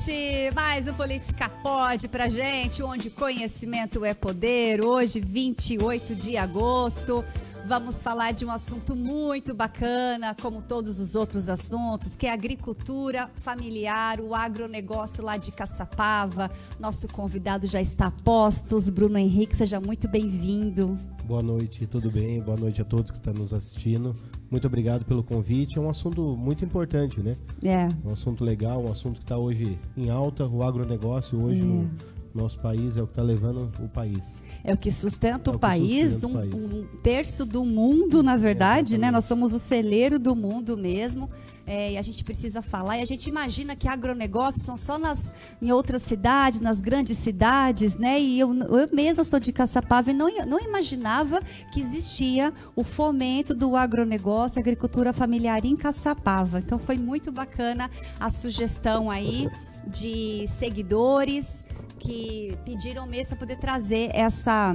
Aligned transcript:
noite! 0.00 0.50
Mais 0.54 0.86
um 0.86 0.94
Política 0.94 1.48
Pode 1.48 2.08
pra 2.08 2.28
gente, 2.28 2.82
onde 2.82 3.10
conhecimento 3.10 4.04
é 4.04 4.14
poder. 4.14 4.82
Hoje, 4.82 5.20
28 5.20 6.14
de 6.14 6.36
agosto. 6.36 7.24
Vamos 7.66 8.02
falar 8.02 8.32
de 8.32 8.44
um 8.44 8.50
assunto 8.50 8.96
muito 8.96 9.54
bacana, 9.54 10.34
como 10.40 10.60
todos 10.60 10.98
os 10.98 11.14
outros 11.14 11.48
assuntos, 11.48 12.16
que 12.16 12.26
é 12.26 12.30
a 12.30 12.34
agricultura 12.34 13.28
familiar, 13.36 14.20
o 14.20 14.34
agronegócio 14.34 15.22
lá 15.22 15.36
de 15.36 15.52
Caçapava. 15.52 16.50
Nosso 16.80 17.06
convidado 17.08 17.66
já 17.66 17.80
está 17.80 18.06
a 18.06 18.10
postos, 18.10 18.88
Bruno 18.88 19.18
Henrique, 19.18 19.56
seja 19.56 19.80
muito 19.80 20.08
bem-vindo. 20.08 20.98
Boa 21.24 21.42
noite, 21.42 21.86
tudo 21.86 22.10
bem? 22.10 22.40
Boa 22.40 22.56
noite 22.56 22.82
a 22.82 22.84
todos 22.84 23.10
que 23.10 23.18
estão 23.18 23.32
nos 23.34 23.54
assistindo. 23.54 24.16
Muito 24.50 24.66
obrigado 24.66 25.04
pelo 25.04 25.22
convite. 25.22 25.78
É 25.78 25.80
um 25.80 25.88
assunto 25.88 26.36
muito 26.36 26.64
importante, 26.64 27.20
né? 27.20 27.36
É. 27.62 27.88
Um 28.04 28.12
assunto 28.12 28.44
legal, 28.44 28.82
um 28.82 28.90
assunto 28.90 29.18
que 29.18 29.24
está 29.24 29.38
hoje 29.38 29.78
em 29.96 30.10
alta. 30.10 30.44
O 30.44 30.64
agronegócio 30.64 31.40
hoje 31.40 31.60
é. 31.60 31.64
no 31.64 31.88
nosso 32.34 32.58
país 32.58 32.96
é 32.96 33.02
o 33.02 33.06
que 33.06 33.12
está 33.12 33.22
levando 33.22 33.70
o 33.80 33.88
país. 33.88 34.40
É 34.62 34.72
o 34.72 34.76
que 34.76 34.90
sustenta 34.90 35.50
é 35.50 35.52
o, 35.52 35.54
que 35.54 35.60
país, 35.60 36.12
sustenta 36.12 36.38
um, 36.38 36.50
país. 36.50 36.54
um, 36.54 36.86
terço 37.02 37.44
do 37.44 37.64
mundo, 37.64 38.22
na 38.22 38.36
verdade, 38.36 38.94
é, 38.94 38.98
né? 38.98 39.10
Nós 39.10 39.24
somos 39.24 39.52
o 39.52 39.58
celeiro 39.58 40.18
do 40.18 40.34
mundo 40.36 40.76
mesmo. 40.76 41.28
É, 41.66 41.92
e 41.92 41.98
a 41.98 42.02
gente 42.02 42.24
precisa 42.24 42.62
falar. 42.62 42.98
E 42.98 43.02
a 43.02 43.04
gente 43.04 43.28
imagina 43.28 43.76
que 43.76 43.86
agronegócios 43.86 44.64
são 44.64 44.76
só 44.76 44.98
nas, 44.98 45.32
em 45.62 45.70
outras 45.70 46.02
cidades, 46.02 46.58
nas 46.58 46.80
grandes 46.80 47.16
cidades, 47.18 47.96
né? 47.96 48.20
E 48.20 48.40
eu, 48.40 48.52
eu 48.52 48.88
mesma 48.92 49.22
sou 49.22 49.38
de 49.38 49.52
Caçapava 49.52 50.10
e 50.10 50.14
não, 50.14 50.28
não 50.46 50.58
imaginava 50.58 51.40
que 51.72 51.80
existia 51.80 52.52
o 52.74 52.82
fomento 52.82 53.54
do 53.54 53.76
agronegócio, 53.76 54.58
agricultura 54.58 55.12
familiar 55.12 55.64
em 55.64 55.76
Caçapava. 55.76 56.58
Então 56.58 56.78
foi 56.78 56.96
muito 56.96 57.30
bacana 57.30 57.88
a 58.18 58.30
sugestão 58.30 59.08
aí 59.08 59.48
de 59.86 60.46
seguidores 60.48 61.64
que 62.00 62.58
pediram 62.64 63.06
mesmo 63.06 63.36
para 63.36 63.46
poder 63.46 63.56
trazer 63.56 64.10
essa, 64.12 64.74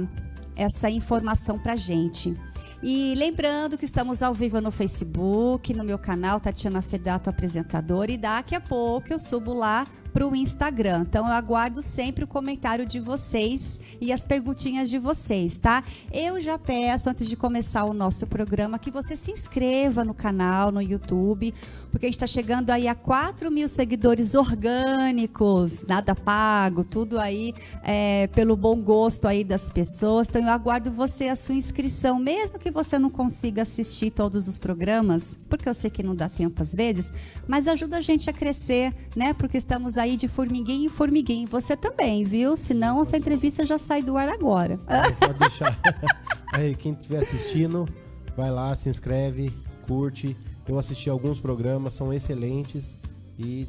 essa 0.56 0.88
informação 0.88 1.58
para 1.58 1.76
gente. 1.76 2.34
E 2.82 3.14
lembrando 3.16 3.76
que 3.76 3.84
estamos 3.84 4.22
ao 4.22 4.32
vivo 4.32 4.60
no 4.60 4.70
Facebook, 4.70 5.74
no 5.74 5.82
meu 5.82 5.98
canal 5.98 6.38
Tatiana 6.38 6.80
Fedato 6.80 7.28
Apresentadora, 7.28 8.12
e 8.12 8.16
daqui 8.16 8.54
a 8.54 8.60
pouco 8.60 9.12
eu 9.12 9.18
subo 9.18 9.52
lá 9.52 9.86
para 10.16 10.26
o 10.26 10.34
Instagram. 10.34 11.04
Então 11.06 11.26
eu 11.26 11.32
aguardo 11.32 11.82
sempre 11.82 12.24
o 12.24 12.26
comentário 12.26 12.86
de 12.86 12.98
vocês 12.98 13.80
e 14.00 14.10
as 14.10 14.24
perguntinhas 14.24 14.88
de 14.88 14.98
vocês, 14.98 15.58
tá? 15.58 15.84
Eu 16.10 16.40
já 16.40 16.58
peço, 16.58 17.10
antes 17.10 17.28
de 17.28 17.36
começar 17.36 17.84
o 17.84 17.92
nosso 17.92 18.26
programa, 18.26 18.78
que 18.78 18.90
você 18.90 19.14
se 19.14 19.30
inscreva 19.30 20.04
no 20.04 20.14
canal, 20.14 20.72
no 20.72 20.80
YouTube, 20.80 21.52
porque 21.96 22.04
a 22.04 22.08
gente 22.10 22.22
está 22.22 22.26
chegando 22.26 22.68
aí 22.68 22.86
a 22.88 22.94
4 22.94 23.50
mil 23.50 23.66
seguidores 23.66 24.34
orgânicos, 24.34 25.82
nada 25.88 26.14
pago, 26.14 26.84
tudo 26.84 27.18
aí 27.18 27.54
é, 27.82 28.26
pelo 28.34 28.54
bom 28.54 28.76
gosto 28.76 29.26
aí 29.26 29.42
das 29.42 29.70
pessoas. 29.70 30.28
Então 30.28 30.42
eu 30.42 30.50
aguardo 30.50 30.90
você 30.90 31.28
a 31.28 31.34
sua 31.34 31.54
inscrição, 31.54 32.18
mesmo 32.18 32.58
que 32.58 32.70
você 32.70 32.98
não 32.98 33.08
consiga 33.08 33.62
assistir 33.62 34.10
todos 34.10 34.46
os 34.46 34.58
programas, 34.58 35.38
porque 35.48 35.66
eu 35.66 35.72
sei 35.72 35.88
que 35.88 36.02
não 36.02 36.14
dá 36.14 36.28
tempo 36.28 36.60
às 36.60 36.74
vezes, 36.74 37.14
mas 37.48 37.66
ajuda 37.66 37.96
a 37.96 38.02
gente 38.02 38.28
a 38.28 38.32
crescer, 38.34 38.94
né? 39.16 39.32
Porque 39.32 39.56
estamos 39.56 39.96
aí 39.96 40.18
de 40.18 40.28
formiguinha 40.28 40.84
em 40.84 40.90
formiguinha. 40.90 41.46
Você 41.46 41.78
também, 41.78 42.24
viu? 42.24 42.58
Senão 42.58 43.00
essa 43.00 43.16
entrevista 43.16 43.64
já 43.64 43.78
sai 43.78 44.02
do 44.02 44.18
ar 44.18 44.28
agora. 44.28 44.78
Pode 45.18 45.38
deixar. 45.40 45.78
aí, 46.52 46.74
quem 46.74 46.92
estiver 46.92 47.22
assistindo, 47.22 47.88
vai 48.36 48.50
lá, 48.50 48.74
se 48.74 48.90
inscreve, 48.90 49.50
curte 49.86 50.36
eu 50.68 50.78
assisti 50.78 51.08
alguns 51.08 51.38
programas, 51.38 51.94
são 51.94 52.12
excelentes 52.12 52.98
e 53.38 53.66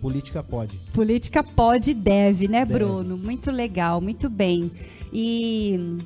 política 0.00 0.42
pode. 0.42 0.76
Política 0.92 1.42
pode 1.42 1.92
e 1.92 1.94
deve, 1.94 2.48
né, 2.48 2.64
deve. 2.64 2.78
Bruno? 2.78 3.16
Muito 3.16 3.50
legal, 3.50 4.00
muito 4.00 4.28
bem. 4.28 4.70
E 5.12 5.98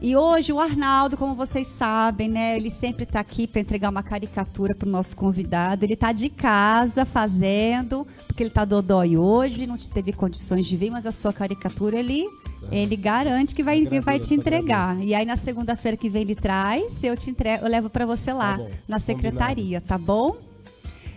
e 0.00 0.14
hoje 0.14 0.52
o 0.52 0.60
Arnaldo, 0.60 1.16
como 1.16 1.34
vocês 1.34 1.66
sabem, 1.66 2.28
né, 2.28 2.56
ele 2.56 2.70
sempre 2.70 3.02
está 3.02 3.18
aqui 3.18 3.48
para 3.48 3.60
entregar 3.60 3.88
uma 3.88 4.02
caricatura 4.02 4.72
para 4.72 4.86
o 4.86 4.90
nosso 4.90 5.16
convidado. 5.16 5.84
Ele 5.84 5.94
está 5.94 6.12
de 6.12 6.28
casa 6.28 7.04
fazendo, 7.04 8.06
porque 8.24 8.44
ele 8.44 8.50
está 8.50 8.64
dodói 8.64 9.16
hoje, 9.16 9.66
não 9.66 9.76
teve 9.76 10.12
condições 10.12 10.68
de 10.68 10.76
vir, 10.76 10.90
mas 10.90 11.04
a 11.04 11.10
sua 11.10 11.32
caricatura 11.32 11.98
ele 11.98 12.28
ele 12.70 12.96
garante 12.96 13.54
que 13.54 13.62
vai, 13.62 13.78
agradeço, 13.78 14.02
vai 14.02 14.18
te 14.18 14.34
entregar. 14.34 14.90
Agradeço. 14.90 15.08
E 15.08 15.14
aí 15.14 15.24
na 15.24 15.36
segunda-feira 15.36 15.96
que 15.96 16.08
vem 16.08 16.22
ele 16.22 16.34
traz, 16.34 17.02
eu 17.02 17.16
te 17.16 17.30
entrego, 17.30 17.64
eu 17.64 17.70
levo 17.70 17.88
para 17.88 18.04
você 18.04 18.32
lá 18.32 18.58
tá 18.58 18.66
na 18.86 18.98
secretaria, 18.98 19.80
Combinado. 19.80 19.86
tá 19.86 19.98
bom? 19.98 20.36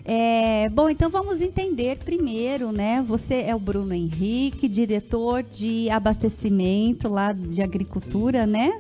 É, 0.03 0.68
bom, 0.69 0.90
então 0.90 1.09
vamos 1.09 1.41
entender 1.41 2.00
primeiro, 2.00 2.72
né? 2.72 3.03
Você 3.07 3.41
é 3.41 3.56
o 3.56 3.59
Bruno 3.59 3.94
Henrique, 3.94 4.68
diretor 4.68 5.44
de 5.44 5.90
abastecimento 5.90 7.07
lá 7.07 7.31
de 7.31 7.62
agricultura, 7.62 8.46
Sim. 8.46 8.52
né? 8.52 8.79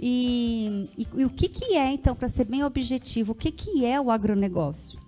E, 0.00 0.88
e, 0.96 1.06
e, 1.14 1.24
o 1.24 1.30
que, 1.30 1.48
que 1.48 1.76
é, 1.76 1.92
então, 1.92 2.16
para 2.16 2.26
ser 2.26 2.46
bem 2.46 2.64
objetivo, 2.64 3.32
o 3.32 3.34
que, 3.34 3.52
que 3.52 3.84
é 3.84 4.00
o 4.00 4.10
agronegócio? 4.10 4.98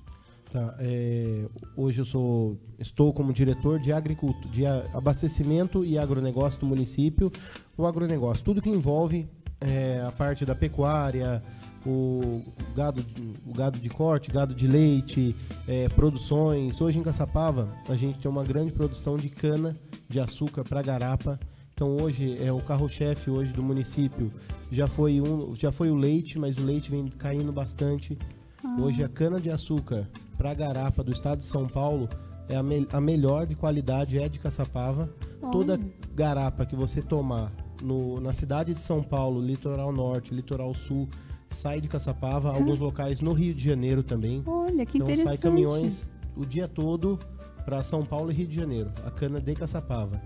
Tá, 0.53 0.77
é, 0.81 1.47
hoje 1.75 2.03
eu 2.03 2.05
sou, 2.05 2.61
estou 2.79 3.11
como 3.11 3.33
diretor 3.33 3.81
de 3.81 3.91
agricultura, 3.91 4.53
de 4.53 4.67
abastecimento 4.67 5.83
e 5.83 5.97
agronegócio 5.97 6.61
do 6.61 6.67
município. 6.67 7.33
O 7.75 7.87
agronegócio, 7.87 8.45
tudo 8.45 8.61
que 8.61 8.69
envolve 8.69 9.27
é, 9.59 10.05
a 10.07 10.13
parte 10.13 10.45
da 10.45 10.55
pecuária, 10.55 11.43
o 11.87 12.43
gado, 12.77 13.03
o 13.47 13.55
gado 13.55 13.79
de 13.79 13.89
corte, 13.89 14.31
gado 14.31 14.55
de 14.55 14.67
leite, 14.67 15.35
é, 15.67 15.89
produções. 15.89 16.79
Hoje 16.83 16.99
em 16.99 17.03
Caçapava 17.03 17.75
a 17.89 17.97
gente 17.97 18.19
tem 18.19 18.31
uma 18.31 18.45
grande 18.45 18.73
produção 18.73 19.17
de 19.17 19.31
cana 19.31 19.75
de 20.07 20.21
açúcar 20.21 20.65
para 20.65 20.83
garapa. 20.83 21.41
Então 21.73 21.97
hoje 21.97 22.37
é 22.45 22.53
o 22.53 22.61
carro-chefe 22.61 23.31
hoje 23.31 23.55
do 23.55 23.63
município. 23.63 24.31
Já 24.71 24.87
foi 24.87 25.19
um, 25.19 25.55
já 25.57 25.73
foi 25.73 25.91
o 25.91 25.95
leite, 25.95 26.39
mas 26.39 26.59
o 26.59 26.67
leite 26.67 26.91
vem 26.91 27.07
caindo 27.09 27.51
bastante. 27.51 28.19
Ah. 28.65 28.77
Hoje 28.81 29.03
a 29.03 29.09
cana 29.09 29.41
de 29.41 29.51
açúcar 29.51 30.09
para 30.37 30.55
garapa 30.55 31.03
do 31.03 31.13
estado 31.13 31.39
de 31.39 31.45
São 31.45 31.67
Paulo 31.67 32.09
é 32.49 32.57
a, 32.57 32.63
me 32.63 32.87
a 32.93 33.01
melhor 33.01 33.47
de 33.47 33.55
qualidade 33.55 34.19
é 34.19 34.29
de 34.29 34.39
Caçapava. 34.39 35.09
Toda 35.51 35.81
garapa 36.15 36.65
que 36.65 36.77
você 36.77 37.03
tomar 37.03 37.53
no, 37.83 38.21
na 38.21 38.33
cidade 38.33 38.73
de 38.75 38.81
São 38.81 39.03
Paulo, 39.03 39.41
litoral 39.41 39.93
norte, 39.93 40.35
litoral 40.35 40.73
sul, 40.75 41.09
sai 41.51 41.81
de 41.81 41.89
Caçapava, 41.89 42.51
alguns 42.51 42.79
locais 42.79 43.21
no 43.21 43.33
Rio 43.33 43.55
de 43.55 43.65
Janeiro 43.65 44.03
também. 44.03 44.43
Olha, 44.47 44.87
que 44.87 44.99
então, 44.99 45.09
interessante. 45.11 45.41
sai 45.41 45.51
caminhões 45.51 46.09
o 46.37 46.47
dia 46.47 46.69
todo 46.69 47.19
para 47.65 47.83
São 47.83 48.05
Paulo 48.05 48.31
e 48.31 48.35
Rio 48.35 48.47
de 48.47 48.57
Janeiro, 48.57 48.91
a 49.05 49.11
cana 49.11 49.41
de 49.41 49.55
Caçapava. 49.55 50.21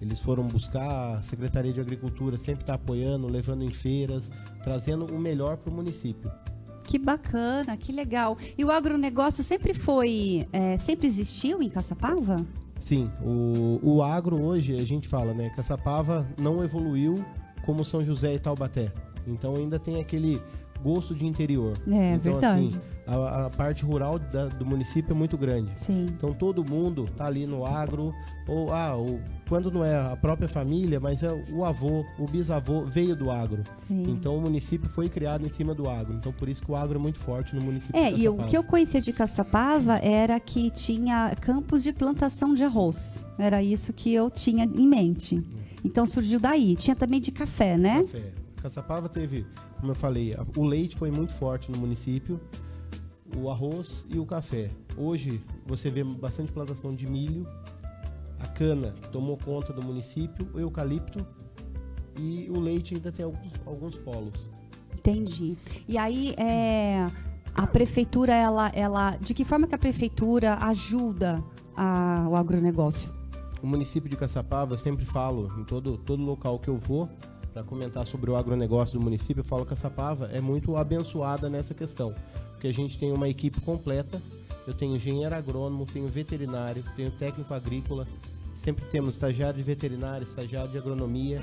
Eles 0.00 0.18
foram 0.18 0.44
buscar, 0.44 1.18
a 1.18 1.22
Secretaria 1.22 1.72
de 1.72 1.80
Agricultura 1.80 2.38
sempre 2.38 2.62
está 2.62 2.74
apoiando, 2.74 3.26
levando 3.26 3.62
em 3.62 3.70
feiras, 3.70 4.30
trazendo 4.62 5.04
o 5.04 5.18
melhor 5.18 5.58
para 5.58 5.70
o 5.70 5.74
município. 5.74 6.30
Que 6.90 6.98
bacana, 6.98 7.76
que 7.76 7.92
legal. 7.92 8.36
E 8.58 8.64
o 8.64 8.70
agronegócio 8.72 9.44
sempre 9.44 9.72
foi, 9.72 10.48
é, 10.52 10.76
sempre 10.76 11.06
existiu 11.06 11.62
em 11.62 11.68
Caçapava? 11.68 12.44
Sim, 12.80 13.08
o, 13.22 13.78
o 13.80 14.02
agro 14.02 14.42
hoje, 14.42 14.74
a 14.74 14.84
gente 14.84 15.06
fala, 15.06 15.32
né? 15.32 15.52
Caçapava 15.54 16.28
não 16.36 16.64
evoluiu 16.64 17.24
como 17.64 17.84
São 17.84 18.04
José 18.04 18.34
e 18.34 18.40
Taubaté. 18.40 18.92
Então 19.24 19.54
ainda 19.54 19.78
tem 19.78 20.00
aquele 20.00 20.42
gosto 20.82 21.14
de 21.14 21.24
interior. 21.24 21.78
É, 21.86 22.14
então, 22.14 22.32
verdade. 22.32 22.66
Assim, 22.66 22.80
a, 23.06 23.46
a 23.46 23.50
parte 23.50 23.84
rural 23.84 24.18
da, 24.18 24.46
do 24.46 24.64
município 24.64 25.12
é 25.12 25.14
muito 25.14 25.36
grande. 25.36 25.72
Sim. 25.76 26.06
Então 26.10 26.32
todo 26.32 26.64
mundo 26.64 27.08
tá 27.16 27.26
ali 27.26 27.46
no 27.46 27.66
agro, 27.66 28.14
ou 28.46 28.72
ah, 28.72 28.94
quando 29.48 29.70
não 29.70 29.84
é 29.84 29.94
a 29.94 30.16
própria 30.16 30.48
família, 30.48 31.00
mas 31.00 31.22
é 31.22 31.32
o 31.52 31.64
avô, 31.64 32.04
o 32.18 32.26
bisavô 32.26 32.84
veio 32.84 33.16
do 33.16 33.30
agro. 33.30 33.62
Sim. 33.86 34.04
Então 34.08 34.36
o 34.36 34.40
município 34.40 34.88
foi 34.88 35.08
criado 35.08 35.46
em 35.46 35.50
cima 35.50 35.74
do 35.74 35.88
agro. 35.88 36.14
Então 36.14 36.32
por 36.32 36.48
isso 36.48 36.62
que 36.62 36.70
o 36.70 36.76
agro 36.76 36.98
é 36.98 37.02
muito 37.02 37.18
forte 37.18 37.54
no 37.54 37.62
município. 37.62 37.98
É, 37.98 38.12
e 38.12 38.28
o 38.28 38.36
que 38.44 38.56
eu 38.56 38.62
conhecia 38.62 39.00
de 39.00 39.12
Caçapava 39.12 39.96
era 39.96 40.38
que 40.38 40.70
tinha 40.70 41.34
campos 41.40 41.82
de 41.82 41.92
plantação 41.92 42.54
de 42.54 42.62
arroz. 42.62 43.26
Era 43.38 43.62
isso 43.62 43.92
que 43.92 44.12
eu 44.12 44.30
tinha 44.30 44.64
em 44.64 44.86
mente. 44.86 45.44
Então 45.84 46.06
surgiu 46.06 46.38
daí. 46.38 46.76
Tinha 46.76 46.94
também 46.94 47.20
de 47.20 47.32
café, 47.32 47.76
né? 47.76 48.02
Café. 48.02 48.32
Caçapava 48.62 49.08
teve, 49.08 49.46
como 49.78 49.92
eu 49.92 49.96
falei, 49.96 50.36
o 50.56 50.64
leite 50.64 50.96
foi 50.96 51.10
muito 51.10 51.32
forte 51.32 51.72
no 51.72 51.78
município, 51.78 52.38
o 53.36 53.50
arroz 53.50 54.04
e 54.08 54.18
o 54.18 54.26
café. 54.26 54.70
Hoje 54.96 55.40
você 55.66 55.90
vê 55.90 56.02
bastante 56.02 56.52
plantação 56.52 56.94
de 56.94 57.06
milho, 57.06 57.46
a 58.38 58.46
cana 58.46 58.94
que 59.00 59.08
tomou 59.08 59.36
conta 59.36 59.72
do 59.72 59.84
município, 59.84 60.48
o 60.54 60.60
eucalipto 60.60 61.26
e 62.18 62.48
o 62.50 62.58
leite 62.58 62.94
ainda 62.94 63.12
tem 63.12 63.24
alguns, 63.24 63.52
alguns 63.66 63.94
polos. 63.96 64.50
Entendi. 64.94 65.56
E 65.88 65.96
aí 65.96 66.34
é, 66.36 67.06
a 67.54 67.66
prefeitura 67.66 68.34
ela, 68.34 68.68
ela, 68.74 69.16
de 69.16 69.34
que 69.34 69.44
forma 69.44 69.66
que 69.66 69.74
a 69.74 69.78
prefeitura 69.78 70.54
ajuda 70.62 71.42
a, 71.76 72.26
o 72.28 72.36
agronegócio? 72.36 73.10
O 73.62 73.66
município 73.66 74.08
de 74.08 74.16
Caçapava, 74.16 74.74
eu 74.74 74.78
sempre 74.78 75.04
falo 75.04 75.48
em 75.58 75.64
todo 75.64 75.98
todo 75.98 76.22
local 76.22 76.58
que 76.58 76.68
eu 76.68 76.78
vou, 76.78 77.08
para 77.52 77.62
comentar 77.62 78.06
sobre 78.06 78.30
o 78.30 78.36
agronegócio 78.36 78.98
do 78.98 79.04
município, 79.04 79.40
eu 79.40 79.44
falo 79.44 79.66
que 79.66 79.72
a 79.72 79.76
Sapava 79.76 80.26
é 80.32 80.40
muito 80.40 80.76
abençoada 80.76 81.48
nessa 81.50 81.74
questão, 81.74 82.14
porque 82.60 82.68
a 82.68 82.74
gente 82.74 82.98
tem 82.98 83.10
uma 83.10 83.28
equipe 83.28 83.58
completa 83.62 84.20
eu 84.66 84.74
tenho 84.74 84.94
engenheiro 84.94 85.34
agrônomo, 85.34 85.86
tenho 85.86 86.08
veterinário, 86.08 86.84
tenho 86.94 87.10
técnico 87.10 87.52
agrícola, 87.52 88.06
sempre 88.54 88.84
temos 88.86 89.14
estagiário 89.14 89.56
de 89.56 89.64
veterinário, 89.64 90.24
estagiário 90.24 90.70
de 90.70 90.78
agronomia, 90.78 91.40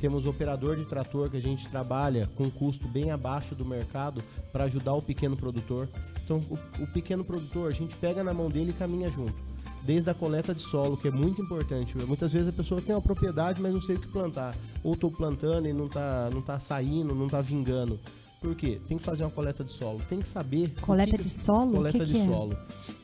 temos 0.00 0.26
operador 0.26 0.76
de 0.76 0.84
trator 0.84 1.30
que 1.30 1.36
a 1.36 1.42
gente 1.42 1.68
trabalha 1.68 2.28
com 2.36 2.50
custo 2.50 2.86
bem 2.86 3.10
abaixo 3.10 3.54
do 3.54 3.64
mercado 3.64 4.22
para 4.52 4.64
ajudar 4.64 4.92
o 4.94 5.00
pequeno 5.00 5.36
produtor. 5.36 5.88
Então, 6.24 6.38
o, 6.50 6.82
o, 6.82 6.86
pequeno 6.88 7.24
produtor, 7.24 7.70
a 7.70 7.74
gente 7.74 7.96
pega 7.96 8.22
na 8.22 8.34
mão 8.34 8.50
dele 8.50 8.70
e 8.70 8.74
caminha 8.74 9.08
junto. 9.10 9.34
Desde 9.82 10.10
a 10.10 10.14
coleta 10.14 10.52
de 10.52 10.60
solo, 10.60 10.96
que 10.96 11.06
é 11.06 11.10
muito 11.10 11.40
importante. 11.40 11.96
Muitas 12.04 12.32
vezes 12.32 12.48
a 12.48 12.52
pessoa 12.52 12.82
tem 12.82 12.94
uma 12.94 13.00
propriedade, 13.00 13.62
mas 13.62 13.72
não 13.72 13.80
sei 13.80 13.94
o 13.94 14.00
que 14.00 14.08
plantar. 14.08 14.54
Ou 14.82 14.94
estou 14.94 15.10
plantando 15.10 15.68
e 15.68 15.72
não 15.72 15.86
está 15.86 16.28
não 16.30 16.42
tá 16.42 16.58
saindo, 16.58 17.14
não 17.14 17.26
está 17.26 17.40
vingando. 17.40 17.98
Por 18.40 18.54
quê? 18.54 18.80
Tem 18.86 18.98
que 18.98 19.04
fazer 19.04 19.24
uma 19.24 19.30
coleta 19.30 19.64
de 19.64 19.72
solo. 19.72 20.00
Tem 20.08 20.20
que 20.20 20.28
saber. 20.28 20.74
Coleta 20.80 21.16
que 21.16 21.22
de 21.22 21.30
solo? 21.30 21.72
Coleta 21.72 21.98
que 21.98 22.04
de 22.04 22.12
que 22.12 22.20
é? 22.20 22.26
solo. 22.26 22.58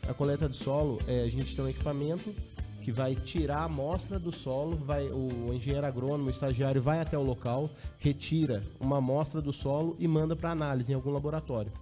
A 0.09 0.15
coleta 0.15 0.49
de 0.49 0.57
solo, 0.57 1.01
é, 1.07 1.23
a 1.23 1.29
gente 1.29 1.55
tem 1.55 1.65
um 1.65 1.69
equipamento 1.69 2.35
que 2.83 2.91
vai 2.91 3.15
tirar 3.15 3.59
a 3.59 3.65
amostra 3.65 4.19
do 4.19 4.33
solo, 4.33 4.77
vai, 4.77 5.05
o 5.05 5.55
engenheiro 5.55 5.87
agrônomo, 5.87 6.27
o 6.27 6.31
estagiário 6.31 6.83
vai 6.83 7.01
até 7.01 7.17
o 7.17 7.23
local, 7.23 7.71
retira 7.99 8.63
uma 8.81 8.99
amostra 8.99 9.41
do 9.41 9.53
solo 9.53 9.97
e 10.01 10.09
manda 10.09 10.35
para 10.35 10.51
análise 10.51 10.91
em 10.91 10.95
algum 10.95 11.13
laboratório. 11.13 11.73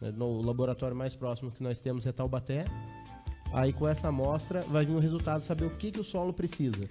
É, 0.00 0.12
no 0.12 0.40
laboratório 0.40 0.96
mais 0.96 1.14
próximo 1.14 1.50
que 1.50 1.62
nós 1.62 1.80
temos 1.80 2.06
é 2.06 2.12
Taubaté. 2.12 2.64
Aí 3.52 3.72
com 3.72 3.86
essa 3.86 4.08
amostra 4.08 4.60
vai 4.62 4.84
vir 4.84 4.94
o 4.94 4.98
resultado, 4.98 5.42
saber 5.42 5.64
o 5.64 5.70
que, 5.70 5.92
que 5.92 6.00
o 6.00 6.04
solo 6.04 6.32
precisa. 6.32 6.82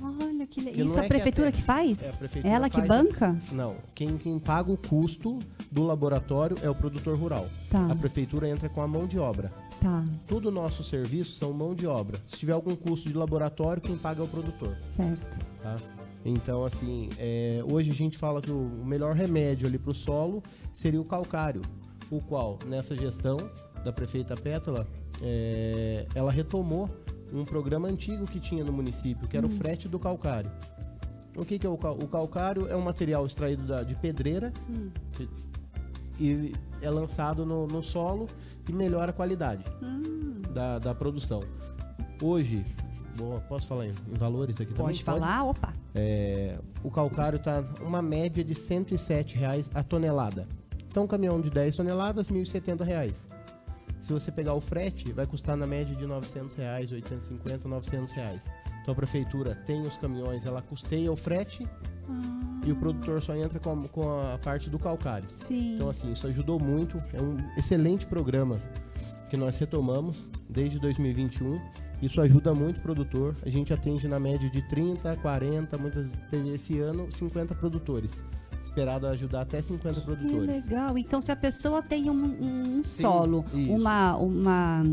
Olha 0.00 0.46
que 0.46 0.60
legal. 0.60 0.86
Isso 0.86 0.96
é 0.96 1.00
a 1.00 1.04
prprefeitura 1.04 1.52
que, 1.52 1.58
que 1.58 1.64
faz? 1.64 2.02
É 2.02 2.14
a 2.14 2.16
prefeitura 2.18 2.54
Ela 2.54 2.70
que 2.70 2.80
banca? 2.80 3.36
Não. 3.52 3.76
Quem, 3.94 4.16
quem 4.18 4.38
paga 4.38 4.70
o 4.72 4.76
custo 4.76 5.38
do 5.70 5.82
laboratório 5.82 6.56
é 6.62 6.70
o 6.70 6.74
produtor 6.74 7.18
rural. 7.18 7.48
Tá. 7.70 7.86
A 7.90 7.94
prefeitura 7.94 8.48
entra 8.48 8.68
com 8.68 8.82
a 8.82 8.86
mão 8.86 9.06
de 9.06 9.18
obra. 9.18 9.52
Tá. 9.80 10.04
Todo 10.26 10.46
o 10.46 10.50
nosso 10.50 10.84
serviço 10.84 11.32
são 11.32 11.52
mão 11.52 11.74
de 11.74 11.86
obra. 11.86 12.18
Se 12.26 12.38
tiver 12.38 12.52
algum 12.52 12.74
custo 12.74 13.08
de 13.08 13.14
laboratório, 13.14 13.82
quem 13.82 13.96
paga 13.96 14.22
é 14.22 14.24
o 14.24 14.28
produtor. 14.28 14.76
Certo. 14.80 15.38
Tá? 15.60 15.76
Então, 16.24 16.64
assim, 16.64 17.10
é, 17.18 17.60
hoje 17.68 17.90
a 17.90 17.94
gente 17.94 18.16
fala 18.16 18.40
que 18.40 18.50
o 18.50 18.84
melhor 18.84 19.14
remédio 19.14 19.66
ali 19.66 19.78
para 19.78 19.90
o 19.90 19.94
solo 19.94 20.42
seria 20.72 21.00
o 21.00 21.04
calcário, 21.04 21.62
o 22.10 22.20
qual, 22.20 22.58
nessa 22.66 22.94
gestão 22.96 23.36
da 23.84 23.92
prefeita 23.92 24.36
Pétala, 24.36 24.86
é, 25.20 26.06
ela 26.14 26.30
retomou 26.30 26.88
um 27.32 27.44
programa 27.44 27.88
antigo 27.88 28.26
que 28.26 28.38
tinha 28.38 28.64
no 28.64 28.72
município, 28.72 29.26
que 29.26 29.36
era 29.36 29.46
hum. 29.46 29.50
o 29.50 29.52
frete 29.52 29.88
do 29.88 29.98
calcário. 29.98 30.50
O 31.36 31.44
que, 31.44 31.58
que 31.58 31.66
é 31.66 31.70
o, 31.70 31.78
cal 31.78 31.94
o 31.94 32.06
calcário? 32.06 32.68
É 32.68 32.76
um 32.76 32.82
material 32.82 33.24
extraído 33.24 33.66
da, 33.66 33.82
de 33.82 33.94
pedreira 33.94 34.52
hum. 34.68 34.90
que, 35.14 35.28
e 36.20 36.52
é 36.82 36.90
lançado 36.90 37.46
no, 37.46 37.66
no, 37.66 37.82
solo 37.82 38.28
e 38.68 38.72
melhora 38.72 39.10
a 39.10 39.14
qualidade 39.14 39.64
hum. 39.82 40.42
da, 40.52 40.78
da 40.78 40.94
produção. 40.94 41.40
Hoje, 42.20 42.64
Boa, 43.16 43.40
posso 43.40 43.66
falar 43.66 43.86
em, 43.86 43.90
em, 43.90 44.14
valores 44.14 44.54
aqui 44.56 44.72
também? 44.72 44.86
Pode 44.86 45.04
falar, 45.04 45.44
Pode? 45.44 45.58
opa. 45.58 45.72
É, 45.94 46.58
o 46.82 46.90
calcário 46.90 47.36
está 47.36 47.62
uma 47.82 48.00
média 48.00 48.42
de 48.42 48.54
107 48.54 49.36
reais 49.36 49.70
a 49.74 49.82
tonelada. 49.82 50.46
Então, 50.88 51.04
um 51.04 51.06
caminhão 51.06 51.40
de 51.40 51.50
10 51.50 51.76
toneladas, 51.76 52.28
1.070 52.28 52.82
reais. 52.82 53.28
Se 54.02 54.12
você 54.12 54.32
pegar 54.32 54.52
o 54.54 54.60
frete, 54.60 55.12
vai 55.12 55.26
custar 55.26 55.56
na 55.56 55.64
média 55.64 55.94
de 55.94 56.04
900 56.04 56.56
reais, 56.56 56.90
850, 56.90 57.68
900 57.68 58.12
reais. 58.12 58.50
Então 58.82 58.92
a 58.92 58.94
prefeitura 58.96 59.54
tem 59.54 59.80
os 59.82 59.96
caminhões, 59.96 60.44
ela 60.44 60.60
custeia 60.60 61.10
o 61.10 61.16
frete 61.16 61.64
ah. 62.08 62.60
e 62.66 62.72
o 62.72 62.76
produtor 62.76 63.22
só 63.22 63.34
entra 63.36 63.60
com 63.60 63.70
a, 63.70 63.88
com 63.88 64.20
a, 64.20 64.38
parte 64.38 64.68
do 64.68 64.76
calcário. 64.76 65.30
Sim. 65.30 65.76
Então 65.76 65.88
assim, 65.88 66.10
isso 66.10 66.26
ajudou 66.26 66.58
muito. 66.58 66.98
É 67.12 67.22
um 67.22 67.36
excelente 67.56 68.04
programa 68.04 68.56
que 69.30 69.36
nós 69.36 69.56
retomamos 69.56 70.28
desde 70.50 70.80
2021. 70.80 71.60
Isso 72.02 72.20
ajuda 72.20 72.52
muito 72.52 72.78
o 72.78 72.82
produtor. 72.82 73.36
A 73.46 73.48
gente 73.48 73.72
atende 73.72 74.08
na 74.08 74.18
média 74.18 74.50
de 74.50 74.60
30, 74.68 75.16
40, 75.18 75.78
muitas 75.78 76.06
esse 76.52 76.80
ano 76.80 77.10
50 77.10 77.54
produtores 77.54 78.20
esperado 78.62 79.06
ajudar 79.06 79.42
até 79.42 79.60
50 79.60 80.00
produtores. 80.00 80.62
Que 80.62 80.68
legal. 80.68 80.96
Então, 80.96 81.20
se 81.20 81.30
a 81.30 81.36
pessoa 81.36 81.82
tem 81.82 82.10
um, 82.10 82.14
um 82.80 82.82
solo, 82.84 83.44
uma, 83.52 84.16
uma, 84.16 84.86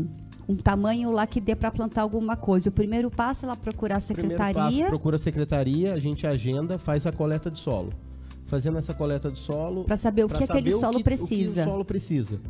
um 0.48 0.56
tamanho 0.56 1.10
lá 1.10 1.26
que 1.26 1.40
dê 1.40 1.54
para 1.54 1.70
plantar 1.70 2.02
alguma 2.02 2.36
coisa, 2.36 2.68
o 2.68 2.72
primeiro 2.72 3.10
passo 3.10 3.44
é 3.44 3.48
ela 3.48 3.56
procurar 3.56 3.96
a 3.96 4.00
secretaria. 4.00 4.54
Passo, 4.54 4.86
procura 4.86 5.16
a 5.16 5.18
secretaria, 5.18 5.94
a 5.94 6.00
gente 6.00 6.26
agenda, 6.26 6.78
faz 6.78 7.06
a 7.06 7.12
coleta 7.12 7.50
de 7.50 7.58
solo. 7.58 7.92
Fazendo 8.46 8.78
essa 8.78 8.92
coleta 8.92 9.30
de 9.30 9.38
solo. 9.38 9.84
Para 9.84 9.96
saber 9.96 10.24
o 10.24 10.28
que 10.28 10.42
aquele 10.42 10.72
solo 10.72 10.98
que, 10.98 11.04
precisa. 11.04 11.62
O 11.62 11.64
que 11.64 11.68
o 11.68 11.72
solo 11.72 11.84
precisa. 11.84 12.40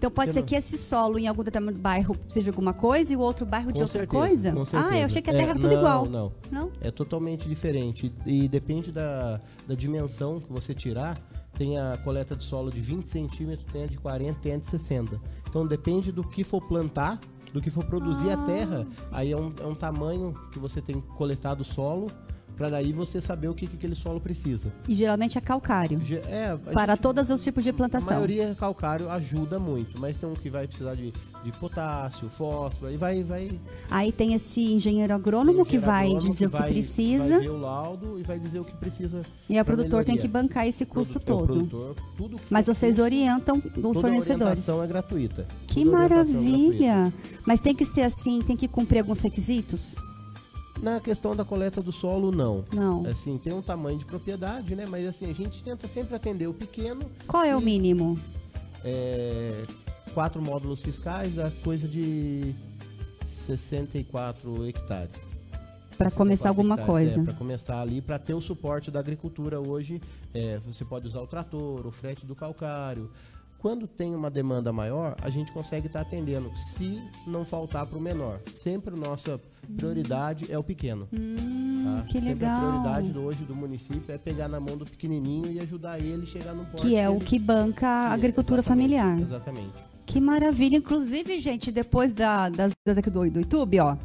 Então 0.00 0.10
pode 0.10 0.32
ser 0.32 0.42
que 0.44 0.54
esse 0.54 0.78
solo 0.78 1.18
em 1.18 1.28
algum 1.28 1.44
determinado 1.44 1.78
bairro 1.78 2.16
seja 2.26 2.50
alguma 2.50 2.72
coisa 2.72 3.12
e 3.12 3.16
o 3.16 3.20
outro 3.20 3.44
bairro 3.44 3.70
de 3.70 3.82
outra 3.82 4.00
certeza, 4.00 4.18
coisa? 4.18 4.52
Com 4.52 4.64
certeza. 4.64 4.94
Ah, 4.94 4.98
eu 4.98 5.04
achei 5.04 5.20
que 5.20 5.28
a 5.28 5.32
terra 5.34 5.48
é, 5.48 5.50
era 5.50 5.60
tudo 5.60 5.68
não, 5.68 5.78
igual. 5.78 6.06
Não, 6.06 6.32
não. 6.50 6.72
É 6.80 6.90
totalmente 6.90 7.46
diferente. 7.46 8.10
E 8.24 8.48
depende 8.48 8.90
da, 8.90 9.38
da 9.68 9.74
dimensão 9.74 10.40
que 10.40 10.50
você 10.50 10.74
tirar. 10.74 11.18
Tem 11.52 11.78
a 11.78 11.98
coleta 11.98 12.34
de 12.34 12.44
solo 12.44 12.70
de 12.70 12.80
20 12.80 13.04
centímetros, 13.08 13.70
tem 13.70 13.84
a 13.84 13.86
de 13.86 13.98
40, 13.98 14.40
tem 14.40 14.54
a 14.54 14.56
de 14.56 14.64
60. 14.64 15.20
Então 15.46 15.66
depende 15.66 16.10
do 16.10 16.24
que 16.24 16.42
for 16.42 16.66
plantar, 16.66 17.20
do 17.52 17.60
que 17.60 17.68
for 17.68 17.84
produzir 17.84 18.30
ah. 18.30 18.34
a 18.34 18.46
terra. 18.46 18.86
Aí 19.12 19.32
é 19.32 19.36
um, 19.36 19.52
é 19.60 19.66
um 19.66 19.74
tamanho 19.74 20.32
que 20.50 20.58
você 20.58 20.80
tem 20.80 20.98
coletado 20.98 21.60
o 21.60 21.64
solo 21.64 22.06
para 22.60 22.68
daí 22.68 22.92
você 22.92 23.22
saber 23.22 23.48
o 23.48 23.54
que, 23.54 23.66
que 23.66 23.74
aquele 23.74 23.94
solo 23.94 24.20
precisa. 24.20 24.70
E 24.86 24.94
geralmente 24.94 25.38
é 25.38 25.40
calcário. 25.40 25.98
É, 26.28 26.54
para 26.74 26.92
gente, 26.92 27.00
todos 27.00 27.30
os 27.30 27.42
tipos 27.42 27.64
de 27.64 27.72
plantação. 27.72 28.10
A 28.10 28.14
maioria 28.16 28.50
é 28.50 28.54
calcário 28.54 29.10
ajuda 29.10 29.58
muito, 29.58 29.98
mas 29.98 30.18
tem 30.18 30.28
um 30.28 30.34
que 30.34 30.50
vai 30.50 30.66
precisar 30.66 30.94
de, 30.94 31.10
de 31.42 31.52
potássio, 31.52 32.28
fósforo, 32.28 32.88
aí 32.88 32.98
vai, 32.98 33.22
vai. 33.22 33.58
Aí 33.90 34.12
tem 34.12 34.34
esse 34.34 34.62
engenheiro 34.74 35.14
agrônomo 35.14 35.64
que 35.64 35.78
vai 35.78 36.14
dizer 36.16 36.50
que 36.50 36.56
o 36.56 36.58
que 36.58 36.62
precisa. 36.64 37.28
Vai 37.30 37.40
ver 37.40 37.48
o 37.48 37.58
laudo 37.58 38.20
e 38.20 38.22
vai 38.24 38.38
dizer 38.38 38.60
o 38.60 38.64
que 38.64 38.76
precisa. 38.76 39.22
E 39.48 39.58
o 39.58 39.64
produtor 39.64 40.04
tem 40.04 40.18
que 40.18 40.28
bancar 40.28 40.66
esse 40.66 40.84
custo 40.84 41.18
todo. 41.18 41.46
Produtor, 41.46 41.96
tudo 42.14 42.36
mas 42.50 42.66
vocês 42.66 42.98
orientam 42.98 43.56
os 43.56 44.00
fornecedores. 44.02 44.68
A 44.68 44.74
orientação 44.74 44.84
é 44.84 44.86
gratuita. 44.86 45.46
Que 45.66 45.80
é 45.80 45.84
maravilha! 45.86 47.10
Mas 47.46 47.62
tem 47.62 47.74
que 47.74 47.86
ser 47.86 48.02
assim, 48.02 48.42
tem 48.42 48.54
que 48.54 48.68
cumprir 48.68 48.98
alguns 48.98 49.22
requisitos? 49.22 49.96
Na 50.82 50.98
questão 51.00 51.36
da 51.36 51.44
coleta 51.44 51.82
do 51.82 51.92
solo, 51.92 52.32
não. 52.32 52.64
Não. 52.72 53.06
Assim, 53.06 53.36
tem 53.38 53.52
um 53.52 53.60
tamanho 53.60 53.98
de 53.98 54.04
propriedade, 54.04 54.74
né? 54.74 54.86
Mas 54.88 55.06
assim, 55.06 55.30
a 55.30 55.34
gente 55.34 55.62
tenta 55.62 55.86
sempre 55.86 56.14
atender 56.14 56.46
o 56.46 56.54
pequeno. 56.54 57.10
Qual 57.26 57.44
é 57.44 57.54
o 57.54 57.60
mínimo? 57.60 58.18
É, 58.84 59.64
quatro 60.14 60.40
módulos 60.40 60.80
fiscais, 60.80 61.38
a 61.38 61.50
coisa 61.62 61.86
de 61.86 62.54
64 63.26 64.66
hectares. 64.66 65.28
Para 65.98 66.10
começar 66.10 66.48
alguma 66.48 66.76
hectares, 66.76 67.12
coisa. 67.12 67.20
É, 67.20 67.24
para 67.24 67.34
começar 67.34 67.80
ali, 67.80 68.00
para 68.00 68.18
ter 68.18 68.32
o 68.32 68.40
suporte 68.40 68.90
da 68.90 69.00
agricultura 69.00 69.60
hoje, 69.60 70.00
é, 70.32 70.58
você 70.64 70.82
pode 70.82 71.06
usar 71.06 71.20
o 71.20 71.26
trator, 71.26 71.86
o 71.86 71.90
frete 71.90 72.24
do 72.24 72.34
calcário, 72.34 73.10
quando 73.60 73.86
tem 73.86 74.14
uma 74.14 74.30
demanda 74.30 74.72
maior, 74.72 75.14
a 75.20 75.28
gente 75.28 75.52
consegue 75.52 75.86
estar 75.86 76.02
tá 76.02 76.06
atendendo, 76.06 76.50
se 76.56 77.00
não 77.26 77.44
faltar 77.44 77.86
para 77.86 77.98
o 77.98 78.00
menor. 78.00 78.40
Sempre 78.50 78.94
a 78.94 78.96
nossa 78.96 79.38
prioridade 79.76 80.50
é 80.50 80.58
o 80.58 80.64
pequeno. 80.64 81.06
Hum, 81.12 81.84
tá? 81.84 82.06
Que 82.06 82.14
Sempre 82.14 82.28
legal. 82.30 82.56
A 82.56 82.60
prioridade 82.60 83.10
do, 83.12 83.20
hoje 83.20 83.44
do 83.44 83.54
município 83.54 84.12
é 84.12 84.16
pegar 84.16 84.48
na 84.48 84.58
mão 84.58 84.76
do 84.76 84.86
pequenininho 84.86 85.52
e 85.52 85.60
ajudar 85.60 85.98
ele 85.98 86.22
a 86.22 86.26
chegar 86.26 86.54
no 86.54 86.64
porto. 86.64 86.82
Que 86.82 86.96
é 86.96 87.08
o 87.08 87.18
que 87.18 87.38
banca 87.38 87.86
a 87.86 88.12
agricultura 88.12 88.60
exatamente, 88.60 88.94
familiar. 88.96 89.20
Exatamente. 89.20 89.90
Que 90.06 90.20
maravilha. 90.20 90.76
Inclusive, 90.76 91.38
gente, 91.38 91.70
depois 91.70 92.12
da, 92.12 92.48
das 92.48 92.72
do, 92.84 93.30
do 93.30 93.40
YouTube, 93.40 93.78
ó. 93.78 93.96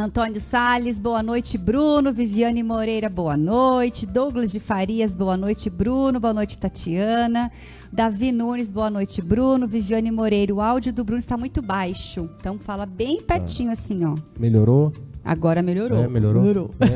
Antônio 0.00 0.40
Sales, 0.40 0.96
boa 0.96 1.24
noite, 1.24 1.58
Bruno. 1.58 2.12
Viviane 2.12 2.62
Moreira, 2.62 3.08
boa 3.08 3.36
noite. 3.36 4.06
Douglas 4.06 4.52
de 4.52 4.60
Farias, 4.60 5.12
boa 5.12 5.36
noite, 5.36 5.68
Bruno. 5.68 6.20
Boa 6.20 6.32
noite, 6.32 6.56
Tatiana. 6.56 7.50
Davi 7.92 8.30
Nunes, 8.30 8.70
boa 8.70 8.88
noite, 8.88 9.20
Bruno. 9.20 9.66
Viviane 9.66 10.12
Moreira, 10.12 10.54
o 10.54 10.60
áudio 10.60 10.92
do 10.92 11.02
Bruno 11.02 11.18
está 11.18 11.36
muito 11.36 11.60
baixo. 11.60 12.30
Então 12.38 12.56
fala 12.60 12.86
bem 12.86 13.20
pertinho 13.20 13.72
assim, 13.72 14.04
ó. 14.04 14.14
Melhorou? 14.38 14.92
Agora 15.28 15.60
melhorou. 15.60 16.02
É, 16.02 16.08
melhorou. 16.08 16.40
melhorou. 16.40 16.70
É. 16.80 16.88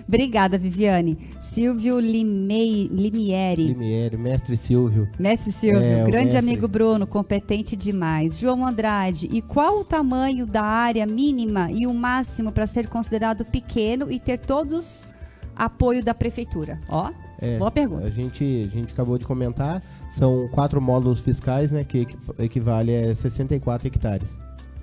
Obrigada, 0.08 0.56
Viviane. 0.56 1.28
Silvio 1.42 2.00
Limei, 2.00 2.88
Limieri. 2.90 3.66
Limieri, 3.66 4.16
mestre 4.16 4.56
Silvio. 4.56 5.06
Mestre 5.18 5.52
Silvio, 5.52 5.82
é, 5.82 6.06
grande 6.06 6.38
amigo 6.38 6.66
Bruno, 6.66 7.06
competente 7.06 7.76
demais. 7.76 8.38
João 8.38 8.64
Andrade, 8.64 9.28
e 9.30 9.42
qual 9.42 9.80
o 9.80 9.84
tamanho 9.84 10.46
da 10.46 10.62
área 10.62 11.04
mínima 11.04 11.70
e 11.70 11.86
o 11.86 11.92
máximo 11.92 12.50
para 12.50 12.66
ser 12.66 12.88
considerado 12.88 13.44
pequeno 13.44 14.10
e 14.10 14.18
ter 14.18 14.40
todos 14.40 15.06
apoio 15.54 16.02
da 16.02 16.14
prefeitura? 16.14 16.80
Ó, 16.88 17.10
é, 17.42 17.58
boa 17.58 17.70
pergunta. 17.70 18.06
A 18.06 18.10
gente, 18.10 18.70
a 18.72 18.74
gente 18.74 18.94
acabou 18.94 19.18
de 19.18 19.26
comentar, 19.26 19.82
são 20.08 20.48
quatro 20.48 20.80
módulos 20.80 21.20
fiscais, 21.20 21.70
né, 21.70 21.84
que 21.84 22.06
equivale 22.38 22.96
a 22.96 23.14
64 23.14 23.86
hectares. 23.86 24.38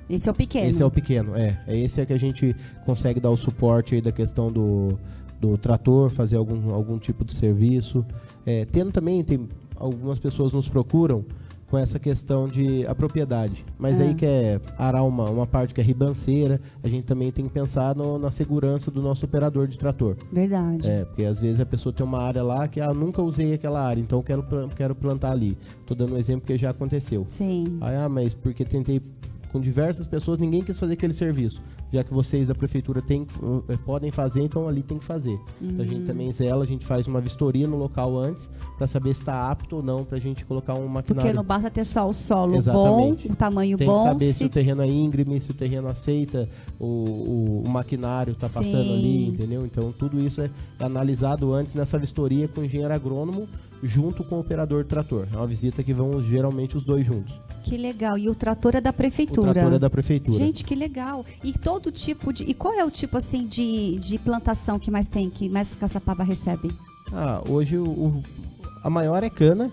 Esse 0.10 0.28
é 0.28 0.32
o 0.32 0.36
pequeno. 0.36 0.68
Esse 0.68 0.82
é 0.82 0.86
o 0.86 0.92
pequeno, 0.92 1.36
é. 1.36 1.60
É 1.68 1.78
esse 1.78 2.01
é 2.01 2.06
que 2.06 2.13
a 2.13 2.18
gente 2.18 2.56
consegue 2.86 3.20
dar 3.20 3.30
o 3.30 3.38
suporte 3.38 3.96
aí 3.96 4.01
da 4.01 4.12
questão 4.12 4.51
do, 4.51 4.98
do 5.39 5.58
trator, 5.58 6.10
fazer 6.10 6.38
algum, 6.38 6.74
algum 6.74 6.98
tipo 6.98 7.24
de 7.24 7.36
serviço. 7.36 8.06
É, 8.46 8.66
tendo 8.66 8.92
também, 8.92 9.24
tem 9.24 9.48
algumas 9.75 10.20
pessoas 10.20 10.51
nos 10.54 10.68
procuram 10.68 11.24
com 11.70 11.78
essa 11.78 12.00
questão 12.00 12.48
de 12.48 12.86
a 12.88 12.96
propriedade. 12.96 13.63
Mas 13.78 14.00
ah. 14.00 14.04
aí 14.04 14.16
quer 14.16 14.60
arar 14.78 15.04
uma, 15.04 15.30
uma 15.30 15.46
parte 15.46 15.74
que 15.74 15.80
é 15.80 15.84
ribanceira, 15.84 16.60
a 16.84 16.89
gente 16.89 17.04
também 17.04 17.32
tem 17.32 17.46
que 17.46 17.54
pensar 17.54 17.96
no, 17.96 18.18
na 18.18 18.32
segurança 18.32 18.89
do 18.89 19.01
nosso 19.01 19.25
operador 19.25 19.68
de 19.68 19.78
trator. 19.78 20.18
Verdade. 20.32 20.89
É, 20.89 21.06
porque 21.06 21.24
às 21.24 21.39
vezes 21.39 21.60
a 21.62 21.66
pessoa 21.66 21.94
tem 21.94 22.06
uma 22.06 22.22
área 22.22 22.42
lá 22.42 22.68
que 22.68 22.82
ah, 22.82 22.94
nunca 22.94 23.22
usei 23.22 23.54
aquela 23.54 23.86
área, 23.86 24.01
então 24.01 24.22
quero, 24.22 24.44
quero 24.75 24.96
plantar 24.96 25.32
ali. 25.32 25.58
Tô 25.86 25.94
dando 25.94 26.16
um 26.16 26.18
exemplo 26.18 26.46
que 26.46 26.58
já 26.58 26.72
aconteceu. 26.72 27.25
Sim. 27.30 27.78
Aí, 27.82 27.96
ah, 27.96 28.10
mas 28.10 28.34
porque 28.34 28.66
tentei 28.66 29.00
com 29.51 29.60
diversas 29.60 30.08
pessoas, 30.08 30.39
ninguém 30.39 30.62
quis 30.62 30.77
fazer 30.77 30.94
aquele 30.94 31.13
serviço 31.13 31.62
já 31.91 32.03
que 32.03 32.13
vocês 32.13 32.48
da 32.48 32.56
prefeitura 32.56 33.01
tem, 33.01 33.25
eh, 33.68 33.77
podem 33.86 34.12
fazer, 34.12 34.41
então 34.41 34.68
ali 34.68 34.84
tem 34.84 34.98
que 34.98 35.06
fazer. 35.06 35.39
Uhum. 35.60 35.70
Então 35.70 35.86
a 35.86 35.88
gente 35.88 36.06
também 36.06 36.32
zela, 36.32 36.63
a 36.63 36.68
gente 36.68 36.86
faz 36.86 37.08
uma 37.08 37.20
vistoria 37.20 37.68
no 37.68 37.77
local 37.77 38.18
antes 38.18 38.50
para 38.77 38.88
saber 38.88 39.13
se 39.15 39.22
está 39.22 39.50
apto 39.50 39.77
ou 39.77 39.84
não 39.84 40.06
para 40.06 40.18
a 40.18 40.22
gente 40.22 40.46
colocar 40.46 40.75
um 40.75 40.88
maquinário. 40.88 41.22
Porque 41.22 41.34
não 41.34 41.44
basta 41.44 41.70
ter 41.70 41.86
só 41.86 42.08
o 42.08 42.13
solo 42.13 42.56
Exatamente. 42.56 43.27
bom, 43.27 43.34
o 43.34 43.36
tamanho 43.36 43.77
tem 43.77 43.88
bom. 43.88 43.96
Tem 43.96 44.03
que 44.03 44.10
saber 44.10 44.25
se... 44.25 44.34
se... 44.34 44.46
o 44.46 44.50
terreno 44.50 44.82
é 44.84 44.88
íngreme, 44.88 45.41
se 45.41 45.51
o 45.51 45.53
terreno 45.53 45.88
aceita 45.88 46.48
o, 46.79 46.86
o, 46.86 47.63
o 47.65 47.70
maquinário 47.70 48.34
está 48.34 48.48
passando 48.48 48.94
ali, 48.94 49.27
entendeu? 49.27 49.65
Então 49.65 49.91
tudo 49.91 50.20
isso 50.20 50.41
é 50.41 50.50
analisado 50.79 51.51
antes 51.53 51.74
nessa 51.74 51.98
vistoria 51.98 52.48
com 52.48 52.62
o 52.62 52.65
engenheiro 52.65 52.94
agrônomo 52.94 53.48
junto 53.82 54.24
com 54.24 54.36
o 54.36 54.40
operador 54.40 54.86
trator. 54.86 55.28
É 55.32 55.36
uma 55.36 55.48
visita 55.48 55.84
que 55.84 55.94
vão 55.94 56.22
geralmente 56.22 56.76
os 56.76 56.84
dois 56.84 57.06
juntos. 57.06 57.40
Que 57.64 57.78
legal. 57.78 58.18
E 58.18 58.30
o 58.30 58.36
trator 58.36 58.76
é 58.76 58.82
da 58.82 58.92
prefeitura? 58.92 59.52
O 59.52 59.54
trator 59.54 59.74
é 59.74 59.80
da 59.80 59.90
prefeitura. 59.90 60.38
Gente, 60.38 60.64
que 60.66 60.76
legal. 60.76 61.26
E 61.44 61.54
todo 61.54 61.92
tipo 61.92 62.34
de. 62.34 62.44
E 62.44 62.54
qual 62.54 62.74
é 62.74 62.84
o 62.84 62.92
tipo 62.92 63.18
assim 63.18 63.48
de, 63.48 63.98
de 63.98 64.18
plantação 64.18 64.80
que 64.80 64.90
mais 64.92 65.08
tem, 65.08 65.30
que 65.30 65.50
mais 65.50 65.74
Caçapava 65.74 66.24
recebe? 66.24 66.72
Ah, 67.12 67.42
hoje 67.48 67.78
o, 67.78 67.86
o 67.86 68.24
a 68.84 68.90
maior 68.90 69.24
é 69.24 69.30
cana. 69.30 69.72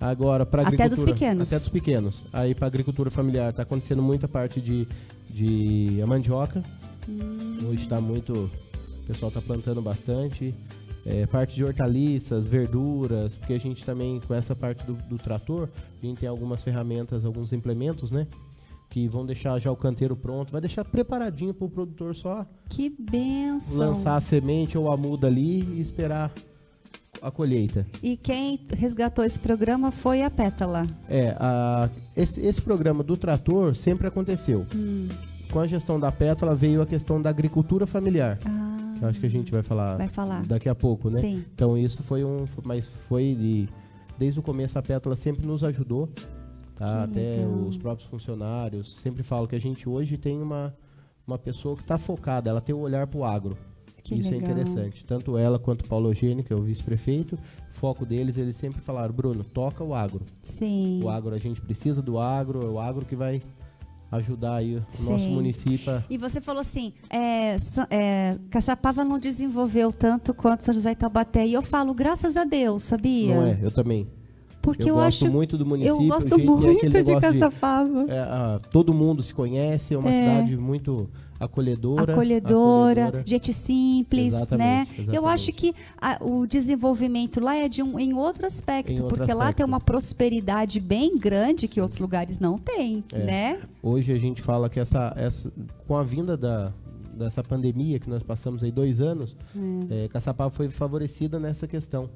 Agora, 0.00 0.44
para 0.44 0.62
agricultura. 0.62 0.86
Até 0.86 0.96
dos 0.96 1.12
pequenos. 1.12 1.52
Até 1.52 1.60
dos 1.60 1.68
pequenos. 1.68 2.24
Aí, 2.32 2.54
para 2.54 2.66
agricultura 2.66 3.10
familiar, 3.10 3.50
está 3.50 3.62
acontecendo 3.62 4.02
muita 4.02 4.26
parte 4.26 4.60
de, 4.60 4.88
de 5.30 6.02
a 6.02 6.06
mandioca. 6.06 6.62
Hum. 7.08 7.58
Hoje 7.70 7.84
está 7.84 8.00
muito. 8.00 8.32
O 8.32 9.06
pessoal 9.06 9.28
está 9.28 9.40
plantando 9.40 9.80
bastante 9.80 10.54
é, 11.04 11.26
parte 11.26 11.54
de 11.54 11.64
hortaliças, 11.64 12.46
verduras, 12.46 13.36
porque 13.36 13.54
a 13.54 13.58
gente 13.58 13.84
também, 13.84 14.20
com 14.20 14.34
essa 14.34 14.54
parte 14.54 14.84
do, 14.84 14.94
do 14.94 15.18
trator, 15.18 15.68
a 16.02 16.06
gente 16.06 16.20
tem 16.20 16.28
algumas 16.28 16.62
ferramentas, 16.62 17.24
alguns 17.24 17.52
implementos, 17.52 18.10
né? 18.10 18.26
que 18.92 19.08
vão 19.08 19.24
deixar 19.24 19.58
já 19.58 19.72
o 19.72 19.76
canteiro 19.76 20.14
pronto, 20.14 20.52
vai 20.52 20.60
deixar 20.60 20.84
preparadinho 20.84 21.54
para 21.54 21.64
o 21.64 21.70
produtor 21.70 22.14
só. 22.14 22.44
Que 22.68 22.90
benção! 22.90 23.78
Lançar 23.78 24.16
a 24.16 24.20
semente 24.20 24.76
ou 24.76 24.92
a 24.92 24.98
muda 24.98 25.28
ali 25.28 25.62
e 25.62 25.80
esperar 25.80 26.30
a 27.22 27.30
colheita. 27.30 27.86
E 28.02 28.18
quem 28.18 28.60
resgatou 28.76 29.24
esse 29.24 29.38
programa 29.38 29.90
foi 29.90 30.22
a 30.22 30.28
Pétala. 30.28 30.86
É, 31.08 31.34
a, 31.40 31.88
esse, 32.14 32.44
esse 32.44 32.60
programa 32.60 33.02
do 33.02 33.16
trator 33.16 33.74
sempre 33.74 34.08
aconteceu. 34.08 34.66
Hum. 34.74 35.08
Com 35.50 35.60
a 35.60 35.66
gestão 35.66 35.98
da 35.98 36.12
Pétala 36.12 36.54
veio 36.54 36.82
a 36.82 36.86
questão 36.86 37.20
da 37.20 37.30
agricultura 37.30 37.86
familiar. 37.86 38.38
Ah 38.44 38.81
eu 39.02 39.08
acho 39.08 39.18
que 39.18 39.26
a 39.26 39.30
gente 39.30 39.50
vai 39.50 39.62
falar, 39.62 39.96
vai 39.96 40.08
falar. 40.08 40.44
daqui 40.46 40.68
a 40.68 40.74
pouco, 40.74 41.10
né? 41.10 41.20
Sim. 41.20 41.44
Então 41.54 41.76
isso 41.76 42.02
foi 42.02 42.24
um, 42.24 42.46
mas 42.64 42.86
foi 42.86 43.34
de, 43.34 43.68
desde 44.16 44.38
o 44.38 44.42
começo 44.42 44.78
a 44.78 44.82
Pétala 44.82 45.16
sempre 45.16 45.44
nos 45.44 45.64
ajudou, 45.64 46.08
tá? 46.76 47.04
Até 47.04 47.36
legal. 47.38 47.50
os 47.66 47.76
próprios 47.76 48.08
funcionários 48.08 48.94
sempre 48.96 49.22
falam 49.22 49.46
que 49.46 49.56
a 49.56 49.60
gente 49.60 49.88
hoje 49.88 50.16
tem 50.16 50.40
uma 50.40 50.74
uma 51.26 51.38
pessoa 51.38 51.76
que 51.76 51.82
está 51.82 51.98
focada, 51.98 52.50
ela 52.50 52.60
tem 52.60 52.74
o 52.74 52.78
um 52.78 52.82
olhar 52.82 53.06
para 53.06 53.18
o 53.18 53.24
agro. 53.24 53.56
Que 54.02 54.16
Isso 54.16 54.30
é 54.30 54.32
legal. 54.32 54.50
é 54.50 54.52
interessante. 54.52 55.04
Tanto 55.04 55.38
ela 55.38 55.60
quanto 55.60 55.82
o 55.82 55.88
Paulo 55.88 56.10
Eugênio, 56.10 56.42
que 56.42 56.52
é 56.52 56.56
o 56.56 56.62
vice-prefeito, 56.62 57.38
foco 57.70 58.04
deles, 58.04 58.36
eles 58.36 58.56
sempre 58.56 58.80
falaram, 58.80 59.14
Bruno, 59.14 59.44
toca 59.44 59.84
o 59.84 59.94
agro. 59.94 60.26
Sim. 60.42 61.00
O 61.04 61.08
agro, 61.08 61.32
a 61.32 61.38
gente 61.38 61.60
precisa 61.60 62.02
do 62.02 62.18
agro, 62.18 62.64
é 62.64 62.68
o 62.68 62.80
agro 62.80 63.06
que 63.06 63.14
vai 63.14 63.40
ajudar 64.12 64.56
aí 64.56 64.76
o 64.76 64.84
Sim. 64.86 65.12
nosso 65.12 65.24
município. 65.24 66.04
E 66.08 66.18
você 66.18 66.40
falou 66.40 66.60
assim, 66.60 66.92
é, 67.08 67.56
é, 67.90 68.38
Caçapava 68.50 69.04
não 69.04 69.18
desenvolveu 69.18 69.90
tanto 69.90 70.34
quanto 70.34 70.62
São 70.62 70.74
José 70.74 70.94
Taubaté. 70.94 71.46
E 71.46 71.54
eu 71.54 71.62
falo, 71.62 71.94
graças 71.94 72.36
a 72.36 72.44
Deus, 72.44 72.82
sabia? 72.82 73.34
Não 73.34 73.46
é, 73.46 73.58
eu 73.62 73.70
também. 73.70 74.06
Porque 74.62 74.84
eu, 74.84 74.88
eu 74.88 74.94
gosto 74.94 75.24
acho, 75.24 75.32
muito 75.32 75.58
do 75.58 75.66
município. 75.66 76.04
Eu 76.04 76.08
gosto 76.08 76.38
muito 76.38 76.88
de 76.88 77.20
Caçapava. 77.20 78.04
De, 78.04 78.10
é, 78.12 78.60
todo 78.70 78.94
mundo 78.94 79.20
se 79.20 79.34
conhece, 79.34 79.92
é 79.92 79.98
uma 79.98 80.08
é. 80.08 80.20
cidade 80.20 80.56
muito 80.56 81.10
acolhedora, 81.40 82.12
acolhedora. 82.12 83.06
Acolhedora, 83.08 83.24
gente 83.26 83.52
simples, 83.52 84.34
exatamente, 84.34 84.58
né? 84.58 84.82
Exatamente. 84.82 85.16
Eu 85.16 85.26
acho 85.26 85.52
que 85.52 85.74
a, 86.00 86.18
o 86.24 86.46
desenvolvimento 86.46 87.40
lá 87.40 87.56
é 87.56 87.68
de 87.68 87.82
um 87.82 87.98
em 87.98 88.14
outro 88.14 88.46
aspecto, 88.46 88.92
em 88.92 88.94
outro 88.94 89.08
porque 89.08 89.22
aspecto. 89.22 89.38
lá 89.38 89.52
tem 89.52 89.66
uma 89.66 89.80
prosperidade 89.80 90.78
bem 90.78 91.18
grande 91.18 91.66
que 91.66 91.80
outros 91.80 91.98
lugares 91.98 92.38
não 92.38 92.56
têm, 92.56 93.02
é. 93.12 93.24
né? 93.24 93.60
Hoje 93.82 94.12
a 94.12 94.18
gente 94.18 94.40
fala 94.40 94.70
que 94.70 94.78
essa, 94.78 95.12
essa 95.16 95.52
com 95.88 95.96
a 95.96 96.04
vinda 96.04 96.36
da 96.36 96.72
dessa 97.12 97.42
pandemia 97.42 97.98
que 97.98 98.08
nós 98.08 98.22
passamos 98.22 98.62
aí 98.62 98.72
dois 98.72 98.98
anos, 98.98 99.36
é. 99.90 100.04
É, 100.04 100.08
Caçapava 100.08 100.50
foi 100.50 100.70
favorecida 100.70 101.38
nessa 101.38 101.66
questão 101.66 102.08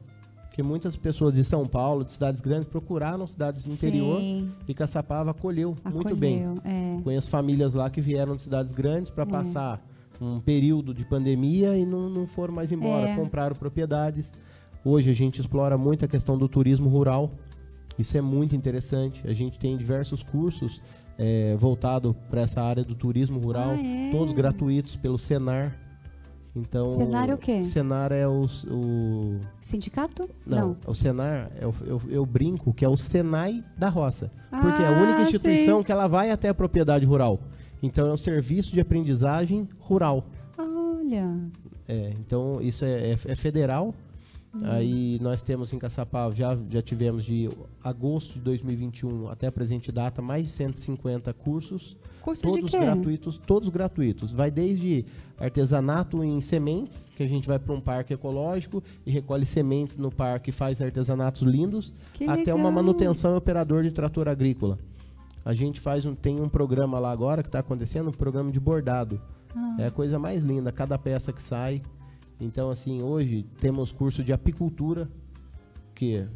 que 0.57 0.63
muitas 0.63 0.97
pessoas 0.97 1.35
de 1.35 1.45
São 1.45 1.69
Paulo, 1.69 2.03
de 2.03 2.15
cidades 2.15 2.41
grandes, 2.41 2.67
procuraram 2.67 3.27
cidades 3.27 3.63
do 3.63 3.71
interior 3.71 4.23
e 4.67 4.73
Caçapava 4.73 5.31
acolheu, 5.31 5.77
acolheu 5.85 6.03
muito 6.03 6.17
bem. 6.17 6.45
É. 6.65 6.99
Conheço 7.05 7.29
famílias 7.29 7.75
lá 7.75 7.91
que 7.91 8.01
vieram 8.01 8.35
de 8.35 8.41
cidades 8.41 8.73
grandes 8.73 9.11
para 9.11 9.25
é. 9.25 9.27
passar 9.27 9.87
um 10.19 10.41
período 10.41 10.95
de 10.95 11.05
pandemia 11.05 11.77
e 11.77 11.85
não, 11.85 12.09
não 12.09 12.27
foram 12.27 12.55
mais 12.55 12.73
embora, 12.73 13.11
é. 13.11 13.15
compraram 13.15 13.55
propriedades. 13.55 14.33
Hoje 14.83 15.11
a 15.11 15.13
gente 15.13 15.43
explora 15.43 15.77
muito 15.77 16.07
a 16.07 16.09
questão 16.09 16.39
do 16.39 16.49
turismo 16.49 16.89
rural. 16.89 17.31
Isso 17.99 18.17
é 18.17 18.23
muito 18.23 18.57
interessante. 18.57 19.29
A 19.29 19.35
gente 19.35 19.59
tem 19.59 19.77
diversos 19.77 20.23
cursos 20.23 20.81
é, 21.19 21.55
voltados 21.59 22.17
para 22.31 22.41
essa 22.41 22.63
área 22.63 22.83
do 22.83 22.95
turismo 22.95 23.39
rural, 23.39 23.73
ah, 23.73 23.83
é? 23.83 24.11
todos 24.11 24.33
gratuitos 24.33 24.97
pelo 24.97 25.19
Senar. 25.19 25.79
Então, 26.57 26.89
Senar 26.89 27.29
é 27.29 27.35
o 27.35 27.39
quê? 27.39 27.65
Senar 27.67 28.13
é 28.13 28.27
o, 28.27 28.47
o... 28.71 29.41
Sindicato? 29.61 30.29
Não, 30.47 30.69
Não. 30.69 30.77
o 30.87 30.95
Senar, 30.95 31.53
eu, 31.61 31.75
eu, 31.85 32.03
eu, 32.09 32.25
brinco 32.25 32.73
que 32.73 32.83
é 32.83 32.89
o 32.89 32.97
Senai 32.97 33.63
da 33.77 33.91
roça. 33.91 34.31
Ah, 34.51 34.63
porque 34.63 34.83
é 34.83 34.87
a 34.87 35.03
única 35.03 35.23
instituição 35.23 35.85
que 35.85 35.93
ela 35.93 36.07
vai 36.07 36.31
até 36.31 36.49
a 36.49 36.55
propriedade 36.55 37.05
rural. 37.05 37.39
Então, 37.83 38.09
é 38.09 38.13
o 38.13 38.17
serviço 38.17 38.73
de 38.73 38.81
aprendizagem 38.81 39.69
rural. 39.79 40.25
Olha. 40.57 41.39
É, 41.87 42.15
então, 42.19 42.59
isso 42.63 42.87
é, 42.87 43.11
é, 43.11 43.13
é 43.13 43.35
federal. 43.35 43.95
Hum. 44.55 44.61
Aí 44.65 45.19
nós 45.21 45.43
temos 45.43 45.75
em 45.75 45.79
Caçapava, 45.79 46.35
já, 46.35 46.57
já 46.71 46.81
tivemos 46.81 47.25
de 47.25 47.51
agosto 47.85 48.35
de 48.35 48.41
2021 48.41 49.29
até 49.29 49.47
a 49.47 49.53
presente 49.53 49.93
data, 49.93 50.23
mais 50.23 50.47
de 50.47 50.53
150 50.53 51.33
cursos. 51.35 51.97
Cursos 52.23 52.43
todos 52.43 52.71
gratuitos, 52.71 53.39
todos 53.39 53.69
gratuitos. 53.69 54.33
Vai 54.33 54.51
desde 54.51 55.05
artesanato 55.39 56.25
em 56.25 56.41
sementes, 56.41 57.09
que 57.15 57.23
a 57.23 57.29
gente 57.29 57.47
vai 57.47 57.59
para 57.59 57.75
um 57.75 57.81
parque 57.81 58.15
ecológico 58.15 58.83
e 59.05 59.11
recolhe 59.11 59.45
sementes 59.45 59.99
no 59.99 60.11
parque 60.11 60.51
e 60.51 60.53
faz 60.53 60.81
artesanatos 60.81 61.43
lindos, 61.43 61.93
que 62.13 62.25
até 62.25 62.37
legal. 62.37 62.57
uma 62.57 62.71
manutenção 62.71 63.35
e 63.35 63.37
operador 63.37 63.83
de 63.83 63.91
trator 63.91 64.29
agrícola. 64.29 64.79
A 65.45 65.53
gente 65.53 65.79
faz 65.79 66.05
um, 66.05 66.15
tem 66.15 66.41
um 66.41 66.49
programa 66.49 66.99
lá 66.99 67.13
agora 67.13 67.43
que 67.43 67.49
está 67.49 67.61
acontecendo, 67.61 68.09
um 68.09 68.13
programa 68.13 68.51
de 68.51 68.59
bordado. 68.59 69.21
Ah. 69.55 69.77
É 69.79 69.87
a 69.87 69.91
coisa 69.91 70.19
mais 70.19 70.43
linda, 70.43 70.73
cada 70.73 70.99
peça 70.99 71.33
que 71.33 71.41
sai. 71.41 71.83
Então, 72.41 72.71
assim, 72.71 73.03
hoje 73.03 73.47
temos 73.61 73.93
curso 73.93 74.25
de 74.25 74.33
apicultura, 74.33 75.09
que 75.95 76.27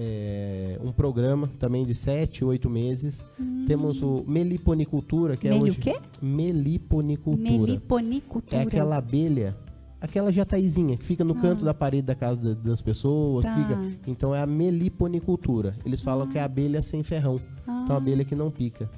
é, 0.00 0.78
um 0.80 0.92
programa 0.92 1.50
também 1.58 1.84
de 1.84 1.92
7, 1.92 2.44
8 2.44 2.70
meses. 2.70 3.24
Hum. 3.38 3.64
Temos 3.66 4.00
o 4.00 4.22
meliponicultura, 4.28 5.36
que 5.36 5.48
é 5.48 5.50
Meli 5.50 5.62
hoje... 5.70 5.78
o 5.78 5.82
quê? 5.82 5.96
Meliponicultura. 6.22 7.50
Meliponicultura. 7.50 8.62
É 8.62 8.62
aquela 8.62 8.96
abelha, 8.96 9.56
aquela 10.00 10.30
jataizinha 10.30 10.96
que 10.96 11.04
fica 11.04 11.24
no 11.24 11.34
ah. 11.34 11.40
canto 11.40 11.64
da 11.64 11.74
parede 11.74 12.06
da 12.06 12.14
casa 12.14 12.54
das 12.54 12.80
pessoas. 12.80 13.44
Tá. 13.44 13.56
Fica, 13.56 13.98
então 14.06 14.32
é 14.32 14.40
a 14.40 14.46
meliponicultura. 14.46 15.76
Eles 15.84 16.00
falam 16.00 16.28
ah. 16.28 16.30
que 16.30 16.38
é 16.38 16.42
a 16.42 16.44
abelha 16.44 16.80
sem 16.80 17.02
ferrão. 17.02 17.40
Ah. 17.66 17.80
Então 17.82 17.96
a 17.96 17.98
abelha 17.98 18.24
que 18.24 18.36
não 18.36 18.52
pica. 18.52 18.88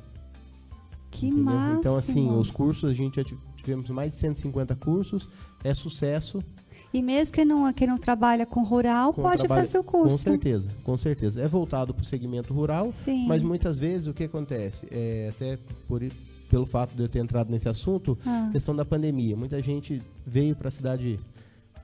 Que 1.11 1.33
massa! 1.33 1.79
Então 1.79 1.97
assim, 1.97 2.31
os 2.31 2.51
cursos, 2.51 2.91
a 2.91 2.93
gente 2.93 3.17
já 3.17 3.37
tivemos 3.57 3.89
mais 3.89 4.11
de 4.11 4.17
150 4.17 4.77
cursos. 4.77 5.31
É 5.65 5.73
sucesso. 5.73 6.45
E 6.93 7.03
mesmo 7.03 7.33
que 7.33 7.45
não, 7.45 7.73
que 7.73 7.87
não 7.87 7.99
trabalha 7.99 8.45
com 8.45 8.63
rural, 8.63 9.13
com 9.13 9.23
pode 9.23 9.39
trabalho, 9.39 9.61
fazer 9.61 9.79
o 9.79 9.85
curso. 9.85 10.11
Com 10.11 10.19
certeza, 10.19 10.71
com 10.83 10.97
certeza. 10.97 11.41
É 11.41 11.47
voltado 11.47 11.95
para 11.95 12.03
o 12.03 12.05
segmento 12.05 12.53
rural, 12.53 12.91
Sim. 12.91 13.27
mas 13.29 13.43
muitas 13.43 13.79
vezes 13.79 14.09
o 14.09 14.15
que 14.15 14.25
acontece? 14.25 14.89
É, 14.91 15.31
até 15.31 15.59
por, 15.87 16.03
pelo 16.51 16.67
fato 16.67 16.95
de 16.95 17.03
eu 17.03 17.09
ter 17.09 17.21
entrado 17.21 17.51
nesse 17.51 17.69
assunto, 17.69 18.19
ah. 18.27 18.49
questão 18.51 18.75
da 18.75 18.85
pandemia. 18.85 19.37
Muita 19.37 19.63
gente 19.63 20.03
veio 20.27 20.57
para 20.57 20.67
a 20.67 20.71
cidade 20.71 21.21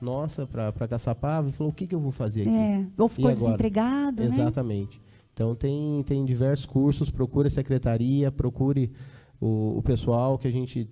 nossa, 0.01 0.45
para 0.45 0.87
Caçapava, 0.87 1.49
e 1.49 1.51
falou: 1.51 1.71
o 1.71 1.75
que, 1.75 1.87
que 1.87 1.95
eu 1.95 1.99
vou 1.99 2.11
fazer 2.11 2.41
aqui? 2.41 2.55
É, 2.55 2.85
ou 2.97 3.07
ficou 3.07 3.31
desempregado, 3.31 4.23
né? 4.23 4.35
Exatamente. 4.35 5.01
Então 5.33 5.55
tem, 5.55 6.03
tem 6.03 6.25
diversos 6.25 6.65
cursos, 6.65 7.09
procure 7.09 7.47
a 7.47 7.51
secretaria, 7.51 8.31
procure 8.31 8.91
o, 9.39 9.77
o 9.77 9.81
pessoal 9.83 10.37
que 10.37 10.47
a 10.47 10.51
gente 10.51 10.89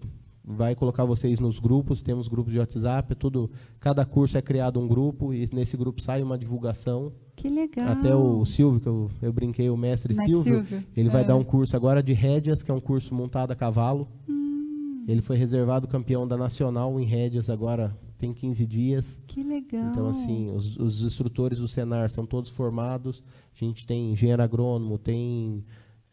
vai 0.48 0.76
colocar 0.76 1.04
vocês 1.06 1.40
nos 1.40 1.60
grupos, 1.60 2.02
temos 2.02 2.28
grupos 2.28 2.54
de 2.54 2.60
WhatsApp, 2.60 3.14
é 3.14 3.16
tudo, 3.16 3.50
cada 3.80 4.06
curso 4.06 4.38
é 4.38 4.42
criado 4.42 4.80
um 4.80 4.88
grupo 4.88 5.34
e 5.34 5.50
nesse 5.52 5.76
grupo 5.76 6.02
sai 6.02 6.22
uma 6.22 6.38
divulgação. 6.38 7.12
Que 7.36 7.50
legal. 7.50 7.90
Até 7.90 8.16
o 8.16 8.46
Silvio, 8.46 8.80
que 8.80 8.88
eu, 8.88 9.10
eu 9.22 9.34
brinquei, 9.34 9.70
o 9.70 9.78
mestre, 9.78 10.14
mestre 10.16 10.34
Silvio, 10.34 10.64
Silvio, 10.64 10.88
ele 10.96 11.10
é. 11.10 11.12
vai 11.12 11.26
dar 11.26 11.36
um 11.36 11.44
curso 11.44 11.76
agora 11.76 12.02
de 12.02 12.14
rédeas, 12.14 12.62
que 12.62 12.72
é 12.72 12.74
um 12.74 12.80
curso 12.80 13.14
montado 13.14 13.52
a 13.52 13.56
cavalo. 13.56 14.08
Hum. 14.30 15.04
Ele 15.08 15.22
foi 15.22 15.38
reservado 15.38 15.88
campeão 15.88 16.28
da 16.28 16.38
Nacional 16.38 17.00
em 17.00 17.06
rédeas 17.06 17.50
agora 17.50 17.96
tem 18.18 18.34
15 18.34 18.66
dias. 18.66 19.22
Que 19.28 19.44
legal. 19.44 19.90
Então, 19.90 20.08
assim, 20.08 20.50
os, 20.52 20.78
os 20.78 21.04
instrutores 21.04 21.60
do 21.60 21.68
Senar 21.68 22.10
são 22.10 22.26
todos 22.26 22.50
formados. 22.50 23.24
A 23.54 23.66
gente 23.66 23.86
tem 23.86 24.12
engenheiro 24.12 24.42
agrônomo, 24.42 24.98
tem 24.98 25.64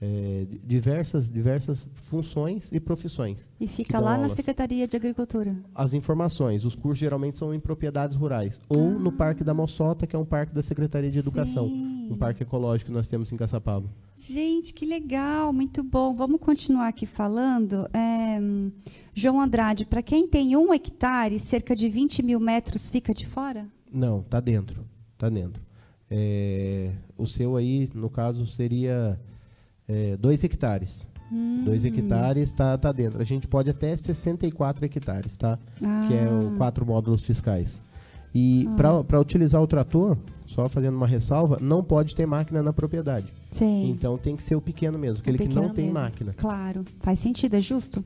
é, 0.04 0.47
diversas, 0.64 1.30
diversas 1.30 1.87
funções 1.94 2.73
e 2.73 2.80
profissões. 2.80 3.49
E 3.61 3.68
fica 3.68 4.00
lá 4.00 4.14
aulas. 4.14 4.30
na 4.30 4.35
Secretaria 4.35 4.85
de 4.85 4.97
Agricultura? 4.97 5.56
As 5.73 5.94
informações. 5.94 6.64
Os 6.64 6.75
cursos 6.75 6.99
geralmente 6.99 7.38
são 7.38 7.54
em 7.54 7.61
propriedades 7.61 8.16
rurais. 8.16 8.61
Ou 8.68 8.88
ah. 8.88 8.99
no 8.99 9.12
Parque 9.12 9.44
da 9.44 9.54
Moçota, 9.54 10.04
que 10.04 10.16
é 10.16 10.18
um 10.18 10.25
parque 10.25 10.52
da 10.52 10.61
Secretaria 10.61 11.09
de 11.09 11.21
Educação. 11.21 11.68
Sim. 11.68 12.09
Um 12.11 12.16
parque 12.16 12.42
ecológico 12.42 12.90
que 12.90 12.94
nós 12.94 13.06
temos 13.06 13.30
em 13.30 13.37
Caçapava. 13.37 13.88
Gente, 14.16 14.75
que 14.75 14.85
legal, 14.85 15.52
muito 15.52 15.85
bom. 15.85 16.12
Vamos 16.12 16.40
continuar 16.40 16.88
aqui 16.88 17.06
falando. 17.06 17.88
É, 17.94 18.40
João 19.14 19.40
Andrade, 19.40 19.87
para 19.87 20.02
quem 20.02 20.26
tem 20.26 20.56
um 20.56 20.75
hectare, 20.75 21.38
cerca 21.38 21.76
de 21.76 21.88
20 21.88 22.25
mil 22.25 22.40
metros 22.40 22.90
fica 22.90 23.14
de 23.14 23.25
fora? 23.25 23.68
Não, 23.90 24.18
está 24.18 24.40
dentro. 24.40 24.85
Está 25.14 25.28
dentro. 25.28 25.62
É, 26.11 26.90
o 27.16 27.25
seu 27.25 27.56
aí, 27.56 27.88
no 27.94 28.11
caso, 28.11 28.44
seria 28.47 29.18
é, 29.93 30.17
dois 30.17 30.43
hectares. 30.43 31.07
Hum. 31.31 31.63
Dois 31.65 31.85
hectares 31.85 32.51
está 32.51 32.77
tá 32.77 32.93
dentro. 32.93 33.21
A 33.21 33.25
gente 33.25 33.49
pode 33.49 33.71
até 33.71 33.97
64 33.97 34.85
hectares, 34.85 35.37
tá? 35.37 35.59
Ah. 35.83 36.05
Que 36.07 36.15
é 36.15 36.29
o 36.29 36.57
quatro 36.57 36.85
módulos 36.85 37.25
fiscais. 37.25 37.81
E 38.35 38.69
ah. 38.69 39.05
para 39.05 39.21
utilizar 39.21 39.63
o 39.63 39.67
trator, 39.67 40.17
só 40.47 40.69
fazendo 40.69 40.97
uma 40.97 41.07
ressalva, 41.07 41.59
não 41.61 41.83
pode 41.83 42.15
ter 42.15 42.27
máquina 42.27 42.63
na 42.63 42.73
propriedade. 42.73 43.27
Sim. 43.52 43.90
Então 43.90 44.16
tem 44.16 44.35
que 44.35 44.42
ser 44.42 44.56
o 44.56 44.61
pequeno 44.61 44.99
mesmo, 44.99 45.23
aquele 45.23 45.38
que 45.38 45.49
não 45.49 45.68
tem 45.68 45.90
máquina. 45.90 46.32
Claro, 46.35 46.85
faz 47.00 47.18
sentido, 47.18 47.54
é 47.54 47.61
justo. 47.61 48.04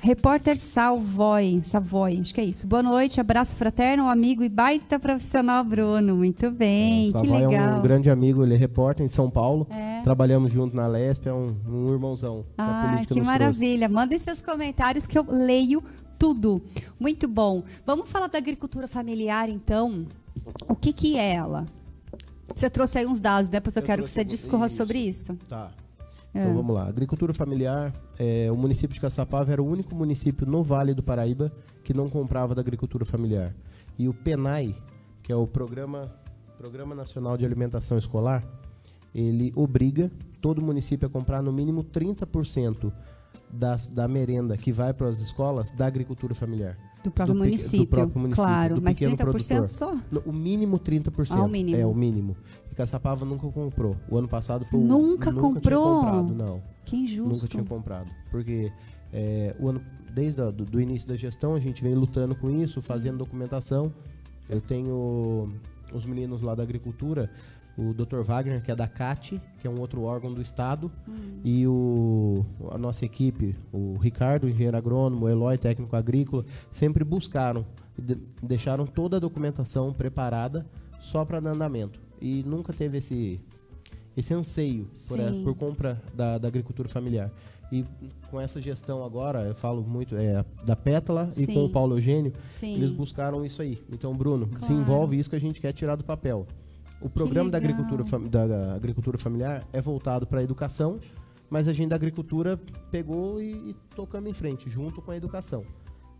Repórter 0.00 0.58
Salvoy, 0.58 1.60
Savoy, 1.62 2.20
acho 2.20 2.34
que 2.34 2.40
é 2.40 2.44
isso. 2.44 2.66
Boa 2.66 2.82
noite, 2.82 3.20
abraço 3.20 3.54
fraterno, 3.54 4.08
amigo 4.08 4.42
e 4.42 4.48
baita 4.48 4.98
profissional 4.98 5.62
Bruno. 5.62 6.16
Muito 6.16 6.50
bem, 6.50 7.10
é, 7.10 7.12
que 7.12 7.26
legal. 7.28 7.52
é 7.52 7.74
um 7.76 7.80
grande 7.80 8.10
amigo, 8.10 8.42
ele 8.42 8.54
é 8.54 8.56
repórter 8.56 9.06
em 9.06 9.08
São 9.08 9.30
Paulo. 9.30 9.64
É. 9.70 10.02
Trabalhamos 10.02 10.52
juntos 10.52 10.74
na 10.74 10.88
Lesp, 10.88 11.28
é 11.28 11.32
um, 11.32 11.54
um 11.68 11.92
irmãozão. 11.92 12.44
Ah, 12.58 13.00
que 13.06 13.20
maravilha. 13.20 13.88
Trouxe. 13.88 13.94
Mandem 13.94 14.18
seus 14.18 14.40
comentários 14.40 15.06
que 15.06 15.16
eu 15.16 15.24
leio 15.28 15.80
tudo. 16.18 16.60
Muito 16.98 17.28
bom. 17.28 17.62
Vamos 17.86 18.10
falar 18.10 18.26
da 18.26 18.38
agricultura 18.38 18.88
familiar, 18.88 19.48
então. 19.48 20.04
O 20.68 20.74
que, 20.74 20.92
que 20.92 21.16
é 21.16 21.34
ela? 21.34 21.64
Você 22.54 22.68
trouxe 22.68 22.98
aí 22.98 23.06
uns 23.06 23.20
dados, 23.20 23.48
né? 23.48 23.60
Porque 23.60 23.78
eu, 23.78 23.82
eu 23.82 23.86
quero 23.86 24.02
que 24.02 24.10
você 24.10 24.24
discorra 24.24 24.66
isso. 24.66 24.76
sobre 24.76 24.98
isso. 24.98 25.36
Tá. 25.48 25.70
É. 26.34 26.40
Então 26.40 26.54
vamos 26.54 26.74
lá. 26.74 26.86
Agricultura 26.86 27.34
familiar, 27.34 27.92
é, 28.18 28.50
o 28.50 28.56
município 28.56 28.94
de 28.94 29.00
Caçapava 29.00 29.52
era 29.52 29.62
o 29.62 29.66
único 29.66 29.94
município 29.94 30.46
no 30.46 30.62
Vale 30.62 30.94
do 30.94 31.02
Paraíba 31.02 31.52
que 31.84 31.92
não 31.92 32.08
comprava 32.08 32.54
da 32.54 32.60
agricultura 32.60 33.04
familiar. 33.04 33.54
E 33.98 34.08
o 34.08 34.14
PENAI, 34.14 34.74
que 35.22 35.32
é 35.32 35.36
o 35.36 35.46
Programa, 35.46 36.10
Programa 36.56 36.94
Nacional 36.94 37.36
de 37.36 37.44
Alimentação 37.44 37.98
Escolar, 37.98 38.42
ele 39.14 39.52
obriga 39.54 40.10
todo 40.40 40.62
município 40.62 41.06
a 41.06 41.10
comprar 41.10 41.42
no 41.42 41.52
mínimo 41.52 41.84
30% 41.84 42.92
das, 43.50 43.88
da 43.88 44.08
merenda 44.08 44.56
que 44.56 44.72
vai 44.72 44.94
para 44.94 45.08
as 45.08 45.20
escolas 45.20 45.70
da 45.72 45.86
agricultura 45.86 46.34
familiar. 46.34 46.76
Do 47.02 47.10
próprio, 47.10 47.34
do, 47.34 47.38
município, 47.38 47.84
do 47.84 47.88
próprio 47.88 48.20
município. 48.20 48.44
Claro, 48.44 48.80
mas 48.80 48.96
30% 48.96 49.16
produtor. 49.16 49.68
só? 49.68 49.94
o 50.24 50.32
mínimo 50.32 50.78
30%. 50.78 51.30
Ah, 51.30 51.42
o 51.42 51.48
mínimo. 51.48 51.76
É, 51.76 51.84
o 51.84 51.94
mínimo. 51.94 52.36
E 52.70 52.74
Caçapava 52.74 53.24
nunca 53.24 53.48
comprou. 53.48 53.96
O 54.08 54.16
ano 54.16 54.28
passado 54.28 54.64
foi 54.64 54.80
Nunca 54.80 55.30
o, 55.30 55.34
comprou? 55.34 55.96
Nunca 55.96 56.10
comprado, 56.10 56.34
não. 56.34 56.62
Que 56.84 56.96
injusto. 56.96 57.34
Nunca 57.34 57.48
tinha 57.48 57.64
comprado. 57.64 58.10
Porque 58.30 58.72
é, 59.12 59.54
o 59.58 59.68
ano, 59.68 59.82
desde 60.14 60.50
do 60.52 60.80
início 60.80 61.08
da 61.08 61.16
gestão 61.16 61.54
a 61.54 61.60
gente 61.60 61.82
vem 61.82 61.94
lutando 61.94 62.34
com 62.34 62.50
isso, 62.50 62.80
fazendo 62.80 63.18
documentação. 63.18 63.92
Eu 64.48 64.60
tenho 64.60 65.52
os 65.92 66.06
meninos 66.06 66.40
lá 66.40 66.54
da 66.54 66.62
agricultura, 66.62 67.30
o 67.76 67.94
Dr. 67.94 68.20
Wagner, 68.22 68.62
que 68.62 68.70
é 68.70 68.76
da 68.76 68.86
CAT, 68.86 69.40
que 69.58 69.66
é 69.66 69.70
um 69.70 69.80
outro 69.80 70.02
órgão 70.02 70.32
do 70.32 70.42
Estado, 70.42 70.90
hum. 71.08 71.40
e 71.42 71.66
o, 71.66 72.44
a 72.70 72.78
nossa 72.78 73.04
equipe, 73.04 73.56
o 73.72 73.96
Ricardo, 73.98 74.48
engenheiro 74.48 74.76
agrônomo, 74.76 75.26
o 75.26 75.28
Eloy, 75.28 75.56
técnico 75.56 75.96
agrícola, 75.96 76.44
sempre 76.70 77.04
buscaram, 77.04 77.64
de, 77.98 78.18
deixaram 78.42 78.86
toda 78.86 79.16
a 79.16 79.20
documentação 79.20 79.92
preparada 79.92 80.66
só 81.00 81.24
para 81.24 81.38
andamento. 81.38 82.00
E 82.20 82.42
nunca 82.44 82.72
teve 82.72 82.98
esse, 82.98 83.40
esse 84.16 84.32
anseio 84.32 84.88
por, 85.08 85.20
a, 85.20 85.32
por 85.42 85.54
compra 85.56 86.00
da, 86.14 86.38
da, 86.38 86.48
agricultura 86.48 86.88
familiar. 86.88 87.32
E 87.72 87.84
com 88.30 88.38
essa 88.38 88.60
gestão 88.60 89.02
agora, 89.02 89.44
eu 89.44 89.54
falo 89.54 89.82
muito 89.82 90.14
é, 90.14 90.44
da 90.62 90.76
Pétala 90.76 91.30
Sim. 91.30 91.44
e 91.44 91.46
com 91.46 91.64
o 91.64 91.70
Paulo 91.70 91.96
Eugênio, 91.96 92.32
Sim. 92.48 92.74
eles 92.74 92.90
buscaram 92.90 93.44
isso 93.46 93.62
aí. 93.62 93.82
Então, 93.90 94.14
Bruno, 94.14 94.46
claro. 94.46 94.60
desenvolve 94.60 95.18
isso 95.18 95.30
que 95.30 95.36
a 95.36 95.40
gente 95.40 95.58
quer 95.58 95.72
tirar 95.72 95.96
do 95.96 96.04
papel. 96.04 96.46
O 97.02 97.10
programa 97.10 97.50
da 97.50 97.58
agricultura, 97.58 98.04
da 98.28 98.74
agricultura 98.74 99.18
familiar 99.18 99.64
é 99.72 99.80
voltado 99.80 100.26
para 100.26 100.40
a 100.40 100.42
educação, 100.42 100.98
mas 101.50 101.68
a 101.68 101.72
gente 101.72 101.90
da 101.90 101.96
agricultura 101.96 102.58
pegou 102.90 103.40
e, 103.40 103.70
e 103.70 103.76
tocamos 103.94 104.30
em 104.30 104.34
frente, 104.34 104.70
junto 104.70 105.02
com 105.02 105.10
a 105.10 105.16
educação 105.16 105.64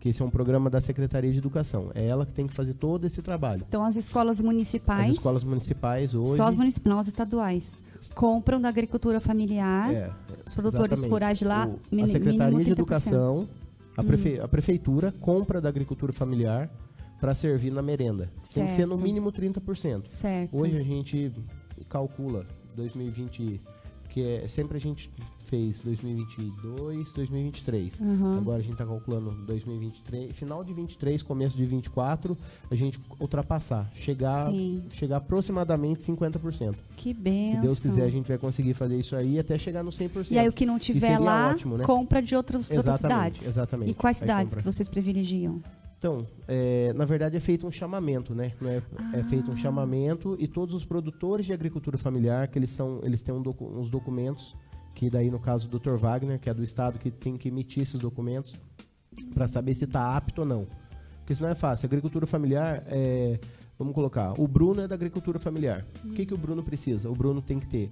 que 0.03 0.09
esse 0.09 0.21
é 0.21 0.25
um 0.25 0.29
programa 0.29 0.69
da 0.69 0.81
Secretaria 0.81 1.31
de 1.31 1.37
Educação. 1.37 1.89
É 1.95 2.05
ela 2.05 2.25
que 2.25 2.33
tem 2.33 2.45
que 2.45 2.53
fazer 2.53 2.73
todo 2.73 3.07
esse 3.07 3.21
trabalho. 3.21 3.63
Então, 3.65 3.85
as 3.85 3.95
escolas 3.95 4.41
municipais. 4.41 5.11
As 5.11 5.15
escolas 5.15 5.45
municipais 5.45 6.13
hoje. 6.13 6.35
Só 6.35 6.45
as 6.45 6.55
municipais, 6.55 6.93
não 6.93 6.99
as 6.99 7.07
estaduais. 7.07 7.81
Compram 8.13 8.59
da 8.59 8.67
agricultura 8.67 9.21
familiar. 9.21 9.93
É, 9.93 10.11
os 10.45 10.53
produtores 10.53 10.99
exatamente. 10.99 11.09
rurais 11.09 11.39
de 11.39 11.45
lá. 11.45 11.69
O, 11.89 12.03
a 12.03 12.07
Secretaria 12.09 12.65
de 12.65 12.71
Educação, 12.73 13.47
a, 13.95 14.03
prefe, 14.03 14.41
hum. 14.41 14.43
a 14.43 14.47
prefeitura 14.49 15.13
compra 15.21 15.61
da 15.61 15.69
agricultura 15.69 16.11
familiar 16.11 16.69
para 17.23 17.33
servir 17.33 17.71
na 17.71 17.81
merenda. 17.81 18.29
Certo. 18.41 18.53
Tem 18.55 18.67
que 18.67 18.73
ser 18.73 18.85
no 18.85 18.97
mínimo 18.97 19.31
30%. 19.31 20.09
Certo. 20.09 20.61
Hoje 20.61 20.75
a 20.75 20.83
gente 20.83 21.31
calcula 21.87 22.45
2020, 22.75 23.61
que 24.09 24.21
é 24.21 24.45
sempre 24.45 24.75
a 24.75 24.79
gente 24.81 25.09
fez 25.45 25.79
2022, 25.79 27.13
2023. 27.13 27.99
Uhum. 28.01 28.37
Agora 28.39 28.57
a 28.57 28.61
gente 28.61 28.73
está 28.73 28.85
calculando 28.85 29.31
2023, 29.45 30.35
final 30.35 30.65
de 30.65 30.73
23, 30.73 31.21
começo 31.21 31.55
de 31.55 31.65
24, 31.65 32.37
a 32.69 32.75
gente 32.75 32.99
ultrapassar, 33.17 33.89
chegar, 33.95 34.51
chegar 34.89 35.15
aproximadamente 35.15 36.03
50%. 36.03 36.75
Que 36.97 37.13
bem. 37.13 37.55
Se 37.55 37.61
Deus 37.61 37.79
quiser, 37.79 38.03
a 38.03 38.09
gente 38.09 38.27
vai 38.27 38.37
conseguir 38.37 38.73
fazer 38.73 38.99
isso 38.99 39.15
aí 39.15 39.39
até 39.39 39.57
chegar 39.57 39.81
no 39.81 39.91
100%. 39.91 40.27
E 40.29 40.37
aí 40.37 40.49
o 40.49 40.51
que 40.51 40.65
não 40.65 40.77
tiver 40.77 41.17
lá, 41.19 41.51
ótimo, 41.51 41.77
né? 41.77 41.85
compra 41.85 42.21
de 42.21 42.35
outras, 42.35 42.69
outras 42.69 42.97
cidades. 42.97 43.47
Exatamente. 43.47 43.91
E 43.91 43.93
quais 43.93 44.17
cidades 44.17 44.55
que 44.55 44.63
vocês 44.63 44.89
privilegiam? 44.89 45.61
Então, 46.03 46.27
é, 46.49 46.91
na 46.97 47.05
verdade 47.05 47.37
é 47.37 47.39
feito 47.39 47.65
um 47.65 47.71
chamamento, 47.71 48.35
né? 48.35 48.51
É, 48.61 48.81
ah. 48.97 49.19
é, 49.19 49.23
feito 49.23 49.49
um 49.49 49.55
chamamento 49.55 50.35
e 50.37 50.49
todos 50.49 50.75
os 50.75 50.83
produtores 50.83 51.45
de 51.45 51.53
agricultura 51.53 51.97
familiar, 51.97 52.49
que 52.49 52.59
eles, 52.59 52.71
são, 52.71 52.99
eles 53.03 53.21
têm 53.21 53.33
um 53.33 53.41
docu 53.41 53.63
uns 53.63 53.89
documentos, 53.89 54.53
que 54.93 55.09
daí 55.09 55.31
no 55.31 55.39
caso 55.39 55.69
do 55.69 55.79
Dr. 55.79 55.95
Wagner, 55.95 56.41
que 56.41 56.49
é 56.49 56.53
do 56.53 56.61
Estado, 56.61 56.99
que 56.99 57.09
tem 57.09 57.37
que 57.37 57.47
emitir 57.47 57.83
esses 57.83 57.97
documentos 57.97 58.53
para 59.33 59.47
saber 59.47 59.75
se 59.75 59.85
está 59.85 60.13
apto 60.17 60.41
ou 60.41 60.45
não. 60.45 60.67
Porque 61.19 61.31
isso 61.31 61.41
não 61.41 61.49
é 61.49 61.55
fácil. 61.55 61.85
Agricultura 61.85 62.27
familiar, 62.27 62.83
é, 62.87 63.39
vamos 63.79 63.95
colocar, 63.95 64.37
o 64.37 64.45
Bruno 64.45 64.81
é 64.81 64.89
da 64.89 64.95
agricultura 64.95 65.39
familiar. 65.39 65.85
Hum. 66.03 66.09
O 66.09 66.13
que, 66.15 66.25
que 66.25 66.33
o 66.33 66.37
Bruno 66.37 66.61
precisa? 66.63 67.09
O 67.09 67.15
Bruno 67.15 67.41
tem 67.41 67.61
que 67.61 67.67
ter 67.67 67.89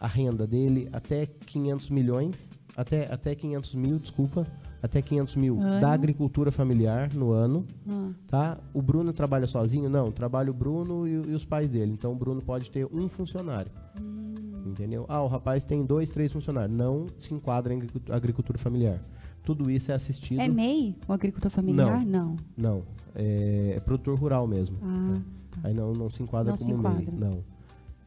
a 0.00 0.06
renda 0.06 0.46
dele 0.46 0.88
até 0.94 1.26
500 1.26 1.90
milhões, 1.90 2.48
até, 2.74 3.12
até 3.12 3.34
500 3.34 3.74
mil, 3.74 3.98
desculpa, 3.98 4.46
até 4.84 5.00
500 5.00 5.34
mil 5.36 5.58
ano. 5.58 5.80
da 5.80 5.92
agricultura 5.92 6.52
familiar 6.52 7.10
no 7.14 7.32
ano, 7.32 7.66
ah. 7.88 8.10
tá? 8.28 8.58
O 8.74 8.82
Bruno 8.82 9.14
trabalha 9.14 9.46
sozinho? 9.46 9.88
Não, 9.88 10.12
trabalha 10.12 10.50
o 10.50 10.54
Bruno 10.54 11.08
e, 11.08 11.12
e, 11.12 11.34
os 11.34 11.42
pais 11.42 11.70
dele. 11.70 11.92
Então 11.92 12.12
o 12.12 12.14
Bruno 12.14 12.42
pode 12.42 12.70
ter 12.70 12.86
um 12.92 13.08
funcionário. 13.08 13.72
Hum. 13.98 14.34
Entendeu? 14.66 15.06
Ah, 15.08 15.22
o 15.22 15.26
rapaz 15.26 15.64
tem 15.64 15.86
dois, 15.86 16.10
três 16.10 16.30
funcionários. 16.30 16.76
Não 16.76 17.06
se 17.16 17.32
enquadra 17.32 17.72
em 17.72 17.82
agricultura 18.10 18.58
familiar. 18.58 19.00
Tudo 19.42 19.70
isso 19.70 19.90
é 19.90 19.94
assistido. 19.94 20.40
É 20.40 20.48
MEI, 20.48 20.94
o 21.08 21.12
agricultor 21.14 21.50
familiar? 21.50 22.04
Não. 22.04 22.36
Não. 22.56 22.74
não. 22.74 22.82
É, 23.14 23.74
é, 23.76 23.80
produtor 23.80 24.18
rural 24.18 24.46
mesmo. 24.46 24.76
Ah, 24.82 25.18
tá. 25.50 25.60
Aí 25.64 25.72
não, 25.72 25.94
não 25.94 26.10
se 26.10 26.22
enquadra 26.22 26.52
não 26.52 26.58
como 26.58 26.70
se 26.70 26.76
enquadra. 26.78 27.10
MEI. 27.10 27.20
Não. 27.20 27.44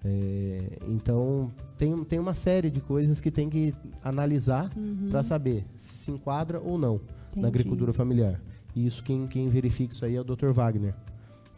É, 0.06 0.78
então, 0.88 1.52
tem, 1.78 2.04
tem 2.04 2.20
uma 2.20 2.34
série 2.34 2.70
de 2.70 2.82
coisas 2.82 3.22
que 3.22 3.30
tem 3.30 3.50
que 3.50 3.74
analisar 4.04 4.70
uhum. 4.76 5.08
para 5.10 5.24
saber 5.24 5.66
se 5.76 5.96
se 5.96 6.12
enquadra 6.12 6.60
ou 6.60 6.78
não 6.78 6.96
Entendi. 6.96 7.42
na 7.42 7.48
agricultura 7.48 7.94
familiar. 7.94 8.42
E 8.76 8.86
isso, 8.86 9.04
quem, 9.04 9.28
quem 9.28 9.50
verifica 9.50 9.94
isso 9.94 10.06
aí 10.06 10.16
é 10.16 10.22
o 10.22 10.24
Dr. 10.24 10.52
Wagner. 10.52 10.94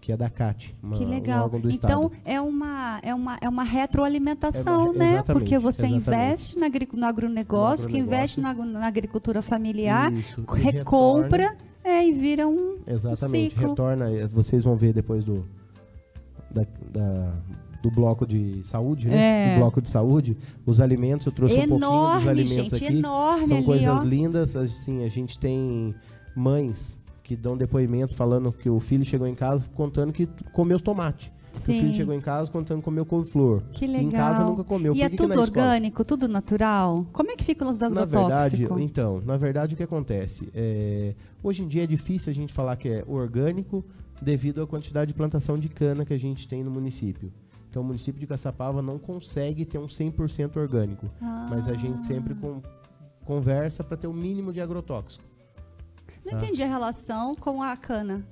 que 0.01 0.12
é 0.12 0.17
da 0.17 0.29
CAT, 0.29 0.75
uma, 0.82 0.95
que 0.95 1.05
legal. 1.05 1.41
Um 1.41 1.43
órgão 1.43 1.60
do 1.62 1.69
então, 1.69 2.03
Estado. 2.05 2.21
é 2.25 2.39
uma, 2.39 2.99
é 3.03 3.13
uma, 3.13 3.38
é 3.41 3.49
uma 3.49 3.63
retroalimentação, 3.63 4.93
é 4.93 4.97
né? 4.97 5.23
Porque 5.23 5.60
você 5.60 5.86
exatamente. 5.86 6.08
investe 6.08 6.60
na, 6.60 6.67
no 6.93 7.05
agronegócio, 7.05 7.86
no 7.86 7.93
que 7.93 7.99
investe 7.99 8.39
na, 8.39 8.53
na 8.53 8.88
agricultura 8.88 9.41
familiar, 9.41 10.12
Isso, 10.13 10.41
recompra 10.53 11.55
é, 11.84 12.05
e 12.05 12.13
vira 12.13 12.47
um 12.47 12.77
Exatamente, 12.88 13.58
um 13.58 13.69
retorna. 13.69 14.27
Vocês 14.27 14.63
vão 14.63 14.75
ver 14.75 14.93
depois 14.93 15.25
do, 15.25 15.45
da, 16.49 16.65
da 16.91 17.34
do 17.82 17.89
bloco 17.89 18.26
de 18.26 18.62
saúde, 18.63 19.08
né? 19.08 19.52
É. 19.52 19.54
Do 19.54 19.60
bloco 19.60 19.82
de 19.82 19.89
saúde, 19.89 20.38
os 20.65 20.80
alimentos, 20.80 21.26
eu 21.26 21.32
trouxe 21.32 21.56
enorme, 21.56 21.76
um 21.76 21.80
pouquinho 21.80 22.20
dos 22.20 22.28
alimentos 22.28 22.80
gente, 22.80 22.86
aqui. 22.86 22.98
Enorme 22.98 23.48
São 23.48 23.58
ali, 23.58 23.65
coisas 23.65 23.88
ó. 23.88 24.04
lindas, 24.04 24.56
assim, 24.56 25.06
a 25.06 25.10
gente 25.10 25.39
tem 25.39 25.96
mães 26.36 26.98
que 27.24 27.36
dão 27.36 27.56
depoimento 27.56 28.15
falando 28.15 28.52
que 28.52 28.70
o 28.70 28.80
filho 28.80 29.06
chegou 29.06 29.28
em 29.28 29.36
casa 29.36 29.68
contando 29.76 30.12
que 30.12 30.28
comeu 30.52 30.80
tomate. 30.80 31.32
Sim. 31.52 31.78
O 31.78 31.82
filho 31.82 31.94
chegou 31.94 32.13
em 32.13 32.22
casa 32.22 32.52
contando 32.52 32.80
que 32.80 32.86
comeu 32.86 33.06
couve-flor. 33.06 33.62
Que 33.72 33.88
legal. 33.88 34.04
Em 34.04 34.10
casa 34.10 34.44
nunca 34.44 34.63
comeu. 34.63 34.94
E 34.94 34.98
Por 34.98 35.04
é 35.04 35.10
que 35.10 35.18
tudo 35.18 35.34
que 35.34 35.39
orgânico, 35.39 36.06
tudo 36.06 36.28
natural? 36.28 37.06
Como 37.12 37.32
é 37.32 37.36
que 37.36 37.44
ficam 37.44 37.70
os 37.70 37.82
agrotóxicos? 37.82 38.30
Na 38.30 38.38
verdade, 38.38 38.84
então, 38.84 39.22
na 39.26 39.38
verdade 39.38 39.74
o 39.74 39.78
que 39.78 39.84
acontece? 39.84 40.50
É, 40.54 41.13
hoje 41.44 41.63
em 41.63 41.68
dia 41.68 41.84
é 41.84 41.88
difícil 41.88 42.30
a 42.30 42.34
gente 42.34 42.54
falar 42.54 42.76
que 42.76 42.88
é 42.88 43.04
orgânico 43.08 43.84
devido 44.22 44.62
à 44.62 44.68
quantidade 44.68 45.10
de 45.10 45.13
plantação 45.13 45.58
de 45.58 45.70
cana 45.70 46.06
que 46.06 46.13
a 46.13 46.20
gente 46.20 46.48
tem 46.48 46.63
no 46.63 46.72
município. 46.72 47.32
Então 47.69 47.84
o 47.84 47.86
município 47.86 48.19
de 48.19 48.25
Caçapava 48.25 48.82
não 48.82 48.97
consegue 48.97 49.63
ter 49.63 49.77
um 49.77 49.86
100% 49.86 50.58
orgânico. 50.58 51.10
Ah. 51.21 51.47
Mas 51.49 51.67
a 51.67 51.73
gente 51.73 52.01
sempre 52.01 52.34
com, 52.34 52.62
conversa 53.23 53.84
para 53.84 53.95
ter 53.95 54.08
o 54.08 54.12
um 54.12 54.13
mínimo 54.13 54.51
de 54.51 54.60
agrotóxico. 54.60 55.23
Não 56.25 56.32
tá? 56.32 56.38
entendi 56.38 56.63
a 56.63 56.67
relação 56.67 57.36
com 57.36 57.62
a 57.62 57.77
cana. 57.77 58.25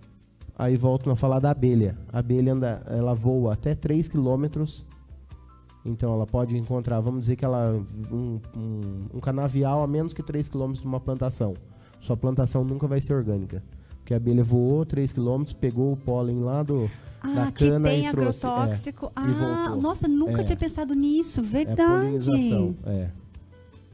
Aí 0.57 0.75
volto 0.75 1.11
a 1.11 1.15
falar 1.15 1.39
da 1.39 1.51
abelha. 1.51 1.95
A 2.11 2.19
abelha 2.19 2.53
anda, 2.53 2.81
ela 2.87 3.13
voa 3.13 3.53
até 3.53 3.75
3 3.75 4.07
quilômetros. 4.07 4.85
Então 5.85 6.11
ela 6.11 6.25
pode 6.25 6.57
encontrar, 6.57 6.99
vamos 6.99 7.21
dizer 7.21 7.35
que 7.35 7.45
ela 7.45 7.79
um, 8.11 8.41
um, 8.55 9.05
um 9.13 9.19
canavial 9.19 9.83
a 9.83 9.87
menos 9.87 10.13
que 10.13 10.23
3 10.23 10.49
quilômetros 10.49 10.81
de 10.81 10.87
uma 10.87 10.99
plantação. 10.99 11.53
Sua 11.99 12.17
plantação 12.17 12.63
nunca 12.63 12.87
vai 12.87 12.99
ser 12.99 13.13
orgânica. 13.13 13.63
Porque 13.99 14.15
a 14.15 14.17
abelha 14.17 14.43
voou 14.43 14.83
3 14.83 15.13
quilômetros, 15.13 15.53
pegou 15.53 15.93
o 15.93 15.97
pólen 15.97 16.41
lá 16.41 16.63
do, 16.63 16.89
ah, 17.21 17.27
da 17.27 17.51
cana 17.51 17.89
que 17.89 17.95
tem 17.95 18.07
agrotóxico. 18.07 19.11
Trouxe, 19.11 19.29
é, 19.29 19.43
ah, 19.43 19.75
nossa, 19.79 20.07
nunca 20.07 20.41
é. 20.41 20.43
tinha 20.43 20.57
pensado 20.57 20.93
nisso, 20.93 21.41
verdade. 21.41 22.31
É, 22.85 22.91
é. 22.91 23.11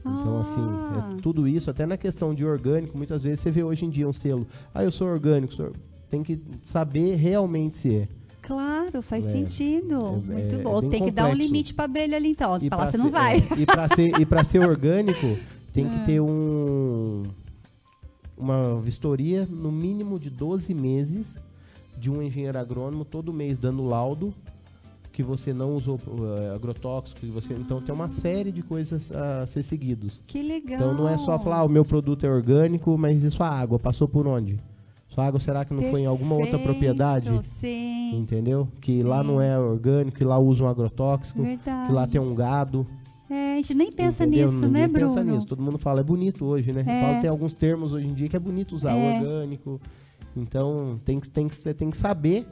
Então, 0.00 0.40
assim, 0.40 0.60
é 0.60 0.98
ah. 0.98 1.16
tudo 1.22 1.48
isso, 1.48 1.70
até 1.70 1.86
na 1.86 1.96
questão 1.96 2.34
de 2.34 2.44
orgânico, 2.44 2.96
muitas 2.96 3.24
vezes 3.24 3.40
você 3.40 3.50
vê 3.50 3.62
hoje 3.62 3.86
em 3.86 3.90
dia 3.90 4.06
um 4.06 4.12
selo. 4.12 4.46
Ah, 4.74 4.84
eu 4.84 4.92
sou 4.92 5.08
orgânico. 5.08 5.54
Sou... 5.54 5.72
Tem 6.10 6.22
que 6.22 6.40
saber 6.64 7.16
realmente 7.16 7.76
se 7.76 7.94
é. 7.94 8.08
Claro, 8.42 9.00
faz 9.00 9.26
é, 9.26 9.32
sentido. 9.32 10.22
É, 10.28 10.32
Muito 10.32 10.54
é, 10.56 10.58
bom. 10.58 10.80
tem 10.80 10.90
complexo. 10.90 11.04
que 11.06 11.10
dar 11.10 11.30
um 11.30 11.34
limite 11.34 11.72
para 11.72 11.86
abelha 11.86 12.16
ali, 12.16 12.28
então. 12.28 12.58
E 12.60 12.68
falar, 12.68 12.90
você 12.90 12.98
não 12.98 13.10
vai. 13.10 13.38
É, 13.38 13.60
e 13.60 13.64
para 13.64 13.88
ser, 13.88 14.12
e 14.20 14.44
ser 14.44 14.60
orgânico, 14.60 15.38
tem 15.72 15.88
que 15.88 15.96
é. 15.96 16.04
ter 16.04 16.20
um, 16.20 17.22
uma 18.36 18.78
vistoria 18.82 19.48
no 19.50 19.72
mínimo 19.72 20.20
de 20.20 20.28
12 20.28 20.74
meses 20.74 21.40
de 21.98 22.10
um 22.10 22.22
engenheiro 22.22 22.58
agrônomo, 22.58 23.04
todo 23.04 23.32
mês 23.32 23.58
dando 23.58 23.84
laudo 23.84 24.34
que 25.14 25.22
você 25.22 25.52
não 25.52 25.76
usou 25.76 25.96
uh, 26.08 26.54
agrotóxico, 26.56 27.20
que 27.20 27.26
você, 27.28 27.54
então 27.54 27.80
tem 27.80 27.94
uma 27.94 28.08
série 28.08 28.50
de 28.50 28.62
coisas 28.62 29.12
a 29.12 29.46
ser 29.46 29.62
seguidos. 29.62 30.20
Que 30.26 30.42
legal. 30.42 30.76
Então 30.76 30.92
não 30.92 31.08
é 31.08 31.16
só 31.16 31.38
falar, 31.38 31.58
ah, 31.58 31.64
o 31.64 31.68
meu 31.68 31.84
produto 31.84 32.26
é 32.26 32.28
orgânico, 32.28 32.98
mas 32.98 33.22
e 33.22 33.30
sua 33.30 33.48
água 33.48 33.78
passou 33.78 34.08
por 34.08 34.26
onde? 34.26 34.58
Sua 35.08 35.26
água 35.26 35.38
será 35.38 35.64
que 35.64 35.72
não 35.72 35.78
Perfeito, 35.78 35.92
foi 35.92 36.02
em 36.02 36.06
alguma 36.06 36.34
outra 36.34 36.58
propriedade? 36.58 37.30
Sim. 37.44 38.18
Entendeu? 38.18 38.66
Que 38.80 38.94
sim. 38.94 39.02
lá 39.04 39.22
não 39.22 39.40
é 39.40 39.56
orgânico, 39.56 40.18
que 40.18 40.24
lá 40.24 40.36
usa 40.36 40.64
um 40.64 40.66
agrotóxico, 40.66 41.44
Verdade. 41.44 41.86
que 41.86 41.92
lá 41.92 42.08
tem 42.08 42.20
um 42.20 42.34
gado. 42.34 42.84
É, 43.30 43.52
a 43.52 43.56
gente 43.58 43.72
nem 43.74 43.92
pensa 43.92 44.24
Entendeu? 44.24 44.46
nisso, 44.46 44.66
Ninguém 44.66 44.82
né, 44.82 44.88
Bruno? 44.88 45.08
pensa 45.08 45.22
nisso. 45.22 45.46
Todo 45.46 45.62
mundo 45.62 45.78
fala, 45.78 46.00
é 46.00 46.02
bonito 46.02 46.44
hoje, 46.44 46.72
né? 46.72 46.82
É. 46.84 47.00
Falo, 47.00 47.20
tem 47.20 47.30
alguns 47.30 47.54
termos 47.54 47.92
hoje 47.92 48.08
em 48.08 48.14
dia 48.14 48.28
que 48.28 48.34
é 48.34 48.40
bonito 48.40 48.74
usar, 48.74 48.96
é. 48.96 49.18
orgânico. 49.18 49.80
Então 50.36 51.00
tem 51.04 51.20
que, 51.20 51.30
tem 51.30 51.48
que, 51.48 51.54
você 51.54 51.72
tem 51.72 51.90
que 51.90 51.96
saber 51.96 52.46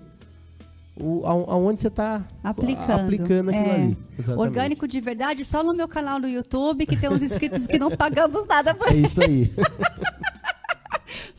o, 0.96 1.24
aonde 1.26 1.80
você 1.80 1.88
está 1.88 2.22
aplicando. 2.42 3.00
aplicando 3.00 3.48
aquilo 3.48 3.66
é. 3.66 3.74
ali. 3.74 3.98
Exatamente. 4.18 4.48
Orgânico 4.48 4.88
de 4.88 5.00
verdade, 5.00 5.44
só 5.44 5.62
no 5.62 5.74
meu 5.74 5.88
canal 5.88 6.20
no 6.20 6.28
YouTube, 6.28 6.86
que 6.86 6.96
tem 6.96 7.10
uns 7.10 7.22
inscritos 7.22 7.66
que 7.66 7.78
não 7.78 7.90
pagamos 7.96 8.46
nada 8.46 8.74
por 8.74 8.88
É 8.90 8.94
isso 8.94 9.22
aí. 9.22 9.52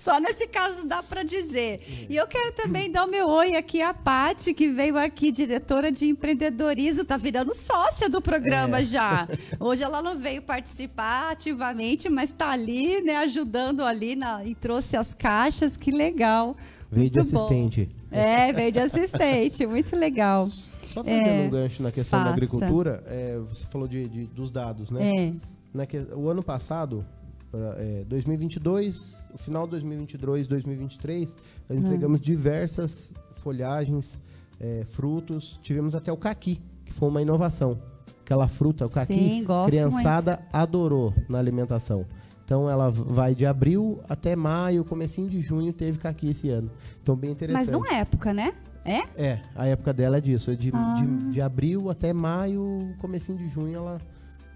Só 0.04 0.20
nesse 0.20 0.46
caso 0.48 0.86
dá 0.86 1.02
para 1.02 1.24
dizer. 1.24 1.80
E 2.10 2.18
eu 2.18 2.28
quero 2.28 2.52
também 2.52 2.92
dar 2.92 3.06
o 3.06 3.10
meu 3.10 3.26
oi 3.30 3.56
aqui 3.56 3.82
à 3.82 3.94
Pati, 3.94 4.54
que 4.54 4.68
veio 4.68 4.98
aqui, 4.98 5.32
diretora 5.32 5.90
de 5.90 6.08
empreendedorismo, 6.08 7.06
tá 7.06 7.16
virando 7.16 7.54
sócia 7.54 8.10
do 8.10 8.22
programa 8.22 8.82
é. 8.82 8.84
já. 8.84 9.26
Hoje 9.58 9.82
ela 9.82 10.02
não 10.02 10.20
veio 10.20 10.42
participar 10.42 11.32
ativamente, 11.32 12.10
mas 12.10 12.32
está 12.32 12.52
ali, 12.52 13.00
né, 13.02 13.16
ajudando 13.16 13.82
ali 13.82 14.14
na, 14.14 14.44
e 14.44 14.54
trouxe 14.54 14.98
as 14.98 15.14
caixas, 15.14 15.78
que 15.78 15.90
legal. 15.90 16.54
Veio 16.92 17.10
de 17.10 17.22
assistente. 17.22 17.90
É, 18.12 18.52
veio 18.52 18.74
de 18.74 18.80
assistente, 18.80 19.66
muito 19.66 19.96
legal. 19.96 20.46
Só 20.48 21.02
fazendo 21.02 21.28
é, 21.28 21.46
um 21.46 21.50
gancho 21.50 21.82
na 21.82 21.94
questão 21.94 22.20
faça. 22.20 22.30
da 22.30 22.36
agricultura, 22.36 23.02
é, 23.08 23.38
você 23.38 23.66
falou 23.68 23.88
de, 23.88 24.10
de, 24.10 24.26
dos 24.26 24.52
dados, 24.52 24.92
né? 24.92 25.30
É. 25.30 25.32
Na 25.74 25.86
que, 25.86 25.98
o 26.14 26.30
ano 26.30 26.44
passado, 26.44 27.06
pra, 27.54 27.76
é, 27.78 28.04
2022, 28.08 29.30
o 29.32 29.38
final 29.38 29.66
de 29.66 29.72
2022, 29.72 30.48
2023, 30.48 31.36
nós 31.70 31.78
hum. 31.78 31.82
entregamos 31.82 32.20
diversas 32.20 33.14
folhagens, 33.36 34.20
é, 34.60 34.84
frutos, 34.90 35.60
tivemos 35.62 35.94
até 35.94 36.12
o 36.12 36.18
caqui, 36.18 36.60
que 36.84 36.92
foi 36.92 37.10
uma 37.10 37.22
inovação. 37.22 37.80
Aquela 38.22 38.48
fruta, 38.48 38.88
o 38.88 38.90
caqui, 38.90 39.14
Sim, 39.14 39.46
criançada 39.68 40.38
muito. 40.38 40.56
adorou 40.56 41.14
na 41.30 41.38
alimentação. 41.38 42.06
Então 42.44 42.70
ela 42.70 42.90
vai 42.90 43.36
de 43.36 43.46
abril 43.46 44.02
até 44.10 44.36
maio, 44.36 44.84
comecinho 44.84 45.30
de 45.30 45.40
junho 45.42 45.72
teve 45.72 46.00
caqui 46.00 46.30
esse 46.30 46.50
ano. 46.50 46.72
Então 47.02 47.16
bem 47.16 47.32
interessante. 47.32 47.68
Mas 47.68 47.70
não 47.70 47.86
é 47.86 48.00
época, 48.00 48.34
né? 48.34 48.54
É? 48.86 49.02
É, 49.16 49.42
a 49.56 49.68
época 49.68 49.94
dela 49.94 50.18
é 50.18 50.22
disso. 50.22 50.52
É 50.52 50.56
de, 50.56 50.72
ah. 50.74 50.96
de, 50.96 51.32
de, 51.32 51.42
abril 51.42 51.90
até 51.90 52.12
maio, 52.12 52.96
comecinho 53.00 53.38
de 53.38 53.48
junho 53.48 53.76
ela, 53.76 53.98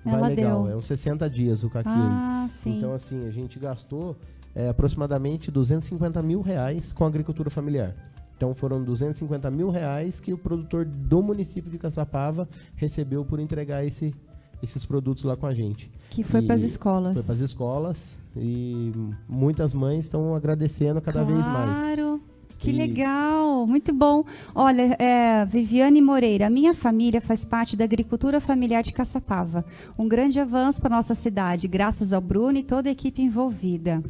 ela 0.05 0.19
vai 0.19 0.36
legal. 0.36 0.63
Deu. 0.63 0.73
É 0.73 0.75
uns 0.75 0.88
60 0.88 1.29
dias 1.29 1.63
o 1.63 1.69
caqui. 1.69 1.89
Ah, 1.89 2.47
sim. 2.49 2.77
Então 2.77 2.93
assim, 2.93 3.27
a 3.27 3.31
gente 3.31 3.60
gastou 3.60 4.15
é, 4.55 4.69
aproximadamente 4.69 5.51
250 5.51 6.21
mil 6.23 6.41
reais 6.41 6.93
com 6.93 7.03
a 7.03 7.07
agricultura 7.07 7.49
familiar. 7.49 7.95
Então 8.36 8.53
foram 8.53 8.83
250 8.83 9.49
mil 9.49 9.69
reais 9.69 10.19
que 10.19 10.31
o 10.31 10.38
produtor 10.38 10.86
do 10.86 11.21
município 11.21 11.71
de 11.71 11.77
Caçapava 11.77 12.47
recebeu 12.75 13.25
por 13.25 13.39
entregar 13.39 13.83
esse, 13.83 14.13
esses 14.62 14.86
produtos 14.86 15.23
lá 15.23 15.36
com 15.36 15.47
a 15.47 15.53
gente. 15.53 15.91
Que 16.10 16.23
foi 16.23 16.43
para 16.43 16.55
as 16.55 16.62
escolas. 16.62 17.13
Foi 17.13 17.23
para 17.23 17.33
as 17.33 17.39
escolas 17.39 18.19
e 18.36 18.91
muitas 19.27 19.73
mães 19.73 20.05
estão 20.05 20.36
agradecendo 20.36 21.01
cada 21.01 21.23
claro. 21.23 21.33
vez 21.33 21.47
mais. 21.47 21.71
Claro. 21.71 22.21
Que 22.58 22.72
legal, 22.72 23.67
muito 23.67 23.93
bom. 23.93 24.24
Olha, 24.54 24.96
é, 25.00 25.46
Viviane 25.46 26.02
Moreira, 26.02 26.50
minha 26.50 26.74
família 26.74 27.22
faz 27.22 27.46
parte 27.46 27.76
da 27.76 27.84
agricultura 27.84 28.41
familiar 28.41 28.82
de 28.82 28.93
Caçapava. 28.93 29.63
Um 29.98 30.08
grande 30.08 30.39
avanço 30.39 30.82
para 30.82 30.96
nossa 30.96 31.13
cidade, 31.13 31.67
graças 31.67 32.12
ao 32.12 32.22
Bruno 32.22 32.58
e 32.58 32.63
toda 32.63 32.89
a 32.89 32.91
equipe 32.91 33.22
envolvida. 33.22 34.04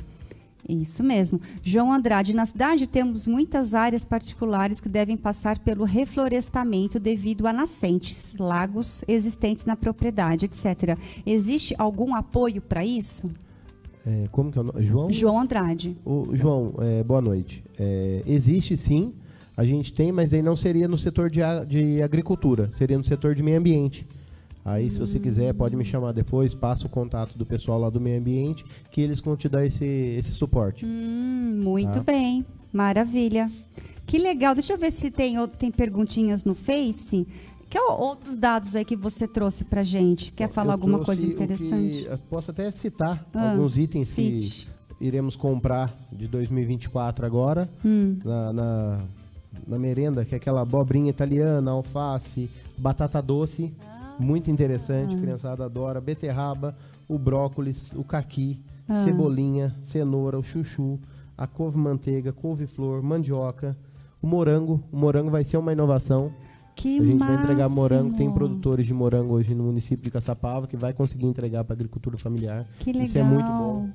Isso 0.67 1.01
mesmo. 1.01 1.39
João 1.63 1.93
Andrade, 1.93 2.33
na 2.33 2.45
cidade 2.45 2.87
temos 2.87 3.25
muitas 3.25 3.73
áreas 3.73 4.03
particulares 4.03 4.79
que 4.79 4.89
devem 4.89 5.15
passar 5.15 5.59
pelo 5.59 5.85
reflorestamento 5.85 6.99
devido 6.99 7.47
a 7.47 7.53
nascentes, 7.53 8.37
lagos 8.37 9.03
existentes 9.07 9.65
na 9.65 9.77
propriedade, 9.77 10.45
etc. 10.45 10.97
Existe 11.25 11.73
algum 11.77 12.13
apoio 12.13 12.61
para 12.61 12.85
isso? 12.85 13.31
É, 14.07 14.27
como 14.31 14.49
que 14.49 14.57
é 14.57 14.61
o 14.61 14.63
nome? 14.63 14.85
João? 14.85 15.11
João 15.11 15.37
Andrade. 15.37 15.97
O, 16.05 16.29
João, 16.31 16.73
é, 16.79 17.03
boa 17.03 17.19
noite. 17.19 17.61
É, 17.77 18.23
existe 18.25 18.77
sim, 18.77 19.13
a 19.55 19.65
gente 19.65 19.91
tem, 19.91 20.13
mas 20.13 20.33
aí 20.33 20.41
não 20.41 20.55
seria 20.55 20.87
no 20.87 20.97
setor 20.97 21.29
de, 21.29 21.41
de 21.67 22.01
agricultura, 22.01 22.71
seria 22.71 22.97
no 22.97 23.03
setor 23.03 23.35
de 23.35 23.43
meio 23.43 23.57
ambiente. 23.57 24.07
Aí, 24.63 24.89
se 24.89 24.97
você 24.99 25.19
quiser, 25.19 25.53
pode 25.53 25.75
me 25.75 25.83
chamar 25.83 26.13
depois, 26.13 26.53
passa 26.53 26.85
o 26.85 26.89
contato 26.89 27.37
do 27.37 27.45
pessoal 27.45 27.79
lá 27.79 27.89
do 27.89 27.99
meio 27.99 28.19
ambiente, 28.19 28.65
que 28.91 29.01
eles 29.01 29.19
vão 29.19 29.35
te 29.35 29.49
dar 29.49 29.65
esse, 29.65 29.85
esse 29.85 30.31
suporte. 30.31 30.85
Hum, 30.85 31.61
muito 31.61 31.93
tá? 31.93 32.03
bem, 32.03 32.45
maravilha. 32.71 33.51
Que 34.05 34.17
legal, 34.17 34.53
deixa 34.53 34.73
eu 34.73 34.77
ver 34.77 34.91
se 34.91 35.11
tem, 35.11 35.35
tem 35.57 35.69
perguntinhas 35.69 36.45
no 36.45 36.55
Face. 36.55 37.27
Que 37.77 37.91
outros 37.91 38.37
dados 38.37 38.75
aí 38.75 38.83
que 38.83 38.95
você 38.95 39.27
trouxe 39.27 39.63
para 39.65 39.83
gente? 39.83 40.33
Quer 40.33 40.49
falar 40.49 40.69
eu 40.69 40.73
alguma 40.73 40.99
coisa 40.99 41.25
interessante? 41.25 42.09
posso 42.29 42.51
até 42.51 42.71
citar 42.71 43.25
ah, 43.33 43.51
alguns 43.51 43.77
itens 43.77 44.07
cite. 44.07 44.67
que 44.97 45.05
iremos 45.05 45.35
comprar 45.35 45.93
de 46.11 46.27
2024 46.27 47.25
agora, 47.25 47.69
hum. 47.85 48.17
na, 48.25 48.53
na, 48.53 48.97
na 49.67 49.77
merenda, 49.77 50.25
que 50.25 50.33
é 50.33 50.37
aquela 50.37 50.61
abobrinha 50.61 51.09
italiana, 51.09 51.71
alface, 51.71 52.49
batata 52.77 53.21
doce. 53.21 53.73
Ah 53.85 53.97
muito 54.19 54.49
interessante, 54.49 55.15
ah. 55.15 55.19
criançada 55.19 55.65
adora. 55.65 56.01
Beterraba, 56.01 56.75
o 57.07 57.17
brócolis, 57.17 57.91
o 57.95 58.03
caqui, 58.03 58.59
ah. 58.87 59.03
cebolinha, 59.03 59.75
cenoura, 59.83 60.37
o 60.37 60.43
chuchu, 60.43 60.99
a 61.37 61.45
couve-manteiga, 61.45 62.33
couve-flor, 62.33 63.03
mandioca, 63.03 63.77
o 64.21 64.27
morango. 64.27 64.83
O 64.91 64.97
morango 64.97 65.29
vai 65.29 65.43
ser 65.43 65.57
uma 65.57 65.71
inovação. 65.71 66.31
Que 66.77 66.99
a 66.99 67.03
gente 67.03 67.15
máximo. 67.15 67.35
vai 67.37 67.43
entregar 67.43 67.69
morango. 67.69 68.15
Tem 68.15 68.31
produtores 68.31 68.85
de 68.85 68.93
morango 68.93 69.33
hoje 69.33 69.53
no 69.55 69.63
município 69.63 70.03
de 70.03 70.11
Caçapava 70.11 70.67
que 70.67 70.77
vai 70.77 70.93
conseguir 70.93 71.25
entregar 71.25 71.63
para 71.63 71.73
agricultura 71.73 72.17
familiar. 72.17 72.65
Que 72.79 72.91
legal. 72.91 73.03
Isso 73.03 73.17
é 73.17 73.23
muito 73.23 73.47
bom. 73.47 73.89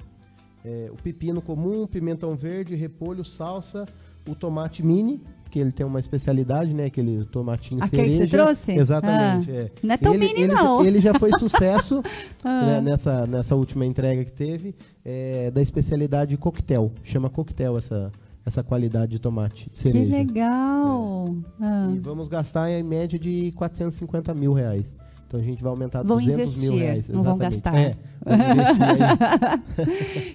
É, 0.64 0.90
o 0.92 0.96
pepino 1.00 1.40
comum, 1.40 1.86
pimentão 1.86 2.36
verde, 2.36 2.74
repolho, 2.74 3.24
salsa, 3.24 3.86
o 4.28 4.34
tomate 4.34 4.84
mini, 4.84 5.20
que 5.50 5.58
ele 5.58 5.70
tem 5.72 5.84
uma 5.84 6.00
especialidade, 6.00 6.72
né? 6.74 6.86
Aquele 6.86 7.24
tomatinho 7.26 7.82
Aquele 7.84 8.02
cereja. 8.14 8.22
que 8.24 8.30
você 8.30 8.36
trouxe? 8.36 8.72
Exatamente. 8.72 9.50
Ah, 9.50 9.54
é. 9.54 9.70
Não 9.82 9.94
é 9.94 9.96
tão 9.96 10.14
ele, 10.14 10.26
mini, 10.26 10.40
ele 10.42 10.52
não. 10.54 10.82
Já, 10.82 10.88
ele 10.88 11.00
já 11.00 11.14
foi 11.14 11.30
sucesso 11.38 12.02
Ah. 12.44 12.66
né, 12.66 12.80
nessa, 12.80 13.26
nessa 13.26 13.54
última 13.54 13.84
entrega 13.86 14.24
que 14.24 14.32
teve, 14.32 14.74
é, 15.04 15.50
da 15.50 15.60
especialidade 15.62 16.36
coquetel. 16.36 16.92
Chama 17.04 17.28
coquetel 17.30 17.76
essa, 17.78 18.10
essa 18.44 18.62
qualidade 18.62 19.12
de 19.12 19.18
tomate 19.18 19.70
Que 19.70 19.78
cereja. 19.78 20.10
legal. 20.16 21.36
Ah. 21.60 21.90
E 21.94 21.98
vamos 21.98 22.28
gastar 22.28 22.70
em 22.70 22.82
média 22.82 23.18
de 23.18 23.52
450 23.52 24.34
mil 24.34 24.52
reais. 24.52 24.96
Então 25.26 25.40
a 25.40 25.42
gente 25.42 25.62
vai 25.62 25.70
aumentar 25.70 26.02
Vão 26.02 26.18
200 26.18 26.40
investir, 26.42 26.70
mil 26.70 26.78
reais. 26.78 27.08
não 27.08 27.22
vão 27.22 27.38
gastar. 27.38 27.74
É. 27.78 27.96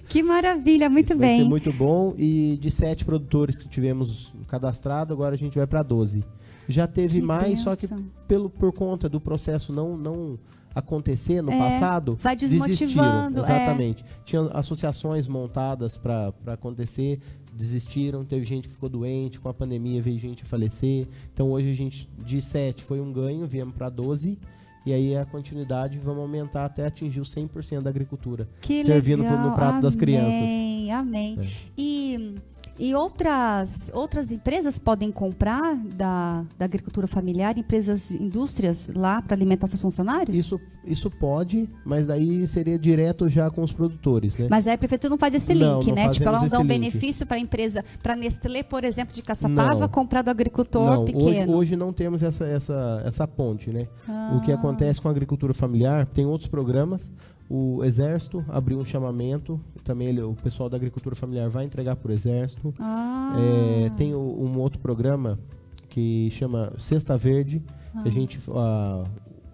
Que 0.08 0.22
maravilha, 0.22 0.88
muito 0.88 1.10
Isso 1.10 1.18
Vai 1.18 1.28
bem. 1.28 1.42
ser 1.42 1.48
muito 1.48 1.72
bom. 1.72 2.14
E 2.16 2.58
de 2.60 2.70
sete 2.70 3.04
produtores 3.04 3.56
que 3.56 3.68
tivemos 3.68 4.32
cadastrado, 4.48 5.12
agora 5.12 5.34
a 5.34 5.38
gente 5.38 5.56
vai 5.58 5.66
para 5.66 5.82
12. 5.82 6.24
Já 6.68 6.86
teve 6.86 7.20
Que 7.20 7.26
mais, 7.26 7.60
só 7.60 7.74
que 7.76 7.88
pelo, 8.26 8.50
por 8.50 8.72
conta 8.72 9.08
do 9.08 9.20
processo 9.20 9.72
não, 9.72 9.96
não 9.96 10.38
acontecer 10.74 11.40
no 11.42 11.50
É, 11.50 11.58
passado, 11.58 12.18
vai 12.20 12.36
desmotivando, 12.36 13.36
desistiram. 13.36 13.56
é. 13.56 13.62
Exatamente. 13.64 14.04
Tinha 14.24 14.42
associações 14.52 15.26
montadas 15.26 15.96
para 15.96 16.32
acontecer, 16.46 17.20
desistiram. 17.54 18.24
Teve 18.24 18.44
gente 18.44 18.68
que 18.68 18.74
ficou 18.74 18.88
doente, 18.88 19.38
com 19.40 19.48
a 19.48 19.54
pandemia 19.54 20.00
veio 20.00 20.18
gente 20.18 20.42
a 20.42 20.46
falecer. 20.46 21.06
Então 21.32 21.50
hoje 21.50 21.70
a 21.70 21.74
gente, 21.74 22.08
de 22.24 22.40
7 22.40 22.84
foi 22.84 23.00
um 23.00 23.12
ganho, 23.12 23.46
viemos 23.46 23.74
para 23.74 23.88
12. 23.88 24.38
E 24.86 24.92
aí 24.92 25.16
a 25.16 25.26
continuidade, 25.26 25.98
vamos 25.98 26.22
aumentar 26.22 26.64
até 26.64 26.86
atingir 26.86 27.20
os 27.20 27.34
100% 27.34 27.82
da 27.82 27.90
agricultura. 27.90 28.48
Que 28.60 28.84
servindo 28.84 29.22
legal. 29.22 29.50
no 29.50 29.54
prato 29.54 29.82
das 29.82 29.94
crianças. 29.94 30.32
Amém, 30.32 30.92
amém. 30.92 31.38
E, 31.76 32.36
e 32.78 32.94
outras, 32.94 33.90
outras 33.94 34.30
empresas 34.30 34.78
podem 34.78 35.10
comprar 35.10 35.74
da, 35.76 36.42
da 36.58 36.64
agricultura 36.64 37.06
familiar, 37.06 37.58
empresas, 37.58 38.10
indústrias 38.12 38.90
lá 38.94 39.20
para 39.20 39.34
alimentar 39.34 39.66
seus 39.66 39.80
funcionários? 39.82 40.36
Isso, 40.36 40.60
isso 40.84 41.10
pode, 41.10 41.68
mas 41.84 42.06
daí 42.06 42.46
seria 42.46 42.78
direto 42.78 43.28
já 43.28 43.50
com 43.50 43.62
os 43.62 43.72
produtores, 43.72 44.36
né? 44.36 44.46
Mas 44.48 44.66
aí 44.66 44.74
a 44.74 44.78
prefeitura 44.78 45.10
não 45.10 45.18
faz 45.18 45.34
esse 45.34 45.54
Não, 45.54 45.80
link, 45.80 45.88
não 45.88 45.94
né? 45.96 46.08
Tipo, 46.10 46.28
ela 46.28 46.40
não 46.40 46.48
dá 46.48 46.58
um 46.58 46.62
link. 46.62 46.68
benefício 46.68 47.26
para 47.26 47.36
a 47.36 47.40
empresa, 47.40 47.84
para 48.02 48.14
Nestlé, 48.14 48.62
por 48.62 48.84
exemplo, 48.84 49.12
de 49.12 49.22
Caçapava, 49.22 49.80
Não. 49.80 49.88
comprar 49.88 50.22
do 50.22 50.30
agricultor 50.30 50.86
Não, 50.90 51.02
hoje, 51.02 51.12
pequeno. 51.12 51.56
hoje 51.56 51.76
não 51.76 51.92
temos 51.92 52.22
essa, 52.22 52.44
essa, 52.46 53.02
essa 53.04 53.26
ponte, 53.26 53.70
né? 53.70 53.88
O 54.36 54.40
que 54.40 54.52
Ah. 54.52 54.54
acontece 54.54 55.00
com 55.00 55.08
a 55.08 55.10
agricultura 55.10 55.52
familiar, 55.52 56.06
tem 56.06 56.24
outros 56.26 56.48
programas. 56.48 57.10
O 57.50 57.82
Exército 57.82 58.44
abriu 58.48 58.78
um 58.78 58.84
chamamento, 58.84 59.58
também 59.82 60.08
ele- 60.08 60.20
o 60.22 60.34
pessoal 60.34 60.68
da 60.68 60.76
agricultura 60.76 61.16
familiar 61.16 61.48
vai 61.48 61.64
entregar 61.64 61.96
por 61.96 62.10
Exército. 62.10 62.74
Ah, 62.78 63.36
É, 63.38 63.90
tem 63.96 64.14
o- 64.14 64.18
um 64.40 64.58
outro 64.60 64.78
programa 64.78 65.38
que 65.88 66.28
chama 66.30 66.72
Cesta 66.78 67.16
Verde, 67.16 67.62
Ah. 67.94 68.02
a 68.04 68.10
gente 68.10 68.38
a, 68.54 69.04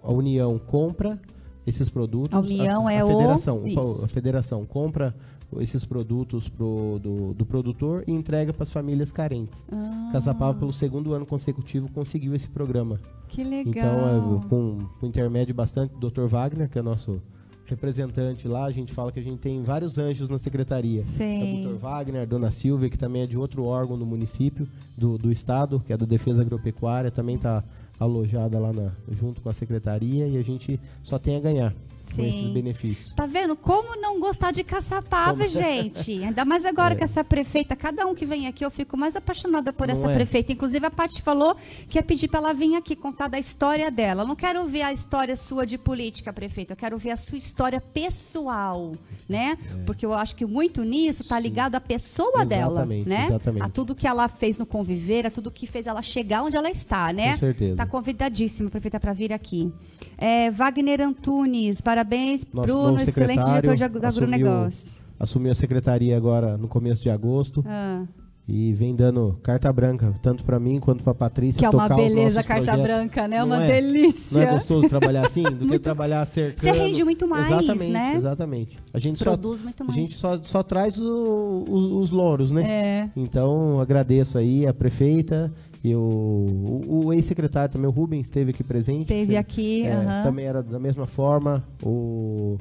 a 0.03 0.13
União 0.13 0.59
compra 0.59 1.21
esses 1.67 1.89
produtos. 1.89 2.33
A 2.33 2.41
União 2.41 2.89
a, 2.89 2.93
é 2.93 2.99
a 3.01 3.05
o- 3.05 3.09
federação, 3.09 3.65
Isso. 3.67 4.05
a 4.05 4.09
federação 4.09 4.67
compra 4.67 5.15
esses 5.61 5.85
produtos 5.85 6.49
pro, 6.49 6.99
do, 7.01 7.33
do 7.33 7.47
produtor 7.47 8.03
e 8.09 8.13
entrega 8.13 8.53
para 8.53 8.65
as 8.65 8.73
famílias 8.73 9.13
carentes. 9.13 9.69
ah, 9.71 10.11
Caçapava, 10.13 10.59
pelo 10.59 10.73
segundo 10.73 11.15
ano 11.15 11.25
consecutivo, 11.25 11.89
conseguiu 11.93 12.35
esse 12.35 12.49
programa. 12.49 12.99
que 13.29 13.45
legal. 13.45 13.71
Então, 13.71 14.41
é, 14.45 14.49
com, 14.49 14.79
com 15.01 15.07
intermédio 15.07 15.55
bastante 15.55 15.95
do 15.95 16.11
Dr. 16.11 16.27
Wagner, 16.27 16.69
que 16.69 16.77
é 16.79 16.83
nosso 16.83 17.21
representante 17.67 18.47
lá, 18.49 18.65
a 18.67 18.71
gente 18.73 18.93
fala 18.93 19.11
que 19.13 19.19
a 19.21 19.23
gente 19.23 19.39
tem 19.39 19.63
vários 19.63 19.99
anjos 19.99 20.29
na 20.29 20.39
secretaria. 20.39 21.05
Sim. 21.17 21.65
É 21.65 21.69
o 21.69 21.73
Dr. 21.75 21.79
Wagner, 21.81 22.23
a 22.23 22.25
Dona 22.25 22.51
Silvia, 22.51 22.89
que 22.91 22.99
também 22.99 23.23
é 23.23 23.27
de 23.27 23.39
outro 23.39 23.65
órgão 23.65 23.99
do 23.99 24.05
município, 24.07 24.69
do, 24.97 25.17
do 25.19 25.31
estado, 25.33 25.83
que 25.87 25.93
é 25.93 25.97
da 25.97 26.07
Defesa 26.07 26.43
Agropecuária, 26.43 27.11
também 27.11 27.37
está 27.37 27.63
alojada 27.99 28.59
lá 28.59 28.73
na- 28.73 28.93
junto 29.11 29.41
com 29.41 29.49
a 29.49 29.53
secretaria 29.53 30.27
e 30.27 30.37
a 30.37 30.43
gente 30.43 30.81
só 31.03 31.19
tem 31.19 31.37
a 31.37 31.41
ganhar 31.41 31.75
com 32.17 32.23
esses 32.23 32.49
benefícios. 32.49 33.13
Tá 33.15 33.27
vendo? 33.27 33.57
Como 33.57 34.01
não 34.01 34.21
gostar 34.21 34.51
de 34.53 34.63
Caçapava, 34.65 35.47
gente? 35.49 36.23
Ainda 36.25 36.45
mais 36.45 36.65
agora 36.65 36.95
É. 36.95 36.97
que 36.97 37.05
essa 37.05 37.23
prefeita, 37.25 37.75
cada 37.77 38.07
um 38.07 38.15
que 38.15 38.25
vem 38.27 38.47
aqui, 38.47 38.65
eu 38.65 38.71
fico 38.71 38.97
mais 38.97 39.17
apaixonada 39.17 39.73
por 39.73 39.87
Não 39.87 39.95
essa 39.95 40.11
é? 40.11 40.15
prefeita. 40.15 40.53
Inclusive, 40.53 40.87
a 40.87 40.91
Paty 40.91 41.23
falou 41.23 41.57
que 41.89 41.99
ia 41.99 42.03
pedir 42.03 42.29
para 42.29 42.41
ela 42.41 42.53
vir 42.55 42.75
aqui 42.77 42.95
contar 42.97 43.29
da 43.29 43.39
história 43.39 43.91
dela. 43.91 44.23
Eu 44.23 44.27
não 44.27 44.37
quero 44.37 44.65
ver 44.65 44.83
a 44.83 44.93
história 44.93 45.37
sua 45.37 45.67
de 45.67 45.77
política, 45.79 46.33
prefeita. 46.33 46.73
Eu 46.73 46.77
quero 46.77 46.97
ver 46.99 47.11
a 47.11 47.17
sua 47.17 47.39
história 47.39 47.81
pessoal, 47.81 48.93
né? 49.29 49.59
Porque 49.87 50.05
eu 50.07 50.15
acho 50.15 50.35
que 50.37 50.47
muito 50.47 50.83
nisso 50.85 51.25
tá 51.25 51.39
ligado 51.39 51.75
à 51.75 51.81
pessoa 51.81 52.45
dela, 52.45 52.81
Exatamente, 52.81 53.09
né? 53.09 53.27
exatamente. 53.27 53.63
A 53.65 53.69
tudo 53.69 53.95
que 53.95 54.07
ela 54.07 54.29
fez 54.29 54.57
no 54.59 54.65
conviver, 54.67 55.27
a 55.27 55.31
tudo 55.31 55.51
que 55.51 55.67
fez 55.67 55.87
ela 55.87 56.01
chegar 56.03 56.43
onde 56.43 56.57
ela 56.57 56.71
está, 56.71 57.13
né? 57.13 57.33
Com 57.33 57.39
certeza. 57.39 57.77
Tá 57.77 57.87
convidadíssima, 57.87 58.71
prefeita, 58.71 58.99
para 59.01 59.13
vir 59.13 59.33
aqui. 59.33 59.73
É, 60.17 60.51
Wagner 60.51 61.01
Antunes, 61.01 61.81
parabéns, 61.81 62.04
Nosso 62.53 62.67
Bruno, 62.67 62.99
excelente 63.01 63.45
diretor 63.45 63.75
de 63.77 63.85
agro- 63.85 64.07
assumiu- 64.07 64.35
agronegócio. 64.35 65.05
Assumiu 65.19 65.53
a 65.53 65.55
secretaria 65.55 66.17
agora 66.17 66.57
no 66.57 66.69
começo 66.69 67.03
de 67.03 67.09
agosto 67.11 67.65
Ah, 67.67 68.05
e 68.47 68.73
vem 68.75 68.95
dando 68.95 69.39
carta 69.43 69.73
branca, 69.73 70.13
tanto 70.21 70.45
para 70.45 70.59
mim 70.61 70.79
quanto 70.81 71.03
para 71.03 71.13
a 71.13 71.15
Patrícia. 71.15 71.59
que 71.61 71.65
é 71.65 71.71
uma 71.71 71.89
beleza 71.89 72.43
carta 72.43 72.65
projetos. 72.73 72.83
branca, 72.83 73.29
né? 73.29 73.39
Não 73.39 73.47
uma 73.47 73.65
é? 73.65 73.81
delícia. 73.81 74.43
Não 74.43 74.49
é 74.51 74.53
gostoso 74.55 74.89
trabalhar 74.89 75.25
assim? 75.27 75.43
Do 75.59 75.67
que 75.67 75.79
trabalhar 75.79 76.25
cercando. 76.27 76.61
Você 76.61 76.73
rende 76.73 77.03
muito 77.05 77.27
mais, 77.29 77.47
exatamente, 77.49 77.89
né? 77.91 78.15
Exatamente. 78.17 78.79
A 78.93 78.99
gente 78.99 79.23
Produz 79.25 79.59
só, 79.61 79.65
muito 79.65 79.83
A 79.83 79.87
mais. 79.87 79.95
gente 79.95 80.15
só, 80.19 80.43
só 80.43 80.63
traz 80.63 80.99
o- 80.99 81.65
o- 81.69 82.01
os 82.01 82.11
louros, 82.11 82.51
né? 82.51 82.65
É. 82.69 83.09
Então, 83.17 83.81
agradeço 83.81 84.37
aí 84.37 84.67
a 84.67 84.75
prefeita 84.75 85.51
e 85.85 85.95
o, 85.95 86.01
o, 86.01 87.07
o 87.07 87.13
ex-secretário 87.13 87.71
também, 87.71 87.87
o 87.87 87.93
Rubens, 87.93 88.23
esteve 88.23 88.53
aqui 88.53 88.65
presente. 88.65 89.03
Esteve 89.03 89.37
aqui, 89.37 89.85
É, 89.85 89.93
aham. 89.93 90.23
Também 90.23 90.47
era 90.47 90.63
da 90.63 90.79
mesma 90.79 91.07
forma. 91.07 91.63
O, 91.83 92.57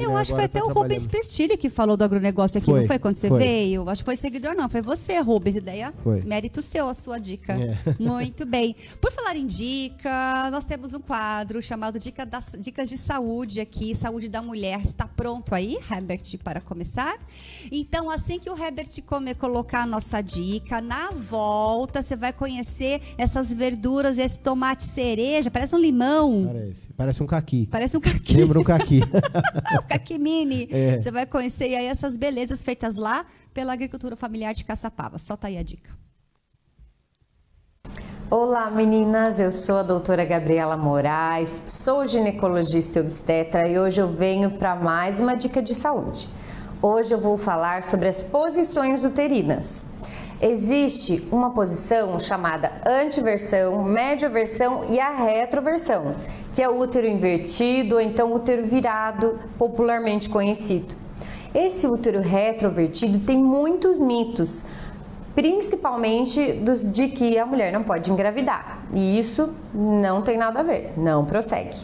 Eu 0.00 0.16
acho 0.16 0.32
que 0.32 0.36
foi 0.36 0.44
até 0.46 0.58
tá 0.58 0.64
o 0.66 0.72
Rubens. 0.72 1.06
Pestilli 1.06 1.56
que 1.56 1.70
falou 1.70 1.96
do 1.96 2.02
agronegócio 2.02 2.58
aqui, 2.58 2.66
Foi, 2.66 2.80
não 2.80 2.86
foi 2.88 2.98
quando 2.98 3.14
você 3.14 3.28
foi. 3.28 3.38
veio? 3.38 3.88
Acho 3.88 4.02
que 4.02 4.06
foi 4.06 4.16
seguidor, 4.16 4.54
não. 4.54 4.68
Foi 4.68 4.82
você, 4.82 5.18
Rubens. 5.20 5.54
Ideia? 5.56 5.94
Foi. 6.02 6.22
Mérito 6.22 6.60
seu, 6.60 6.88
a 6.88 6.94
sua 6.94 7.18
dica. 7.18 7.52
É. 7.52 7.78
Muito 8.02 8.44
bem. 8.44 8.74
Por 9.00 9.12
falar 9.12 9.36
em 9.36 9.46
dica, 9.46 10.50
nós 10.50 10.64
temos 10.64 10.92
um 10.92 11.00
quadro 11.00 11.62
chamado 11.62 11.98
Dica 12.00 12.26
das- 12.26 12.52
Dicas 12.58 12.88
de 12.88 12.98
Saúde 12.98 13.60
aqui. 13.60 13.94
Saúde 13.94 14.28
da 14.28 14.42
Mulher. 14.42 14.80
Está 14.84 15.06
pronto 15.06 15.54
aí, 15.54 15.78
Herbert, 15.90 16.22
para 16.42 16.60
começar? 16.60 17.16
Então, 17.70 18.10
assim 18.10 18.38
que 18.40 18.50
o 18.50 18.56
Herbert 18.60 18.88
come, 19.06 19.34
colocar 19.34 19.82
a 19.82 19.86
nossa 19.86 20.20
dica, 20.20 20.80
na 20.80 21.10
volta 21.12 22.02
você 22.02 22.16
vai 22.16 22.32
conhecer 22.32 23.00
essas 23.16 23.52
verduras, 23.52 24.18
esse 24.18 24.38
tomate 24.40 24.82
cereja, 24.84 25.50
parece 25.50 25.74
um 25.76 25.78
limão. 25.78 26.44
Parece. 26.46 26.88
Parece 26.96 27.22
um 27.22 27.26
caqui. 27.26 27.68
Parece 27.70 27.96
um 27.96 28.00
caqui. 28.00 28.34
Lembra 28.36 28.58
um 28.58 28.64
caqui. 28.64 29.00
o 29.78 29.82
Caqui 29.82 30.18
Mini. 30.18 30.68
É. 30.70 31.00
Você 31.00 31.10
vai 31.10 31.26
conhecer 31.26 31.74
aí 31.74 31.86
essas 31.86 32.16
belezas 32.16 32.62
feitas 32.62 32.96
lá 32.96 33.24
pela 33.52 33.72
agricultura 33.72 34.16
familiar 34.16 34.54
de 34.54 34.64
Caçapava. 34.64 35.18
Solta 35.18 35.48
aí 35.48 35.58
a 35.58 35.62
dica. 35.62 35.90
Olá 38.30 38.70
meninas, 38.70 39.40
eu 39.40 39.50
sou 39.50 39.78
a 39.78 39.82
doutora 39.82 40.24
Gabriela 40.24 40.76
Moraes, 40.76 41.64
sou 41.66 42.06
ginecologista 42.06 43.00
e 43.00 43.02
obstetra 43.02 43.68
e 43.68 43.76
hoje 43.76 44.00
eu 44.00 44.06
venho 44.06 44.52
para 44.52 44.76
mais 44.76 45.18
uma 45.18 45.34
dica 45.34 45.60
de 45.60 45.74
saúde. 45.74 46.28
Hoje 46.80 47.12
eu 47.12 47.20
vou 47.20 47.36
falar 47.36 47.82
sobre 47.82 48.06
as 48.06 48.22
posições 48.22 49.04
uterinas. 49.04 49.84
Existe 50.40 51.28
uma 51.32 51.50
posição 51.50 52.20
chamada 52.20 52.70
antiversão, 52.86 53.82
média-versão 53.82 54.84
e 54.88 55.00
a 55.00 55.10
retroversão, 55.10 56.14
que 56.52 56.62
é 56.62 56.68
o 56.68 56.78
útero 56.78 57.06
invertido 57.06 57.96
ou 57.96 58.00
então 58.00 58.32
útero 58.32 58.64
virado, 58.64 59.38
popularmente 59.58 60.28
conhecido. 60.28 60.94
Esse 61.54 61.86
útero 61.86 62.20
retrovertido 62.20 63.18
tem 63.20 63.36
muitos 63.36 64.00
mitos, 64.00 64.64
principalmente 65.34 66.52
dos 66.52 66.92
de 66.92 67.08
que 67.08 67.38
a 67.38 67.46
mulher 67.46 67.72
não 67.72 67.82
pode 67.82 68.10
engravidar. 68.10 68.78
E 68.92 69.18
isso 69.18 69.52
não 69.74 70.22
tem 70.22 70.36
nada 70.36 70.60
a 70.60 70.62
ver, 70.62 70.92
não 70.96 71.24
prossegue. 71.24 71.76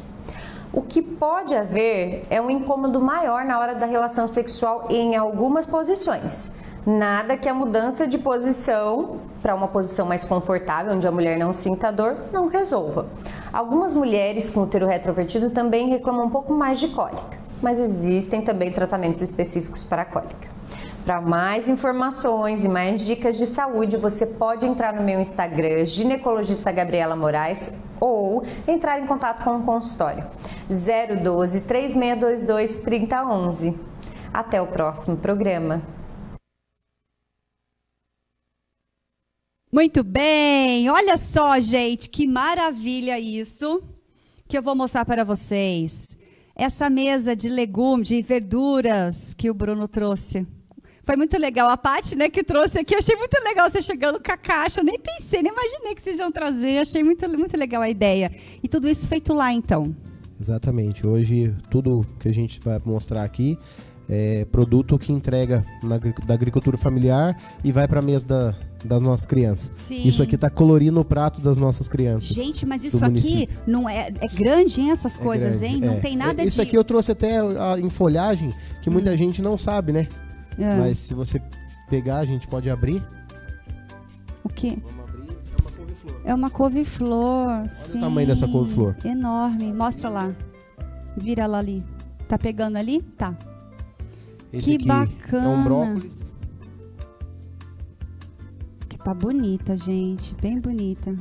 O 0.72 0.83
que 0.83 1.00
pode 1.00 1.55
haver 1.55 2.26
é 2.29 2.40
um 2.40 2.50
incômodo 2.50 3.00
maior 3.00 3.44
na 3.44 3.59
hora 3.59 3.74
da 3.74 3.87
relação 3.87 4.26
sexual 4.26 4.88
em 4.90 5.16
algumas 5.16 5.64
posições. 5.64 6.52
Nada 6.87 7.37
que 7.37 7.49
a 7.49 7.53
mudança 7.53 8.07
de 8.07 8.16
posição 8.16 9.16
para 9.42 9.57
uma 9.57 9.66
posição 9.66 10.07
mais 10.07 10.25
confortável, 10.25 10.92
onde 10.94 11.05
a 11.05 11.11
mulher 11.11 11.37
não 11.37 11.53
sinta 11.53 11.90
dor, 11.90 12.16
não 12.33 12.46
resolva. 12.46 13.09
Algumas 13.53 13.92
mulheres 13.92 14.49
com 14.49 14.61
útero 14.61 14.87
retrovertido 14.87 15.51
também 15.51 15.88
reclamam 15.88 16.27
um 16.27 16.31
pouco 16.31 16.55
mais 16.55 16.79
de 16.79 16.87
cólica, 16.87 17.38
mas 17.61 17.81
existem 17.81 18.40
também 18.40 18.70
tratamentos 18.70 19.20
específicos 19.20 19.83
para 19.83 20.03
a 20.03 20.05
cólica. 20.05 20.49
Para 21.05 21.20
mais 21.20 21.68
informações 21.68 22.64
e 22.64 22.68
mais 22.68 23.05
dicas 23.05 23.37
de 23.37 23.46
saúde, 23.46 23.96
você 23.96 24.25
pode 24.25 24.64
entrar 24.64 24.92
no 24.92 25.03
meu 25.03 25.18
Instagram, 25.18 25.85
ginecologista 25.85 26.70
Gabriela 26.70 27.16
Moraes, 27.16 27.72
ou 27.99 28.44
entrar 28.68 29.01
em 29.01 29.07
contato 29.09 29.42
com 29.42 29.57
o 29.57 29.62
consultório 29.64 30.25
012 30.68 31.62
3622 31.62 32.77
3011. 32.77 33.77
Até 34.33 34.62
o 34.62 34.68
próximo 34.68 35.16
programa. 35.16 35.95
Muito 39.72 40.05
bem, 40.05 40.88
olha 40.88 41.18
só, 41.18 41.59
gente, 41.59 42.09
que 42.09 42.26
maravilha 42.26 43.18
isso 43.18 43.83
que 44.48 44.57
eu 44.57 44.62
vou 44.62 44.76
mostrar 44.76 45.05
para 45.05 45.24
vocês. 45.24 46.16
Essa 46.55 46.88
mesa 46.88 47.35
de 47.35 47.48
legumes, 47.48 48.09
de 48.09 48.22
verduras 48.22 49.35
que 49.35 49.50
o 49.50 49.55
Bruno 49.55 49.88
trouxe. 49.88 50.46
Foi 51.02 51.16
muito 51.16 51.37
legal. 51.37 51.68
A 51.68 51.76
Paty, 51.76 52.16
né, 52.16 52.29
que 52.29 52.44
trouxe 52.44 52.79
aqui, 52.79 52.94
achei 52.94 53.16
muito 53.16 53.37
legal 53.44 53.70
você 53.70 53.83
chegando 53.83 54.22
com 54.22 54.33
a 54.33 54.37
caixa. 54.37 54.81
Eu 54.81 54.85
nem 54.85 54.98
pensei, 54.98 55.42
nem 55.42 55.52
imaginei 55.52 55.94
que 55.94 56.02
vocês 56.02 56.18
iam 56.18 56.33
trazer. 56.33 56.79
Achei 56.79 57.02
muito, 57.02 57.29
muito 57.29 57.57
legal 57.57 57.83
a 57.83 57.90
ideia. 57.90 58.31
E 58.62 58.68
tudo 58.68 58.88
isso 58.88 59.07
feito 59.07 59.35
lá, 59.35 59.52
então. 59.52 59.94
Exatamente. 60.40 61.07
Hoje, 61.07 61.55
tudo 61.70 62.07
que 62.18 62.29
a 62.29 62.33
gente 62.33 62.61
vai 62.61 62.81
mostrar 62.85 63.24
aqui 63.24 63.59
é, 64.09 64.44
produto 64.46 64.98
que 64.98 65.12
entrega 65.12 65.64
na, 65.83 65.98
da 65.98 66.35
agricultura 66.35 66.79
familiar 66.79 67.37
e 67.64 67.72
vai 67.72 67.87
para 67.87 68.00
a 68.00 68.02
mesa 68.02 68.26
da, 68.26 68.57
das 68.85 69.03
nossas 69.03 69.27
crianças. 69.27 69.71
Sim. 69.75 70.07
Isso 70.07 70.23
aqui 70.23 70.35
está 70.35 70.51
colorindo 70.51 71.01
o 71.01 71.05
prato 71.05 71.41
das 71.41 71.59
nossas 71.59 71.89
crianças. 71.89 72.29
Gente, 72.29 72.67
mas 72.67 72.85
isso 72.85 73.05
aqui 73.05 73.49
não 73.67 73.89
é, 73.89 74.09
é 74.09 74.29
grande, 74.29 74.81
hein, 74.81 74.91
essas 74.91 75.19
é 75.19 75.23
coisas, 75.23 75.61
grande, 75.61 75.75
hein? 75.75 75.81
Não 75.81 75.95
é. 75.95 76.01
tem 76.01 76.17
nada 76.17 76.45
Isso 76.45 76.57
de... 76.57 76.62
aqui 76.62 76.77
eu 76.77 76.85
trouxe 76.85 77.12
até 77.12 77.39
a, 77.39 77.79
em 77.79 77.91
folhagem, 77.91 78.53
que 78.83 78.91
muita 78.91 79.11
hum. 79.11 79.17
gente 79.17 79.41
não 79.43 79.57
sabe, 79.57 79.93
né? 79.93 80.07
É. 80.59 80.77
Mas 80.77 80.99
se 80.99 81.15
você 81.15 81.41
pegar, 81.89 82.19
a 82.19 82.25
gente 82.25 82.47
pode 82.47 82.71
abrir. 82.71 83.03
O 84.43 84.49
quê? 84.49 84.77
Vamos 84.83 85.09
abrir. 85.09 85.37
É 85.37 85.55
uma 85.61 85.71
couve-flor. 85.71 86.21
É 86.25 86.35
uma 86.35 86.51
couve-flor. 86.51 87.47
Olha 87.49 87.69
sim. 87.69 87.99
o 87.99 88.01
tamanho 88.01 88.27
dessa 88.27 88.49
couve-flor. 88.49 88.97
Enorme. 89.05 89.73
Mostra 89.73 90.09
lá. 90.09 90.35
Vira 91.17 91.45
ela 91.45 91.59
ali. 91.59 91.85
Tá 92.29 92.39
pegando 92.39 92.77
ali? 92.77 93.03
Tá. 93.03 93.37
Esse 94.53 94.79
que 94.79 94.87
bacana. 94.87 95.45
É 95.45 95.49
um 95.49 95.65
brócolis. 95.65 96.26
Tá 99.07 99.14
bonita, 99.14 99.77
gente. 99.77 100.35
Bem 100.42 100.59
bonita. 100.59 101.16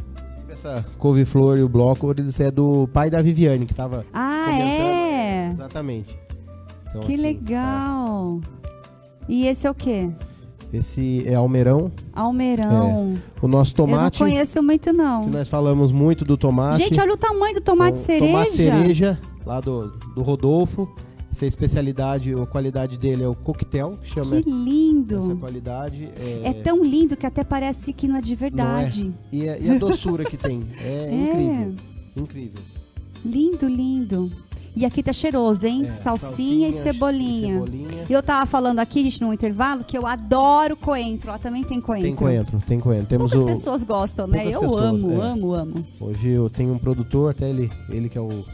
Essa 0.49 0.83
couve-flor 0.97 1.59
e 1.59 1.61
o 1.61 1.69
brócolis 1.69 2.39
é 2.39 2.49
do 2.49 2.87
pai 2.87 3.11
da 3.11 3.21
Viviane, 3.21 3.63
que 3.63 3.75
tava 3.75 4.03
Ah, 4.11 4.51
é? 4.51 5.51
Exatamente. 5.51 6.17
Então, 6.89 7.01
que 7.01 7.13
assim, 7.13 7.21
legal. 7.21 8.41
Tá. 8.41 8.69
E 9.29 9.45
esse 9.45 9.67
é 9.67 9.69
o 9.69 9.75
quê? 9.75 10.09
Esse 10.73 11.27
é 11.27 11.35
almeirão. 11.35 11.91
Almeirão. 12.11 13.13
É. 13.15 13.45
O 13.45 13.47
nosso 13.47 13.75
tomate. 13.75 14.19
Eu 14.19 14.25
não 14.25 14.33
conheço 14.33 14.63
muito, 14.63 14.91
não. 14.91 15.25
Que 15.25 15.29
nós 15.29 15.47
falamos 15.47 15.91
muito 15.91 16.25
do 16.25 16.35
tomate. 16.35 16.79
Gente, 16.79 16.99
olha 16.99 17.13
o 17.13 17.17
tamanho 17.17 17.53
do 17.53 17.61
tomate 17.61 17.99
então, 17.99 18.03
cereja. 18.03 18.31
Tomate 18.31 18.51
cereja, 18.51 19.19
lá 19.45 19.61
do, 19.61 19.89
do 20.15 20.23
Rodolfo. 20.23 20.89
Essa 21.35 21.43
é 21.43 21.47
especialidade 21.49 22.33
ou 22.33 22.47
qualidade 22.47 22.97
dele 22.97 23.21
é 23.21 23.27
o 23.27 23.35
coquetel, 23.35 23.99
chama. 24.01 24.41
Que 24.41 24.49
lindo! 24.49 25.17
Essa 25.17 25.35
qualidade. 25.35 26.09
É, 26.17 26.43
é 26.45 26.53
tão 26.53 26.81
lindo 26.81 27.17
que 27.17 27.25
até 27.25 27.43
parece 27.43 27.91
que 27.91 28.07
não 28.07 28.15
é 28.15 28.21
de 28.21 28.33
verdade. 28.35 29.13
É. 29.33 29.35
E, 29.35 29.47
é, 29.49 29.61
e, 29.61 29.69
a 29.69 29.77
doçura 29.77 30.23
que 30.23 30.37
tem. 30.37 30.65
É, 30.79 31.09
é, 31.11 31.13
incrível. 31.13 31.75
Incrível. 32.15 32.59
Lindo, 33.25 33.67
lindo. 33.67 34.31
E 34.77 34.85
aqui 34.85 35.03
tá 35.03 35.11
cheiroso, 35.11 35.67
hein? 35.67 35.81
É, 35.87 35.93
salsinha, 35.93 35.97
salsinha, 35.97 36.69
e 36.69 36.73
cebolinha. 36.73 37.47
E 37.47 37.53
cebolinha. 37.53 38.05
Eu 38.09 38.23
tava 38.23 38.45
falando 38.45 38.79
aqui, 38.79 39.03
gente, 39.03 39.19
no 39.19 39.33
intervalo, 39.33 39.83
que 39.83 39.97
eu 39.97 40.07
adoro 40.07 40.77
coentro. 40.77 41.31
Lá 41.31 41.37
também 41.37 41.65
tem 41.65 41.81
coentro. 41.81 42.07
Tem 42.07 42.15
coentro, 42.15 42.59
tem 42.65 42.79
coentro. 42.79 43.07
Temos 43.07 43.31
Poucas 43.31 43.57
o... 43.57 43.57
pessoas 43.57 43.83
gostam, 43.83 44.25
né? 44.25 44.37
Poucas 44.37 44.53
eu 44.53 44.61
pessoas, 44.61 45.03
amo, 45.03 45.21
é. 45.21 45.25
amo, 45.25 45.53
amo. 45.53 45.87
Hoje 45.99 46.29
eu 46.29 46.49
tenho 46.49 46.71
um 46.71 46.77
produtor, 46.77 47.31
até 47.31 47.49
ele, 47.49 47.69
ele 47.89 48.07
que 48.07 48.17
é 48.17 48.21
o 48.21 48.45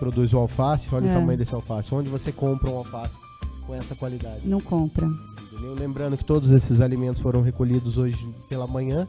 produz 0.00 0.32
o 0.32 0.38
alface, 0.38 0.88
olha 0.90 1.06
é. 1.06 1.10
o 1.10 1.14
tamanho 1.14 1.38
desse 1.38 1.54
alface. 1.54 1.94
Onde 1.94 2.08
você 2.08 2.32
compra 2.32 2.70
um 2.70 2.78
alface 2.78 3.18
com 3.66 3.74
essa 3.74 3.94
qualidade? 3.94 4.40
Não 4.44 4.60
compra. 4.60 5.06
Entendeu? 5.52 5.74
Lembrando 5.74 6.16
que 6.16 6.24
todos 6.24 6.50
esses 6.50 6.80
alimentos 6.80 7.20
foram 7.20 7.42
recolhidos 7.42 7.98
hoje 7.98 8.26
pela 8.48 8.66
manhã. 8.66 9.06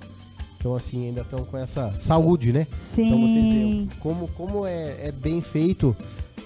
Então, 0.59 0.75
assim, 0.75 1.07
ainda 1.07 1.21
estão 1.21 1.43
com 1.45 1.57
essa 1.57 1.95
saúde, 1.97 2.51
né? 2.51 2.67
Sim. 2.77 3.07
Então, 3.07 3.21
vocês 3.21 3.43
veem 3.43 3.89
como, 3.99 4.27
como 4.27 4.65
é, 4.67 5.07
é 5.07 5.11
bem 5.11 5.41
feito, 5.41 5.95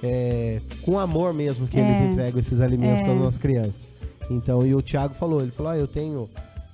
é, 0.02 0.62
com 0.84 0.98
amor 0.98 1.34
mesmo 1.34 1.68
que 1.68 1.78
é. 1.78 1.82
eles 1.82 2.00
entregam 2.00 2.40
esses 2.40 2.62
alimentos 2.62 3.02
é. 3.02 3.04
para 3.04 3.14
as 3.14 3.20
nossas 3.20 3.38
crianças. 3.38 3.82
Então, 4.30 4.66
e 4.66 4.74
o 4.74 4.82
Thiago 4.82 5.14
falou, 5.16 5.42
ele 5.42 5.52
falou, 5.52 5.72
ah, 5.72 5.78
eu 5.78 5.88
tenho 5.88 6.30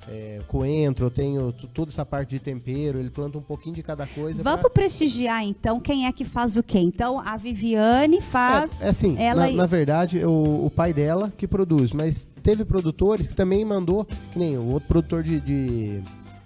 é, 0.07 0.41
coentro, 0.47 1.05
eu 1.05 1.11
tenho 1.11 1.51
toda 1.73 1.91
essa 1.91 2.05
parte 2.05 2.31
de 2.31 2.39
tempero, 2.39 2.99
ele 2.99 3.09
planta 3.09 3.37
um 3.37 3.41
pouquinho 3.41 3.75
de 3.75 3.83
cada 3.83 4.07
coisa. 4.07 4.41
Vamos 4.41 4.61
pra... 4.61 4.69
prestigiar 4.69 5.43
então 5.43 5.79
quem 5.79 6.07
é 6.07 6.11
que 6.11 6.25
faz 6.25 6.57
o 6.57 6.63
quê? 6.63 6.79
Então 6.79 7.19
a 7.19 7.37
Viviane 7.37 8.21
faz. 8.21 8.81
É, 8.81 8.87
é 8.87 8.89
assim, 8.89 9.17
ela 9.17 9.47
na, 9.47 9.53
na 9.53 9.65
verdade, 9.65 10.23
o, 10.25 10.65
o, 10.65 10.71
pai 10.71 10.93
dela 10.93 11.31
que 11.37 11.47
produz, 11.47 11.91
mas 11.91 12.27
teve 12.41 12.65
produtores 12.65 13.27
que 13.27 13.35
também 13.35 13.63
mandou, 13.63 14.05
que 14.05 14.39
nem 14.39 14.57
o 14.57 14.67
outro 14.67 14.87
produtor 14.87 15.23
de, 15.23 15.39
de, 15.39 16.01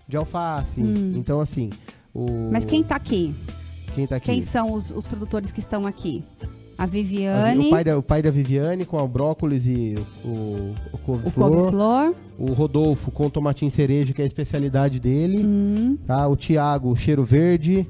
de 0.08 0.18
alface. 0.18 0.82
Hum. 0.82 1.14
Então, 1.16 1.40
assim. 1.40 1.70
O... 2.14 2.50
Mas 2.52 2.66
quem 2.66 2.82
está 2.82 2.96
aqui? 2.96 3.36
Quem 3.94 4.04
está 4.04 4.18
aqui? 4.18 4.26
Quem 4.26 4.42
são 4.42 4.72
os, 4.74 4.92
os 4.92 5.08
produtores 5.08 5.52
que 5.52 5.60
estão 5.60 5.86
aqui? 5.86 6.24
A 6.78 6.86
Viviane. 6.86 7.68
O 7.68 7.70
pai, 7.70 7.84
da, 7.84 7.98
o 7.98 8.04
pai 8.04 8.22
da 8.22 8.32
Viviane 8.32 8.86
com 8.86 8.98
o 8.98 9.08
brócolis 9.08 9.66
e 9.66 9.96
o, 10.24 10.74
o 10.92 10.98
couve-flor. 10.98 12.14
O, 12.38 12.52
o 12.52 12.54
Rodolfo 12.54 13.12
com 13.12 13.28
o 13.28 13.30
tomatinho 13.30 13.72
cereja, 13.72 14.14
que 14.14 14.22
é 14.22 14.24
a 14.24 14.28
especialidade 14.28 15.00
dele. 15.00 15.46
Hum. 15.46 15.98
Tá? 16.06 16.28
O 16.28 16.36
Tiago, 16.36 16.96
cheiro 16.96 17.24
verde. 17.24 17.88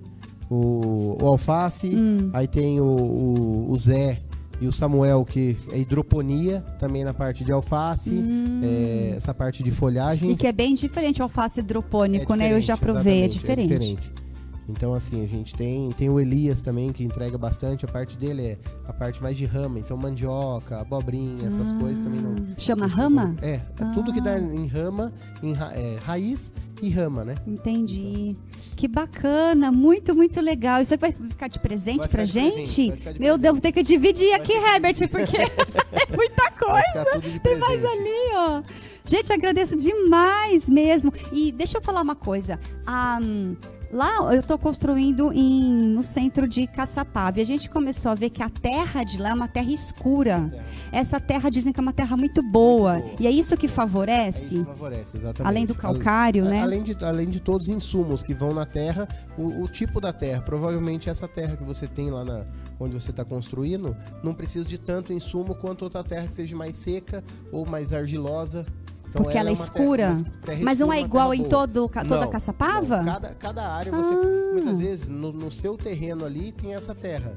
O, 0.49 1.17
o 1.19 1.25
alface. 1.25 1.87
Hum. 1.87 2.29
Aí 2.31 2.47
tem 2.47 2.79
o, 2.79 2.85
o, 2.85 3.71
o, 3.71 3.77
Zé 3.77 4.19
e 4.61 4.67
o 4.67 4.71
Samuel, 4.71 5.25
que 5.25 5.57
é 5.71 5.79
hidroponia, 5.79 6.61
também 6.79 7.03
na 7.03 7.13
parte 7.13 7.43
de 7.43 7.51
alface. 7.51 8.11
Hum. 8.11 8.61
É, 8.63 9.13
essa 9.15 9.33
parte 9.33 9.63
de 9.63 9.71
folhagem. 9.71 10.29
E 10.29 10.35
que 10.35 10.45
é 10.45 10.51
bem 10.51 10.75
diferente 10.75 11.21
o 11.21 11.23
alface 11.23 11.59
hidropônico, 11.59 12.33
é 12.33 12.35
né? 12.35 12.53
Eu 12.53 12.61
já 12.61 12.77
provei, 12.77 13.23
é 13.23 13.27
diferente. 13.27 13.73
É 13.73 13.77
diferente. 13.79 14.24
Então, 14.67 14.93
assim, 14.93 15.23
a 15.23 15.27
gente 15.27 15.53
tem, 15.53 15.91
tem 15.91 16.09
o 16.09 16.19
Elias 16.19 16.61
também, 16.61 16.91
que 16.91 17.03
entrega 17.03 17.37
bastante. 17.37 17.85
A 17.85 17.87
parte 17.87 18.17
dele 18.17 18.41
é 18.41 18.57
a 18.87 18.93
parte 18.93 19.21
mais 19.21 19.37
de 19.37 19.45
rama. 19.45 19.79
Então, 19.79 19.95
mandioca, 19.95 20.79
abobrinha, 20.79 21.47
essas 21.47 21.71
ah, 21.71 21.77
coisas 21.77 22.03
também 22.03 22.21
não. 22.21 22.35
Chama 22.57 22.87
rama? 22.87 23.35
É, 23.41 23.51
é 23.51 23.61
ah. 23.79 23.91
tudo 23.93 24.11
que 24.11 24.21
dá 24.21 24.33
ah. 24.33 24.39
em 24.39 24.65
rama, 24.65 25.13
em 25.43 25.53
ra, 25.53 25.71
é, 25.73 25.97
raiz 26.03 26.51
e 26.81 26.89
rama, 26.89 27.23
né? 27.23 27.35
Entendi. 27.45 28.31
Então. 28.31 28.55
Que 28.75 28.87
bacana, 28.87 29.71
muito, 29.71 30.15
muito 30.15 30.41
legal. 30.41 30.81
Isso 30.81 30.93
aqui 30.93 31.01
vai 31.01 31.11
ficar 31.29 31.47
de 31.47 31.59
presente 31.59 31.99
vai 31.99 32.07
pra 32.07 32.25
gente? 32.25 32.53
Presente, 32.53 32.87
Meu 32.87 32.97
presente. 32.99 33.41
Deus, 33.41 33.53
vou 33.53 33.61
ter 33.61 33.71
que 33.71 33.83
dividir 33.83 34.31
vai 34.31 34.41
aqui, 34.41 34.53
Herbert, 34.53 35.07
porque 35.09 35.37
é 35.37 36.05
muita 36.15 36.51
coisa. 36.51 37.39
Tem 37.41 37.55
mais 37.57 37.85
ali, 37.85 38.35
ó. 38.35 38.63
Gente, 39.05 39.31
agradeço 39.31 39.75
demais 39.75 40.67
mesmo. 40.67 41.13
E 41.31 41.51
deixa 41.51 41.77
eu 41.77 41.81
falar 41.81 42.01
uma 42.01 42.15
coisa. 42.15 42.59
Um, 42.87 43.55
Lá 43.91 44.33
eu 44.33 44.39
estou 44.39 44.57
construindo 44.57 45.31
em, 45.31 45.71
no 45.71 46.03
centro 46.03 46.47
de 46.47 46.67
Caçapava. 46.67 47.39
E 47.39 47.41
a 47.41 47.45
gente 47.45 47.69
começou 47.69 48.11
a 48.11 48.15
ver 48.15 48.29
que 48.29 48.43
a 48.43 48.49
terra 48.49 49.03
de 49.03 49.17
lá 49.17 49.29
é 49.29 49.33
uma 49.33 49.47
terra 49.47 49.71
escura. 49.71 50.51
Essa 50.91 51.19
terra 51.19 51.49
dizem 51.49 51.71
que 51.71 51.79
é 51.79 51.83
uma 51.83 51.93
terra 51.93 52.17
muito 52.17 52.41
boa. 52.41 52.93
Muito 52.95 53.05
boa. 53.05 53.15
E 53.19 53.27
é 53.27 53.31
isso 53.31 53.55
que 53.57 53.67
favorece? 53.67 54.39
É 54.39 54.59
isso 54.59 54.59
que 54.59 54.65
favorece, 54.65 55.17
exatamente. 55.17 55.49
Além 55.49 55.65
do 55.65 55.75
calcário, 55.75 56.43
além, 56.43 56.53
né? 56.53 56.63
Além 56.63 56.83
de, 56.83 56.97
além 57.03 57.29
de 57.29 57.39
todos 57.39 57.67
os 57.67 57.73
insumos 57.73 58.23
que 58.23 58.33
vão 58.33 58.53
na 58.53 58.65
terra, 58.65 59.07
o, 59.37 59.63
o 59.63 59.67
tipo 59.67 60.01
da 60.01 60.11
terra. 60.11 60.41
Provavelmente 60.41 61.09
essa 61.09 61.27
terra 61.27 61.55
que 61.55 61.63
você 61.63 61.87
tem 61.87 62.09
lá 62.09 62.23
na, 62.23 62.45
onde 62.79 62.93
você 62.93 63.11
está 63.11 63.23
construindo, 63.23 63.95
não 64.23 64.33
precisa 64.33 64.67
de 64.67 64.77
tanto 64.77 65.13
insumo 65.13 65.55
quanto 65.55 65.83
outra 65.83 66.03
terra 66.03 66.27
que 66.27 66.33
seja 66.33 66.55
mais 66.55 66.75
seca 66.75 67.23
ou 67.51 67.65
mais 67.65 67.93
argilosa. 67.93 68.65
Então 69.15 69.23
Porque 69.23 69.37
ela, 69.37 69.49
ela 69.49 69.57
é, 69.57 69.59
é 69.59 69.63
escura. 69.63 70.13
Terra, 70.13 70.31
terra 70.41 70.59
Mas 70.61 70.79
não 70.79 70.91
é 70.91 70.99
igual 70.99 71.33
em 71.33 71.45
todo, 71.45 71.89
toda 71.89 72.25
a 72.25 72.27
Caçapava? 72.27 72.97
Não. 72.97 73.05
Cada, 73.13 73.29
cada 73.35 73.67
área 73.67 73.91
você. 73.91 74.13
Ah. 74.13 74.51
Muitas 74.51 74.77
vezes 74.77 75.07
no, 75.07 75.31
no, 75.31 75.49
seu 75.49 75.77
terreno 75.77 76.25
ali 76.25 76.51
tem 76.51 76.75
essa 76.75 76.93
terra. 76.93 77.33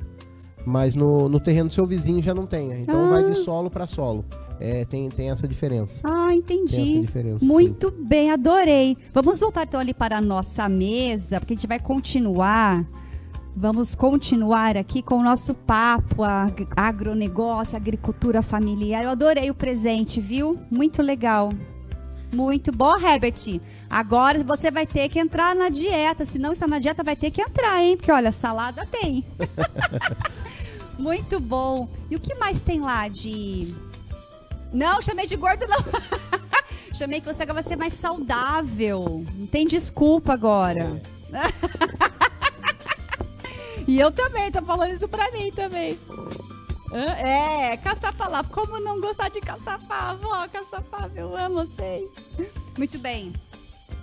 Mas 0.66 0.96
no, 0.96 1.28
no 1.28 1.38
terreno 1.38 1.68
do 1.68 1.74
seu 1.74 1.86
vizinho 1.86 2.20
já 2.20 2.34
não 2.34 2.46
tem. 2.46 2.72
Então 2.80 3.04
ah. 3.04 3.08
vai 3.08 3.24
de 3.24 3.34
solo 3.36 3.70
para 3.70 3.86
solo. 3.86 4.24
É, 4.58 4.84
tem, 4.86 5.08
tem 5.08 5.30
essa 5.30 5.46
diferença. 5.46 6.00
Ah, 6.02 6.34
entendi. 6.34 7.00
Diferença, 7.00 7.44
Muito 7.44 7.90
sim. 7.90 8.04
bem, 8.04 8.32
adorei. 8.32 8.96
Vamos 9.14 9.38
voltar 9.38 9.62
então 9.62 9.78
ali 9.78 9.94
para 9.94 10.18
a 10.18 10.20
nossa 10.20 10.68
mesa, 10.68 11.38
porque 11.38 11.52
a 11.52 11.56
gente 11.56 11.68
vai 11.68 11.78
continuar 11.78 12.84
Vamos 13.60 13.96
continuar 13.96 14.76
aqui 14.76 15.02
com 15.02 15.16
o 15.16 15.22
nosso 15.22 15.52
papo, 15.52 16.22
agronegócio, 16.76 17.76
agricultura 17.76 18.40
familiar. 18.40 19.02
Eu 19.02 19.10
adorei 19.10 19.50
o 19.50 19.54
presente, 19.54 20.20
viu? 20.20 20.56
Muito 20.70 21.02
legal. 21.02 21.52
Muito 22.32 22.70
bom, 22.70 22.96
Herbert. 22.96 23.60
Agora 23.90 24.44
você 24.44 24.70
vai 24.70 24.86
ter 24.86 25.08
que 25.08 25.18
entrar 25.18 25.56
na 25.56 25.70
dieta. 25.70 26.24
Se 26.24 26.38
não 26.38 26.52
está 26.52 26.68
na 26.68 26.78
dieta, 26.78 27.02
vai 27.02 27.16
ter 27.16 27.32
que 27.32 27.42
entrar, 27.42 27.82
hein? 27.82 27.96
Porque 27.96 28.12
olha, 28.12 28.30
salada 28.30 28.86
tem. 28.86 29.26
Muito 30.96 31.40
bom. 31.40 31.88
E 32.08 32.14
o 32.14 32.20
que 32.20 32.36
mais 32.36 32.60
tem 32.60 32.78
lá 32.78 33.08
de. 33.08 33.74
Não, 34.72 35.02
chamei 35.02 35.26
de 35.26 35.34
gordo, 35.34 35.66
não. 35.66 35.78
Chamei 36.94 37.20
que 37.20 37.26
você 37.26 37.42
agora 37.42 37.60
vai 37.60 37.68
ser 37.68 37.76
mais 37.76 37.92
saudável. 37.92 39.26
Não 39.34 39.46
tem 39.48 39.66
desculpa 39.66 40.32
agora. 40.32 41.02
É. 41.32 42.08
e 43.88 43.98
eu 43.98 44.12
também, 44.12 44.52
tô 44.52 44.62
falando 44.62 44.92
isso 44.92 45.08
pra 45.08 45.32
mim 45.32 45.50
também. 45.50 45.98
É, 46.92 47.76
caçapava. 47.78 48.44
Como 48.44 48.78
não 48.80 49.00
gostar 49.00 49.28
de 49.30 49.40
caçapava? 49.40 50.18
Ó, 50.22 50.48
caçapava, 50.48 51.10
eu 51.16 51.36
amo 51.36 51.66
vocês. 51.66 52.08
Muito 52.76 52.98
bem. 52.98 53.32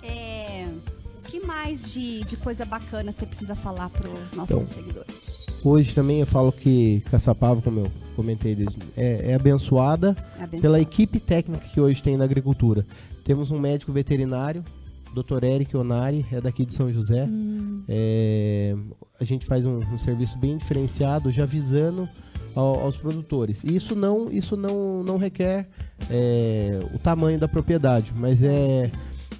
É, 0.04 0.70
o 1.18 1.22
que 1.22 1.40
mais 1.40 1.94
de, 1.94 2.24
de 2.24 2.38
coisa 2.38 2.66
bacana 2.66 3.12
você 3.12 3.26
precisa 3.26 3.56
falar 3.56 3.90
para 3.90 4.10
os 4.10 4.32
nossos 4.34 4.56
então, 4.56 4.66
seguidores? 4.66 5.46
Hoje 5.64 5.96
também 5.96 6.20
eu 6.20 6.28
falo 6.28 6.52
que 6.52 7.02
Caçapava, 7.10 7.62
como 7.62 7.82
eu 7.82 7.92
comentei, 8.16 8.56
é, 8.96 9.32
é 9.32 9.34
abençoada, 9.34 10.16
abençoada 10.36 10.62
pela 10.62 10.80
equipe 10.80 11.20
técnica 11.20 11.68
que 11.68 11.82
hoje 11.82 12.04
tem 12.04 12.18
na 12.18 12.24
agricultura. 12.24 12.86
Temos 13.24 13.50
um 13.50 13.60
médico 13.60 13.92
veterinário, 13.92 14.64
Dr. 15.24 15.43
Eric 15.43 15.76
Onari, 15.78 16.26
é 16.32 16.41
daqui 16.41 16.66
de 16.66 16.74
São 16.74 16.91
José. 16.91 17.24
Hum. 17.24 17.84
É, 17.88 18.76
a 19.20 19.24
gente 19.24 19.45
faz 19.45 19.66
um, 19.66 19.80
um, 19.80 19.97
serviço 19.97 20.38
bem 20.38 20.57
diferenciado, 20.57 21.32
já 21.32 21.43
avisando 21.43 22.09
ao, 22.53 22.82
aos 22.82 22.97
produtores. 22.97 23.63
Isso 23.63 23.95
não, 23.95 24.30
isso 24.32 24.57
não, 24.57 25.03
não 25.03 25.18
requer 25.18 25.70
é, 26.09 26.80
o 26.93 26.99
tamanho 26.99 27.39
da 27.39 27.47
propriedade, 27.47 28.13
mas 28.16 28.43
é 28.43 28.91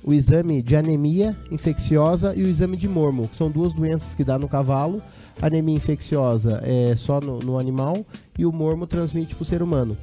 o 0.04 0.14
exame 0.14 0.62
de 0.62 0.76
anemia 0.76 1.36
infecciosa 1.52 2.36
e 2.36 2.44
o 2.44 2.48
exame 2.48 2.78
de 2.78 2.88
mormo, 2.88 3.28
que 3.28 3.36
são 3.36 3.50
duas 3.50 3.74
doenças 3.74 4.14
que 4.14 4.24
dá 4.24 4.38
no 4.38 4.48
cavalo. 4.48 5.02
A 5.42 5.48
anemia 5.48 5.76
infecciosa 5.76 6.62
é 6.64 6.96
só 6.96 7.20
no, 7.20 7.40
no 7.40 7.60
animal 7.60 8.06
e 8.38 8.46
o 8.46 8.52
mormo 8.52 8.88
transmite 8.88 9.36
para 9.36 9.44
o 9.44 9.46
ser 9.46 9.62
humano. 9.62 9.98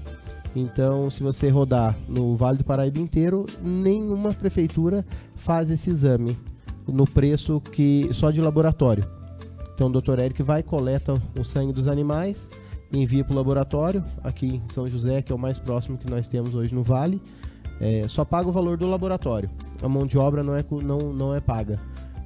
Então, 0.55 1.09
se 1.11 1.23
você 1.23 1.49
rodar 1.49 1.97
no 2.07 2.37
Vale 2.37 2.59
do 2.59 2.65
Paraíba 2.65 2.99
inteiro, 2.99 3.47
nenhuma 3.63 4.33
prefeitura 4.33 5.05
faz 5.35 5.71
esse 5.71 5.91
exame 5.91 6.37
no 6.87 7.07
preço 7.07 7.61
que 7.61 8.09
só 8.13 8.31
de 8.31 8.41
laboratório. 8.41 9.05
Então, 9.75 9.89
o 9.89 10.01
Dr. 10.01 10.19
Eric 10.19 10.43
vai 10.43 10.63
coleta 10.63 11.15
o 11.39 11.45
sangue 11.45 11.73
dos 11.73 11.89
animais, 11.89 12.51
envia 12.93 13.25
para 13.25 13.33
o 13.33 13.37
laboratório 13.37 14.05
aqui 14.23 14.61
em 14.63 14.67
São 14.67 14.87
José, 14.87 15.23
que 15.23 15.33
é 15.33 15.35
o 15.35 15.39
mais 15.39 15.59
próximo 15.59 15.97
que 15.97 16.09
nós 16.09 16.29
temos 16.29 16.55
hoje 16.55 16.75
no 16.75 16.83
Vale. 16.83 17.21
É, 17.81 18.07
só 18.07 18.25
paga 18.25 18.49
o 18.49 18.53
valor 18.53 18.77
do 18.77 18.87
laboratório. 18.87 19.51
A 19.83 19.89
mão 19.89 20.07
de 20.07 20.19
obra 20.19 20.43
não 20.43 20.55
é, 20.55 20.65
não, 20.83 21.13
não 21.13 21.35
é 21.35 21.41
paga. 21.41 21.81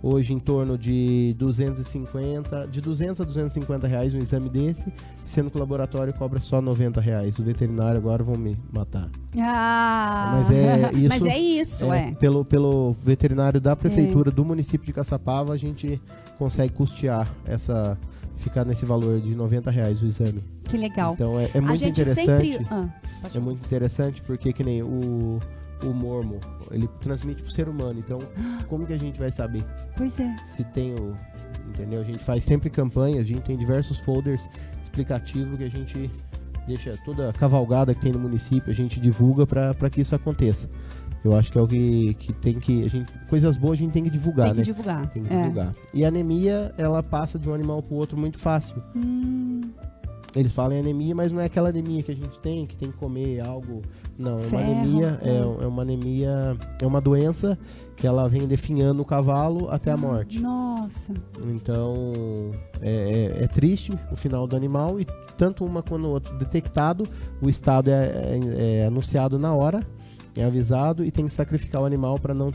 Hoje 0.09 0.33
em 0.33 0.39
torno 0.39 0.79
de 0.79 1.35
250, 1.37 2.69
de 2.69 2.81
200 2.81 3.21
a 3.21 3.25
250 3.25 3.89
reais 3.89 4.15
um 4.15 4.19
exame 4.19 4.49
desse, 4.49 4.87
sendo 5.25 5.51
que 5.51 5.57
o 5.57 5.59
laboratório 5.59 6.15
cobra 6.15 6.41
só 6.41 6.63
90 6.63 7.01
reais. 7.01 7.41
O 7.41 7.43
veterinário 7.43 7.99
agora 7.99 8.23
vão 8.23 8.37
me 8.37 8.57
matar. 8.73 9.11
Ah, 9.37 10.35
mas 10.37 10.53
é 10.53 10.91
isso. 10.95 11.09
Mas 11.09 11.23
é 11.25 11.37
isso, 11.37 11.93
é. 11.93 12.11
é. 12.11 12.15
Pelo, 12.15 12.45
pelo 12.45 12.95
veterinário 13.03 13.61
da 13.61 13.75
prefeitura 13.75 14.31
é. 14.31 14.33
do 14.33 14.45
município 14.45 14.87
de 14.87 14.93
Caçapava, 14.93 15.53
a 15.53 15.57
gente 15.57 16.01
consegue 16.39 16.73
custear 16.73 17.29
essa 17.45 17.99
ficar 18.37 18.65
nesse 18.65 18.87
valor 18.87 19.21
de 19.21 19.35
90 19.35 19.73
reais 19.73 20.01
o 20.01 20.07
exame. 20.07 20.45
Que 20.63 20.77
legal. 20.77 21.15
Então 21.15 21.37
é, 21.41 21.51
é 21.53 21.61
muito 21.61 21.85
interessante. 21.85 22.53
Sempre... 22.53 22.67
Ah, 22.71 22.89
é 23.35 23.41
muito 23.41 23.65
interessante 23.65 24.23
porque 24.23 24.53
que 24.53 24.63
nem 24.63 24.85
o, 24.85 25.41
o 25.83 25.93
mormo, 25.93 26.39
ele 26.71 26.89
transmite 27.01 27.43
pro 27.43 27.53
ser 27.53 27.69
humano. 27.69 27.99
Então, 27.99 28.19
como 28.69 28.87
que 28.87 28.93
a 28.93 28.99
gente 28.99 29.19
vai 29.19 29.31
saber? 29.31 29.65
Pois 29.97 30.19
é. 30.21 30.37
Se 30.45 30.65
tem 30.65 30.95
o. 30.95 31.15
Entendeu? 31.69 32.01
A 32.01 32.05
gente 32.05 32.19
faz 32.19 32.45
sempre 32.45 32.71
campanha, 32.71 33.21
a 33.21 33.25
gente 33.25 33.43
tem 33.43 33.57
diversos 33.57 33.99
folders 33.99 34.49
explicativos 34.83 35.59
que 35.59 35.65
a 35.65 35.71
gente 35.71 36.11
deixa 36.67 36.97
toda 37.05 37.31
a 37.31 37.33
cavalgada 37.33 37.95
que 37.95 38.01
tem 38.01 38.13
no 38.13 38.19
município, 38.19 38.71
a 38.71 38.75
gente 38.75 38.99
divulga 39.01 39.47
para 39.47 39.91
que 39.91 40.01
isso 40.01 40.15
aconteça. 40.15 40.69
Eu 41.25 41.35
acho 41.35 41.51
que 41.51 41.59
é 41.59 41.61
o 41.61 41.67
que, 41.67 42.15
que 42.15 42.33
tem 42.35 42.55
que. 42.61 42.85
A 42.85 42.89
gente, 42.89 43.13
coisas 43.29 43.57
boas 43.57 43.73
a 43.73 43.83
gente 43.83 43.93
tem 43.93 44.05
que 44.05 44.11
divulgar, 44.11 44.47
tem 44.47 44.55
que 44.55 44.59
né? 44.61 44.65
Divulgar. 44.65 45.07
Tem 45.11 45.23
que 45.25 45.33
é. 45.33 45.41
divulgar. 45.41 45.75
E 45.93 46.05
a 46.05 46.09
anemia, 46.09 46.73
ela 46.79 47.03
passa 47.03 47.39
de 47.39 47.49
um 47.49 47.55
animal 47.55 47.83
para 47.83 47.95
o 47.95 47.97
outro 47.97 48.17
muito 48.17 48.39
fácil. 48.39 48.77
Hum. 48.95 49.61
Eles 50.37 50.53
falam 50.53 50.77
em 50.77 50.81
anemia, 50.81 51.15
mas 51.15 51.33
não 51.33 51.41
é 51.41 51.47
aquela 51.47 51.71
anemia 51.71 52.03
que 52.03 52.13
a 52.13 52.15
gente 52.15 52.39
tem, 52.39 52.67
que 52.67 52.77
tem 52.77 52.91
que 52.91 52.97
comer 52.97 53.41
algo. 53.41 53.83
Não, 54.19 54.39
é 54.39 54.47
uma 54.47 54.61
anemia, 54.61 55.21
é, 55.23 55.37
é, 55.37 55.67
uma 55.67 55.83
anemia, 55.83 56.57
é 56.81 56.87
uma 56.87 57.01
doença 57.01 57.59
que 57.97 58.07
ela 58.07 58.29
vem 58.29 58.47
definhando 58.47 59.03
o 59.03 59.05
cavalo 59.05 59.71
até 59.71 59.91
a 59.91 59.97
morte. 59.97 60.41
Nossa. 60.41 61.13
Então 61.55 62.53
é, 62.81 63.35
é, 63.41 63.45
é 63.45 63.47
triste 63.47 63.93
o 64.11 64.17
final 64.17 64.47
do 64.47 64.57
animal 64.57 65.01
e 65.01 65.07
tanto 65.37 65.65
uma 65.65 65.83
quanto 65.83 66.07
o 66.07 66.11
outro 66.11 66.37
detectado, 66.39 67.07
o 67.41 67.49
estado 67.49 67.91
é, 67.91 68.07
é, 68.07 68.81
é 68.81 68.87
anunciado 68.87 69.39
na 69.39 69.53
hora, 69.55 69.81
é 70.35 70.45
avisado 70.45 71.05
e 71.05 71.11
tem 71.11 71.27
que 71.27 71.33
sacrificar 71.33 71.83
o 71.83 71.85
animal 71.85 72.19
para 72.19 72.35
não 72.35 72.53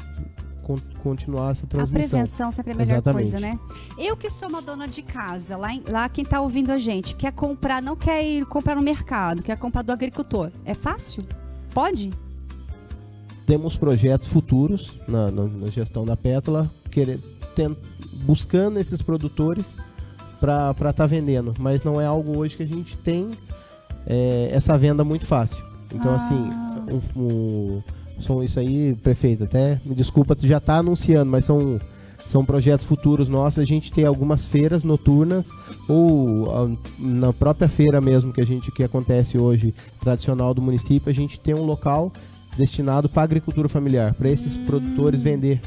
continuar 1.03 1.51
essa 1.51 1.67
transmissão. 1.67 2.05
A 2.05 2.09
prevenção 2.09 2.51
sempre 2.51 2.71
é 2.71 2.75
a 2.75 2.77
melhor 2.77 2.93
Exatamente. 2.93 3.31
coisa, 3.31 3.39
né? 3.39 3.59
Eu 3.97 4.15
que 4.15 4.29
sou 4.29 4.47
uma 4.47 4.61
dona 4.61 4.87
de 4.87 5.01
casa, 5.01 5.57
lá, 5.57 5.73
em, 5.73 5.81
lá 5.87 6.07
quem 6.07 6.23
está 6.23 6.39
ouvindo 6.39 6.71
a 6.71 6.77
gente, 6.77 7.15
quer 7.15 7.33
comprar, 7.33 7.81
não 7.81 7.95
quer 7.95 8.23
ir 8.23 8.45
comprar 8.45 8.75
no 8.75 8.81
mercado, 8.81 9.41
quer 9.41 9.57
comprar 9.57 9.81
do 9.81 9.91
agricultor. 9.91 10.51
É 10.63 10.73
fácil? 10.73 11.23
Pode? 11.73 12.11
Temos 13.45 13.75
projetos 13.75 14.27
futuros 14.27 14.91
na, 15.07 15.31
na, 15.31 15.43
na 15.43 15.67
gestão 15.67 16.05
da 16.05 16.15
Pétala, 16.15 16.71
querer, 16.89 17.19
tent, 17.55 17.75
buscando 18.25 18.79
esses 18.79 19.01
produtores 19.01 19.77
para 20.39 20.71
estar 20.71 20.93
tá 20.93 21.05
vendendo, 21.05 21.53
mas 21.59 21.83
não 21.83 21.99
é 21.99 22.05
algo 22.05 22.37
hoje 22.37 22.57
que 22.57 22.63
a 22.63 22.67
gente 22.67 22.97
tem 22.97 23.31
é, 24.05 24.49
essa 24.51 24.77
venda 24.77 25.03
muito 25.03 25.25
fácil. 25.25 25.63
Então, 25.93 26.13
assim, 26.13 26.49
ah. 26.51 26.83
assim, 26.87 27.11
um, 27.15 27.21
um 27.21 27.83
são 28.21 28.43
isso 28.43 28.59
aí, 28.59 28.95
prefeito, 28.95 29.43
até 29.43 29.81
me 29.83 29.95
desculpa, 29.95 30.35
tu 30.35 30.45
já 30.45 30.57
está 30.57 30.77
anunciando, 30.77 31.29
mas 31.29 31.45
são 31.45 31.79
são 32.25 32.45
projetos 32.45 32.85
futuros 32.85 33.27
nossos. 33.27 33.59
A 33.59 33.65
gente 33.65 33.91
tem 33.91 34.05
algumas 34.05 34.45
feiras 34.45 34.83
noturnas 34.83 35.49
ou 35.87 36.77
na 36.97 37.33
própria 37.33 37.67
feira 37.67 37.99
mesmo 37.99 38.31
que 38.31 38.41
a 38.41 38.45
gente 38.45 38.71
que 38.71 38.83
acontece 38.83 39.37
hoje 39.37 39.73
tradicional 39.99 40.53
do 40.53 40.61
município, 40.61 41.09
a 41.09 41.13
gente 41.13 41.39
tem 41.39 41.53
um 41.53 41.63
local 41.63 42.11
destinado 42.57 43.07
para 43.09 43.23
agricultura 43.23 43.69
familiar, 43.69 44.13
para 44.13 44.29
esses 44.29 44.57
hum. 44.57 44.65
produtores 44.65 45.21
vender. 45.21 45.61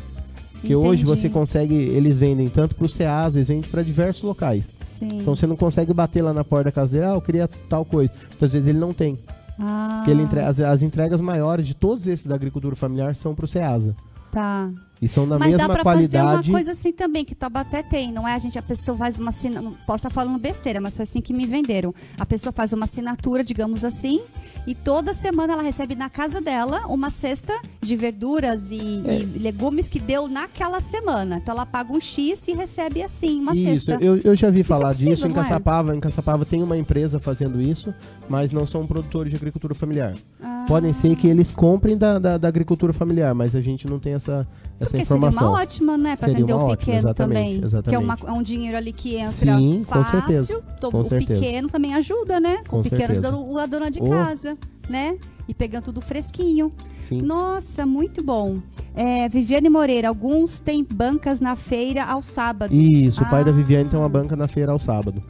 Porque 0.52 0.72
Entendi. 0.72 0.88
hoje 0.88 1.04
você 1.04 1.28
consegue, 1.28 1.74
eles 1.74 2.18
vendem 2.18 2.48
tanto 2.48 2.74
para 2.74 2.86
o 2.86 2.88
SEAS, 2.88 3.36
eles 3.36 3.48
vendem 3.48 3.70
para 3.70 3.82
diversos 3.82 4.22
locais. 4.22 4.72
Sim. 4.80 5.08
Então 5.12 5.36
você 5.36 5.46
não 5.46 5.56
consegue 5.56 5.92
bater 5.92 6.22
lá 6.22 6.32
na 6.32 6.42
porta 6.42 6.64
da 6.64 6.72
casa 6.72 6.92
dele, 6.92 7.04
ah, 7.04 7.14
eu 7.14 7.20
queria 7.20 7.46
tal 7.68 7.84
coisa. 7.84 8.10
Muitas 8.30 8.54
vezes 8.54 8.66
ele 8.66 8.78
não 8.78 8.94
tem. 8.94 9.18
Ah. 9.58 9.96
Porque 9.98 10.10
ele 10.10 10.26
as, 10.40 10.60
as 10.60 10.82
entregas 10.82 11.20
maiores 11.20 11.66
de 11.66 11.74
todos 11.74 12.06
esses 12.06 12.26
da 12.26 12.34
agricultura 12.34 12.74
familiar 12.74 13.14
são 13.14 13.34
para 13.34 13.44
o 13.44 13.48
SEASA. 13.48 13.94
Tá. 14.32 14.70
E 15.02 15.08
são 15.08 15.28
da 15.28 15.38
Mas 15.38 15.50
mesma 15.50 15.68
dá 15.68 15.74
pra 15.74 15.82
qualidade. 15.82 16.36
fazer 16.36 16.50
uma 16.50 16.58
coisa 16.58 16.70
assim 16.72 16.92
também, 16.92 17.24
que 17.24 17.34
Taubaté 17.34 17.82
tem, 17.82 18.12
não 18.12 18.26
é? 18.26 18.34
A 18.34 18.38
gente, 18.38 18.58
a 18.58 18.62
pessoa 18.62 18.96
faz 18.96 19.18
uma 19.18 19.28
assinatura, 19.28 19.74
posso 19.86 20.06
estar 20.06 20.10
falando 20.10 20.38
besteira, 20.38 20.80
mas 20.80 20.96
foi 20.96 21.02
assim 21.02 21.20
que 21.20 21.32
me 21.32 21.46
venderam. 21.46 21.94
A 22.18 22.24
pessoa 22.24 22.52
faz 22.52 22.72
uma 22.72 22.84
assinatura, 22.84 23.42
digamos 23.42 23.84
assim, 23.84 24.22
e 24.66 24.74
toda 24.74 25.12
semana 25.12 25.52
ela 25.52 25.62
recebe 25.62 25.94
na 25.94 26.08
casa 26.08 26.40
dela 26.40 26.86
uma 26.86 27.10
cesta 27.10 27.52
de 27.80 27.96
verduras 27.96 28.70
e, 28.70 29.02
é. 29.06 29.18
e 29.18 29.38
legumes 29.38 29.88
que 29.88 29.98
deu 29.98 30.28
naquela 30.28 30.80
semana. 30.80 31.36
Então 31.36 31.54
ela 31.54 31.66
paga 31.66 31.92
um 31.92 32.00
X 32.00 32.48
e 32.48 32.52
recebe 32.52 33.02
assim, 33.02 33.40
uma 33.40 33.54
isso, 33.54 33.86
cesta. 33.86 34.04
Eu, 34.04 34.16
eu 34.18 34.34
já 34.34 34.48
vi 34.48 34.60
isso 34.60 34.68
falar 34.68 34.90
é 34.90 34.92
possível, 34.92 35.14
disso 35.14 35.26
em 35.26 35.30
é? 35.30 35.34
Caçapava. 35.34 35.92
É? 35.92 35.96
Em 35.96 36.00
Caçapava 36.00 36.44
tem 36.44 36.62
uma 36.62 36.78
empresa 36.78 37.18
fazendo 37.18 37.60
isso, 37.60 37.92
mas 38.28 38.52
não 38.52 38.66
são 38.66 38.86
produtores 38.86 39.30
de 39.30 39.36
agricultura 39.36 39.74
familiar. 39.74 40.14
Ah. 40.42 40.64
Podem 40.66 40.92
ser 40.92 41.14
que 41.16 41.26
eles 41.26 41.52
comprem 41.52 41.96
da, 41.96 42.18
da, 42.18 42.38
da 42.38 42.48
agricultura 42.48 42.92
familiar, 42.92 43.34
mas 43.34 43.54
a 43.54 43.60
gente 43.60 43.86
não 43.86 43.98
tem 43.98 44.14
essa 44.14 44.46
essa 44.80 44.90
Porque 44.90 45.02
informação. 45.02 45.38
Seria 45.38 45.48
uma 45.48 45.60
ótima, 45.60 45.98
né? 45.98 46.16
Para 46.16 46.32
atender 46.32 46.52
o 46.52 46.68
pequeno 46.68 46.96
ótima, 46.98 47.14
também. 47.14 47.62
Exatamente. 47.62 47.88
Que 47.88 47.94
é, 47.94 47.98
uma, 47.98 48.18
é, 48.26 48.32
um 48.32 48.42
dinheiro 48.42 48.76
ali 48.76 48.92
que 48.92 49.16
entra 49.16 49.30
Sim, 49.32 49.84
fácil. 49.86 50.04
Com 50.04 50.26
certeza. 50.26 50.62
com 50.80 51.00
o 51.00 51.04
certeza. 51.04 51.40
pequeno 51.40 51.68
também 51.68 51.94
ajuda, 51.94 52.40
né? 52.40 52.62
Com 52.68 52.80
o 52.80 52.82
pequeno 52.82 53.06
certeza. 53.06 53.28
ajuda 53.28 53.62
a 53.62 53.66
dona 53.66 53.90
de 53.90 54.00
casa, 54.00 54.58
né? 54.88 55.16
E 55.46 55.54
pegando 55.54 55.84
tudo 55.84 56.00
fresquinho. 56.00 56.72
Sim. 57.00 57.22
Nossa, 57.22 57.86
muito 57.86 58.22
bom. 58.22 58.58
É, 58.94 59.28
Viviane 59.28 59.68
Moreira, 59.68 60.08
alguns 60.08 60.60
têm 60.60 60.84
bancas 60.84 61.40
na 61.40 61.54
feira 61.54 62.04
ao 62.04 62.22
sábado. 62.22 62.74
Isso, 62.74 63.22
ah. 63.22 63.26
o 63.26 63.30
pai 63.30 63.44
da 63.44 63.50
ah. 63.50 63.54
Viviane 63.54 63.88
tem 63.88 63.98
uma 63.98 64.08
banca 64.08 64.34
na 64.34 64.48
feira 64.48 64.72
ao 64.72 64.78
sábado. 64.78 65.22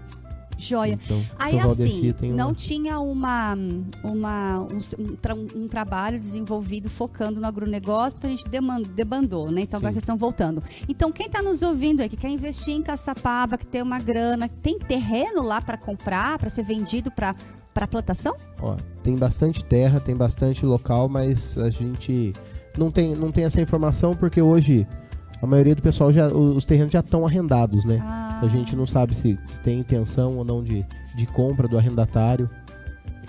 Joia. 0.64 0.98
Então, 1.04 1.22
Aí 1.38 1.58
assim, 1.58 2.14
não 2.34 2.54
tinha 2.54 2.98
uma, 2.98 3.56
uma, 4.02 4.60
um, 4.60 4.78
um, 4.98 5.16
tra 5.16 5.34
um, 5.34 5.68
trabalho 5.68 6.18
desenvolvido 6.18 6.88
focando 6.88 7.40
no 7.40 7.46
agronegócio, 7.46 8.16
então 8.18 8.30
a 8.30 8.36
gente 8.36 8.48
debandou, 8.94 9.50
né? 9.50 9.62
Então 9.62 9.78
Sim. 9.78 9.84
agora 9.84 9.92
vocês 9.92 10.02
estão 10.02 10.16
voltando. 10.16 10.62
Então 10.88 11.12
quem 11.12 11.26
está 11.26 11.42
nos 11.42 11.62
ouvindo 11.62 12.00
aí, 12.00 12.08
que 12.08 12.16
quer 12.16 12.28
investir 12.28 12.74
em 12.74 12.82
Caçapava, 12.82 13.58
que 13.58 13.66
tem 13.66 13.82
uma 13.82 13.98
grana, 13.98 14.48
tem 14.48 14.78
terreno 14.78 15.42
lá 15.42 15.60
para 15.60 15.76
comprar, 15.76 16.38
para 16.38 16.48
ser 16.48 16.62
vendido 16.62 17.10
para 17.10 17.34
para 17.74 17.88
plantação? 17.88 18.36
Ó, 18.62 18.76
tem 19.02 19.16
bastante 19.16 19.64
terra, 19.64 19.98
tem 19.98 20.14
bastante 20.14 20.64
local, 20.64 21.08
mas 21.08 21.58
a 21.58 21.68
gente 21.68 22.32
não 22.78 22.90
tem, 22.90 23.14
não 23.16 23.32
tem 23.32 23.44
essa 23.44 23.60
informação 23.60 24.14
porque 24.14 24.40
hoje 24.40 24.86
a 25.44 25.46
maioria 25.46 25.74
do 25.74 25.82
pessoal 25.82 26.12
já 26.12 26.26
os 26.26 26.64
terrenos 26.64 26.92
já 26.92 27.00
estão 27.00 27.26
arrendados, 27.26 27.84
né? 27.84 27.98
Ah. 28.02 28.40
A 28.42 28.48
gente 28.48 28.74
não 28.74 28.86
sabe 28.86 29.14
se 29.14 29.38
tem 29.62 29.78
intenção 29.78 30.36
ou 30.38 30.44
não 30.44 30.62
de, 30.62 30.84
de 31.16 31.26
compra 31.26 31.68
do 31.68 31.78
arrendatário. 31.78 32.48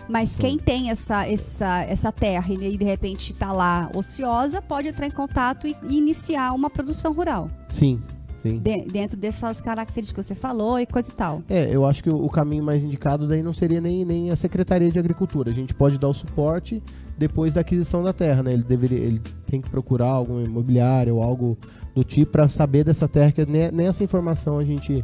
Mas 0.08 0.36
quem 0.36 0.58
tem 0.58 0.92
essa, 0.92 1.28
essa, 1.28 1.82
essa 1.84 2.12
terra 2.12 2.54
e 2.54 2.78
de 2.78 2.86
repente 2.86 3.34
está 3.34 3.52
lá 3.52 3.90
ociosa, 3.96 4.62
pode 4.62 4.88
entrar 4.88 5.08
em 5.08 5.12
contato 5.12 5.68
e, 5.68 5.76
e 5.90 5.98
iniciar 5.98 6.54
uma 6.54 6.70
produção 6.70 7.12
rural. 7.12 7.50
Sim, 7.70 8.02
Sim. 8.46 8.60
De, 8.60 8.84
dentro 8.84 9.18
dessas 9.18 9.60
características 9.60 10.28
que 10.28 10.36
você 10.36 10.40
falou 10.40 10.80
e 10.80 10.86
coisa 10.86 11.12
e 11.12 11.16
tal. 11.16 11.42
É, 11.50 11.68
eu 11.76 11.84
acho 11.84 12.04
que 12.04 12.10
o, 12.12 12.24
o, 12.24 12.30
caminho 12.30 12.64
mais 12.64 12.84
indicado 12.84 13.28
daí 13.28 13.42
não 13.42 13.56
seria 13.56 13.82
nem, 13.82 14.06
nem 14.06 14.30
a 14.30 14.36
Secretaria 14.36 14.92
de 14.92 15.00
Agricultura. 15.00 15.50
A 15.50 15.54
gente 15.54 15.74
pode 15.74 15.98
dar 15.98 16.08
o 16.08 16.14
suporte 16.14 16.82
depois 17.18 17.56
da 17.56 17.62
aquisição 17.62 18.04
da 18.04 18.14
terra, 18.14 18.44
né? 18.44 18.54
Ele, 18.54 18.62
deveria, 18.62 19.00
ele 19.00 19.20
tem 19.48 19.60
que 19.60 19.70
procurar 19.70 20.10
algum 20.10 20.44
imobiliário 20.44 21.16
ou 21.16 21.24
algo 21.24 21.58
do 21.96 22.04
tipo 22.04 22.34
para 22.34 22.48
saber 22.50 22.84
dessa 22.84 23.08
terra, 23.08 23.32
que 23.32 23.46
nessa 23.72 24.04
informação 24.04 24.60
a 24.60 24.64
gente 24.64 25.04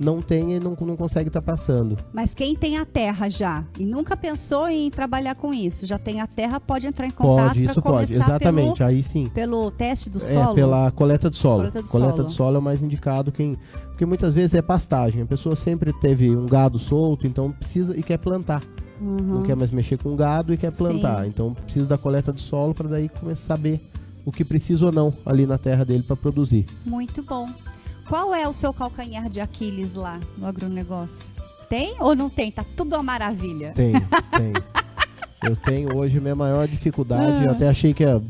não 0.00 0.20
tem 0.20 0.54
e 0.54 0.60
não, 0.60 0.76
não 0.80 0.96
consegue 0.96 1.28
estar 1.28 1.40
tá 1.40 1.52
passando. 1.52 1.96
Mas 2.12 2.34
quem 2.34 2.56
tem 2.56 2.76
a 2.76 2.84
terra 2.84 3.28
já 3.28 3.64
e 3.78 3.84
nunca 3.84 4.16
pensou 4.16 4.68
em 4.68 4.90
trabalhar 4.90 5.36
com 5.36 5.54
isso, 5.54 5.86
já 5.86 5.98
tem 5.98 6.20
a 6.20 6.26
terra, 6.26 6.58
pode 6.58 6.86
entrar 6.86 7.06
em 7.06 7.10
contato 7.10 7.48
pode, 7.48 7.64
isso 7.64 7.80
pode, 7.80 8.12
exatamente, 8.12 8.78
pelo, 8.78 8.88
aí 8.88 9.02
sim. 9.02 9.26
Pelo 9.28 9.70
teste 9.70 10.10
do 10.10 10.18
é, 10.18 10.32
solo? 10.32 10.54
pela 10.54 10.90
coleta 10.90 11.30
de 11.30 11.36
solo. 11.36 11.58
Coleta, 11.58 11.82
de, 11.82 11.88
coleta 11.88 12.16
solo. 12.16 12.26
de 12.26 12.32
solo 12.32 12.56
é 12.56 12.58
o 12.58 12.62
mais 12.62 12.82
indicado 12.82 13.30
quem, 13.30 13.56
porque 13.88 14.04
muitas 14.04 14.34
vezes 14.34 14.54
é 14.54 14.62
pastagem. 14.62 15.22
A 15.22 15.26
pessoa 15.26 15.54
sempre 15.54 15.92
teve 15.92 16.34
um 16.34 16.46
gado 16.46 16.78
solto, 16.78 17.26
então 17.26 17.52
precisa 17.52 17.96
e 17.96 18.02
quer 18.02 18.18
plantar. 18.18 18.62
Uhum. 19.00 19.16
Não 19.16 19.42
quer 19.42 19.56
mais 19.56 19.70
mexer 19.70 19.98
com 19.98 20.14
gado 20.16 20.52
e 20.52 20.56
quer 20.56 20.74
plantar. 20.74 21.22
Sim. 21.22 21.28
Então 21.28 21.54
precisa 21.54 21.86
da 21.86 21.98
coleta 21.98 22.32
de 22.32 22.40
solo 22.40 22.74
para 22.74 22.88
daí 22.88 23.08
começar 23.08 23.54
a 23.54 23.56
saber 23.56 23.91
o 24.24 24.32
que 24.32 24.44
precisa 24.44 24.86
ou 24.86 24.92
não 24.92 25.12
ali 25.24 25.46
na 25.46 25.58
terra 25.58 25.84
dele 25.84 26.02
para 26.02 26.16
produzir. 26.16 26.66
Muito 26.84 27.22
bom. 27.22 27.48
Qual 28.08 28.34
é 28.34 28.46
o 28.46 28.52
seu 28.52 28.72
calcanhar 28.72 29.28
de 29.28 29.40
Aquiles 29.40 29.94
lá 29.94 30.20
no 30.36 30.46
agronegócio? 30.46 31.32
Tem 31.68 31.94
ou 32.00 32.14
não 32.14 32.28
tem? 32.28 32.50
Tá 32.50 32.64
tudo 32.76 32.94
uma 32.96 33.02
maravilha. 33.02 33.72
Tem, 33.72 33.92
tem. 34.36 34.52
Eu 35.42 35.56
tenho 35.56 35.96
hoje 35.96 36.20
minha 36.20 36.36
maior 36.36 36.68
dificuldade, 36.68 37.42
ah. 37.42 37.44
eu 37.44 37.50
até 37.50 37.68
achei 37.68 37.92
que 37.92 38.02
ia 38.04 38.22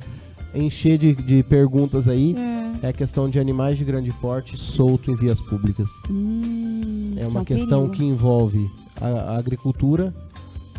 encher 0.55 0.99
de, 0.99 1.15
de 1.15 1.43
perguntas 1.43 2.09
aí, 2.09 2.35
é. 2.83 2.87
é. 2.87 2.89
a 2.91 2.93
questão 2.93 3.29
de 3.29 3.39
animais 3.39 3.77
de 3.77 3.85
grande 3.85 4.13
porte 4.13 4.57
solto 4.57 5.11
em 5.11 5.17
vias 5.17 5.41
públicas. 5.41 5.89
Hum, 6.09 7.15
é 7.17 7.27
uma 7.27 7.45
questão 7.45 7.89
perigo. 7.89 7.97
que 7.97 8.05
envolve 8.05 8.71
a, 9.01 9.07
a 9.07 9.39
agricultura, 9.39 10.15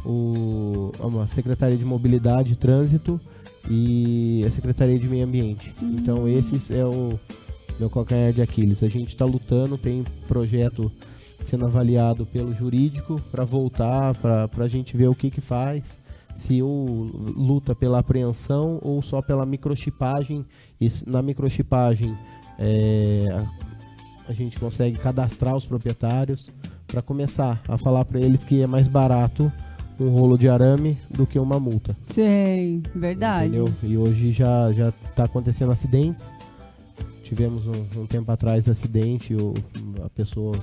o, 0.06 0.92
a 1.22 1.28
Secretaria 1.28 1.78
de 1.78 1.86
Mobilidade 1.86 2.54
e 2.54 2.56
Trânsito 2.56 3.20
e 3.70 4.44
a 4.46 4.52
Secretaria 4.52 5.00
de 5.00 5.08
Meio 5.08 5.26
Ambiente. 5.26 5.74
Hum. 5.82 5.96
Então 6.00 6.28
esses 6.28 6.70
é 6.72 6.86
o 6.86 7.20
meu 7.80 7.90
calcanhar 7.90 8.34
de 8.34 8.42
Aquiles. 8.42 8.84
A 8.84 8.88
gente 8.88 9.10
está 9.10 9.26
lutando, 9.26 9.78
tem 9.78 10.04
projeto 10.28 10.92
sendo 11.42 11.66
avaliado 11.66 12.26
pelo 12.26 12.54
jurídico 12.54 13.22
para 13.32 13.44
voltar, 13.44 14.16
para 14.16 14.50
a 14.58 14.68
gente 14.68 14.96
ver 14.96 15.08
o 15.08 15.16
que 15.16 15.30
que 15.30 15.42
faz, 15.42 16.00
se 16.36 16.62
ou 16.62 17.12
luta 17.36 17.76
pela 17.76 18.00
apreensão 18.00 18.80
ou 18.82 19.02
só 19.02 19.22
pela 19.22 19.46
microchipagem. 19.46 20.46
E 20.80 20.90
na 21.06 21.22
microchipagem 21.22 22.18
é, 22.58 23.28
a, 23.30 24.32
a 24.32 24.34
gente 24.34 24.60
consegue 24.60 24.98
cadastrar 24.98 25.56
os 25.56 25.66
proprietários 25.66 26.50
para 26.88 27.02
começar 27.02 27.62
a 27.68 27.78
falar 27.78 28.06
para 28.06 28.20
eles 28.20 28.44
que 28.44 28.62
é 28.62 28.68
mais 28.68 28.88
barato 28.88 29.52
um 30.00 30.10
rolo 30.10 30.38
de 30.38 30.50
arame 30.50 30.98
do 31.10 31.26
que 31.26 31.38
uma 31.40 31.60
multa. 31.60 31.96
Sim, 32.08 32.84
verdade. 32.96 33.48
Entendeu? 33.48 33.74
E 33.84 33.98
hoje 33.98 34.32
já 34.32 34.72
já 34.74 34.90
está 34.90 35.26
acontecendo 35.26 35.72
acidentes 35.72 36.34
tivemos 37.34 37.66
um, 37.66 38.02
um 38.02 38.06
tempo 38.06 38.32
atrás 38.32 38.70
acidente, 38.70 39.34
o, 39.34 39.54
a 40.06 40.10
pessoa 40.10 40.54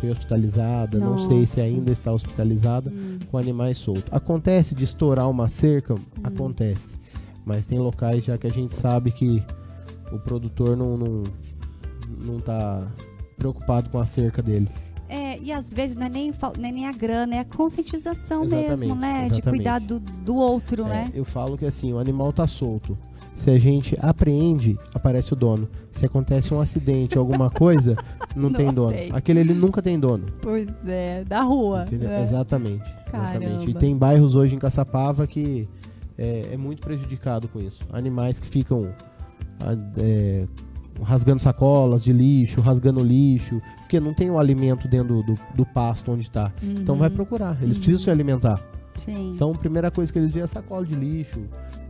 foi 0.00 0.10
hospitalizada, 0.10 0.98
Nossa. 0.98 1.10
não 1.10 1.18
sei 1.18 1.46
se 1.46 1.60
ainda 1.60 1.90
está 1.90 2.12
hospitalizada, 2.12 2.90
hum. 2.90 3.18
com 3.30 3.36
animais 3.36 3.78
soltos. 3.78 4.06
Acontece 4.10 4.74
de 4.74 4.84
estourar 4.84 5.28
uma 5.28 5.48
cerca? 5.48 5.94
Hum. 5.94 5.98
Acontece. 6.24 6.96
Mas 7.44 7.66
tem 7.66 7.78
locais 7.78 8.24
já 8.24 8.38
que 8.38 8.46
a 8.46 8.50
gente 8.50 8.74
sabe 8.74 9.10
que 9.12 9.42
o 10.10 10.18
produtor 10.18 10.76
não, 10.76 10.96
não, 10.96 11.22
não 12.24 12.40
tá 12.40 12.86
preocupado 13.36 13.90
com 13.90 13.98
a 13.98 14.06
cerca 14.06 14.42
dele. 14.42 14.68
E 15.42 15.52
às 15.52 15.72
vezes 15.72 15.96
não 15.96 16.06
é 16.06 16.08
nem, 16.08 16.32
não 16.58 16.68
é 16.68 16.72
nem 16.72 16.86
a 16.86 16.92
grana, 16.92 17.36
é 17.36 17.38
a 17.40 17.44
conscientização 17.44 18.44
exatamente, 18.44 18.68
mesmo, 18.70 18.94
né? 18.94 19.26
Exatamente. 19.26 19.34
De 19.34 19.50
cuidar 19.50 19.80
do, 19.80 20.00
do 20.00 20.36
outro, 20.36 20.84
é, 20.84 20.88
né? 20.88 21.12
Eu 21.14 21.24
falo 21.24 21.56
que 21.56 21.64
assim, 21.64 21.92
o 21.92 21.98
animal 21.98 22.32
tá 22.32 22.46
solto. 22.46 22.96
Se 23.34 23.50
a 23.50 23.58
gente 23.58 23.96
apreende, 24.00 24.78
aparece 24.94 25.34
o 25.34 25.36
dono. 25.36 25.68
Se 25.92 26.06
acontece 26.06 26.54
um 26.54 26.60
acidente, 26.60 27.18
alguma 27.18 27.50
coisa, 27.50 27.94
não, 28.34 28.44
não 28.48 28.52
tem 28.52 28.72
dono. 28.72 28.92
Tem. 28.92 29.12
Aquele 29.12 29.40
ele 29.40 29.52
nunca 29.52 29.82
tem 29.82 30.00
dono. 30.00 30.26
Pois 30.40 30.68
é, 30.86 31.22
da 31.22 31.42
rua. 31.42 31.84
É. 31.92 32.22
Exatamente, 32.22 32.84
exatamente. 33.06 33.70
E 33.70 33.74
tem 33.74 33.96
bairros 33.96 34.34
hoje 34.34 34.54
em 34.54 34.58
Caçapava 34.58 35.26
que 35.26 35.68
é, 36.16 36.50
é 36.52 36.56
muito 36.56 36.80
prejudicado 36.80 37.46
com 37.48 37.60
isso. 37.60 37.82
Animais 37.92 38.38
que 38.38 38.46
ficam 38.46 38.90
é, 39.98 40.46
rasgando 41.02 41.40
sacolas 41.40 42.04
de 42.04 42.12
lixo, 42.12 42.60
rasgando 42.60 43.02
lixo, 43.02 43.60
porque 43.78 44.00
não 44.00 44.14
tem 44.14 44.30
o 44.30 44.38
alimento 44.38 44.88
dentro 44.88 45.22
do, 45.22 45.34
do 45.54 45.66
pasto 45.66 46.12
onde 46.12 46.22
está. 46.22 46.52
Uhum. 46.62 46.76
Então 46.78 46.94
vai 46.94 47.08
uhum. 47.08 47.14
procurar. 47.14 47.56
Eles 47.62 47.76
uhum. 47.76 47.82
precisam 47.82 48.04
se 48.04 48.10
alimentar. 48.10 48.60
Sim. 49.04 49.32
Então, 49.34 49.52
a 49.52 49.54
primeira 49.58 49.90
coisa 49.90 50.12
que 50.12 50.18
eles 50.18 50.32
viam 50.32 50.44
é 50.44 50.46
sacola 50.46 50.84
de 50.84 50.94
lixo. 50.94 51.40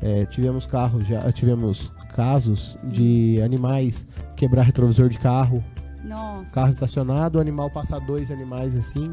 É, 0.03 0.27
tivemos 0.27 0.67
carros, 0.67 1.07
já 1.07 1.31
tivemos 1.33 1.93
casos 2.15 2.77
de 2.85 3.41
animais 3.43 4.07
quebrar 4.35 4.63
retrovisor 4.63 5.09
de 5.09 5.19
carro. 5.19 5.63
Nossa. 6.05 6.53
Carro 6.53 6.71
estacionado, 6.71 7.39
o 7.39 7.41
animal 7.41 7.71
passar 7.71 8.01
dois 8.01 8.31
animais 8.31 8.75
assim. 8.77 9.13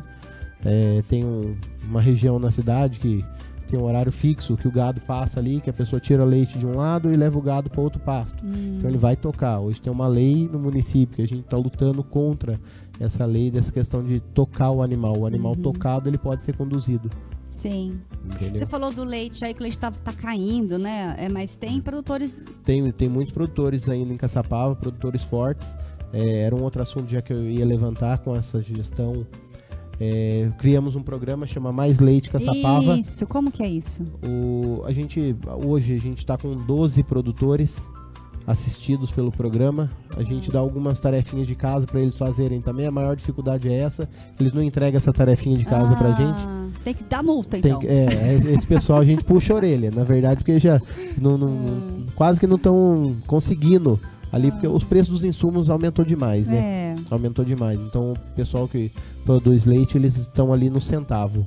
É, 0.65 1.03
tem 1.09 1.25
um, 1.25 1.55
uma 1.83 2.01
região 2.01 2.39
na 2.39 2.51
cidade 2.51 2.99
que 2.99 3.25
tem 3.67 3.79
um 3.79 3.83
horário 3.83 4.11
fixo 4.11 4.55
que 4.55 4.67
o 4.67 4.71
gado 4.71 5.01
passa 5.01 5.39
ali, 5.39 5.59
que 5.59 5.69
a 5.69 5.73
pessoa 5.73 5.99
tira 5.99 6.23
leite 6.23 6.57
de 6.57 6.65
um 6.65 6.75
lado 6.75 7.11
e 7.11 7.15
leva 7.15 7.37
o 7.37 7.41
gado 7.41 7.69
para 7.69 7.81
outro 7.81 7.99
pasto. 7.99 8.45
Hum. 8.45 8.75
Então 8.77 8.89
ele 8.89 8.97
vai 8.97 9.15
tocar. 9.15 9.59
Hoje 9.59 9.81
tem 9.81 9.91
uma 9.91 10.07
lei 10.07 10.49
no 10.51 10.59
município 10.59 11.15
que 11.15 11.21
a 11.21 11.27
gente 11.27 11.41
está 11.41 11.57
lutando 11.57 12.03
contra 12.03 12.59
essa 12.99 13.25
lei 13.25 13.49
dessa 13.49 13.71
questão 13.71 14.03
de 14.03 14.19
tocar 14.19 14.71
o 14.71 14.81
animal. 14.81 15.17
O 15.17 15.25
animal 15.25 15.53
uhum. 15.53 15.61
tocado 15.61 16.09
ele 16.09 16.17
pode 16.17 16.43
ser 16.43 16.55
conduzido. 16.55 17.09
Sim. 17.49 18.01
Entendeu? 18.25 18.57
Você 18.57 18.65
falou 18.65 18.91
do 18.91 19.03
leite 19.03 19.43
aí 19.45 19.53
que 19.53 19.59
o 19.61 19.63
leite 19.63 19.77
tá, 19.77 19.91
tá 19.91 20.11
caindo, 20.11 20.77
né? 20.77 21.15
É, 21.17 21.29
mas 21.29 21.55
tem 21.55 21.79
produtores. 21.79 22.37
Tem, 22.63 22.91
tem 22.91 23.07
muitos 23.07 23.33
produtores 23.33 23.87
ainda 23.87 24.13
em 24.13 24.17
Caçapava, 24.17 24.75
produtores 24.75 25.23
fortes. 25.23 25.75
É, 26.11 26.41
era 26.41 26.55
um 26.55 26.61
outro 26.61 26.81
assunto 26.81 27.09
já 27.09 27.21
que 27.21 27.33
eu 27.33 27.49
ia 27.49 27.65
levantar 27.65 28.19
com 28.19 28.35
essa 28.35 28.61
gestão. 28.61 29.25
É, 29.99 30.49
criamos 30.57 30.95
um 30.95 31.01
programa 31.01 31.45
chama 31.47 31.71
Mais 31.71 31.99
Leite 31.99 32.29
Caçapava. 32.29 32.97
Isso, 32.97 33.25
como 33.27 33.51
que 33.51 33.63
é 33.63 33.67
isso? 33.67 34.03
O, 34.25 34.83
a 34.85 34.91
gente, 34.91 35.35
hoje 35.65 35.95
a 35.95 35.99
gente 35.99 36.19
está 36.19 36.37
com 36.37 36.55
12 36.55 37.03
produtores 37.03 37.89
assistidos 38.45 39.09
pelo 39.11 39.31
programa. 39.31 39.89
A 40.15 40.23
gente 40.23 40.51
dá 40.51 40.59
algumas 40.59 40.99
tarefinhas 40.99 41.47
de 41.47 41.55
casa 41.55 41.85
para 41.87 41.99
eles 41.99 42.17
fazerem 42.17 42.61
também. 42.61 42.85
A 42.85 42.91
maior 42.91 43.15
dificuldade 43.15 43.69
é 43.69 43.79
essa. 43.79 44.09
Eles 44.39 44.53
não 44.53 44.61
entregam 44.61 44.97
essa 44.97 45.13
tarefinha 45.13 45.57
de 45.57 45.65
casa 45.65 45.93
ah, 45.93 45.95
pra 45.95 46.11
gente. 46.11 46.45
Tem 46.83 46.93
que 46.93 47.03
dar 47.03 47.23
multa, 47.23 47.57
então. 47.57 47.79
Tem, 47.79 47.89
é, 47.89 48.33
esse 48.33 48.67
pessoal 48.67 48.99
a 48.99 49.05
gente 49.05 49.23
puxa 49.23 49.53
a 49.53 49.55
orelha, 49.55 49.91
na 49.91 50.03
verdade, 50.03 50.37
porque 50.37 50.59
já 50.59 50.81
não, 51.21 51.37
não, 51.37 51.47
hum. 51.49 52.05
quase 52.15 52.39
que 52.39 52.47
não 52.47 52.57
estão 52.57 53.15
conseguindo 53.25 53.99
ali, 54.33 54.51
porque 54.51 54.67
os 54.67 54.83
preços 54.83 55.09
dos 55.09 55.23
insumos 55.23 55.69
aumentou 55.69 56.03
demais, 56.03 56.49
né? 56.49 56.57
É. 56.57 56.95
Aumentou 57.11 57.45
demais. 57.45 57.79
Então, 57.79 58.13
o 58.13 58.35
pessoal 58.35 58.67
que 58.67 58.91
produz 59.23 59.63
leite, 59.63 59.95
eles 59.95 60.17
estão 60.17 60.51
ali 60.51 60.71
no 60.71 60.81
centavo. 60.81 61.45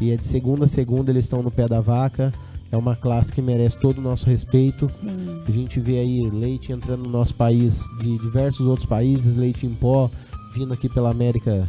E 0.00 0.12
é 0.12 0.16
de 0.16 0.24
segunda 0.24 0.66
a 0.66 0.68
segunda, 0.68 1.10
eles 1.10 1.24
estão 1.24 1.42
no 1.42 1.50
pé 1.50 1.66
da 1.66 1.80
vaca. 1.80 2.32
É 2.70 2.76
uma 2.76 2.94
classe 2.94 3.32
que 3.32 3.42
merece 3.42 3.76
todo 3.78 3.98
o 3.98 4.00
nosso 4.00 4.30
respeito. 4.30 4.88
Sim. 4.88 5.42
A 5.46 5.50
gente 5.50 5.80
vê 5.80 5.98
aí 5.98 6.30
leite 6.30 6.70
entrando 6.70 7.02
no 7.02 7.10
nosso 7.10 7.34
país 7.34 7.82
de 7.98 8.16
diversos 8.18 8.66
outros 8.66 8.86
países, 8.86 9.34
leite 9.34 9.66
em 9.66 9.74
pó 9.74 10.08
vindo 10.54 10.72
aqui 10.72 10.88
pela 10.88 11.10
América, 11.10 11.66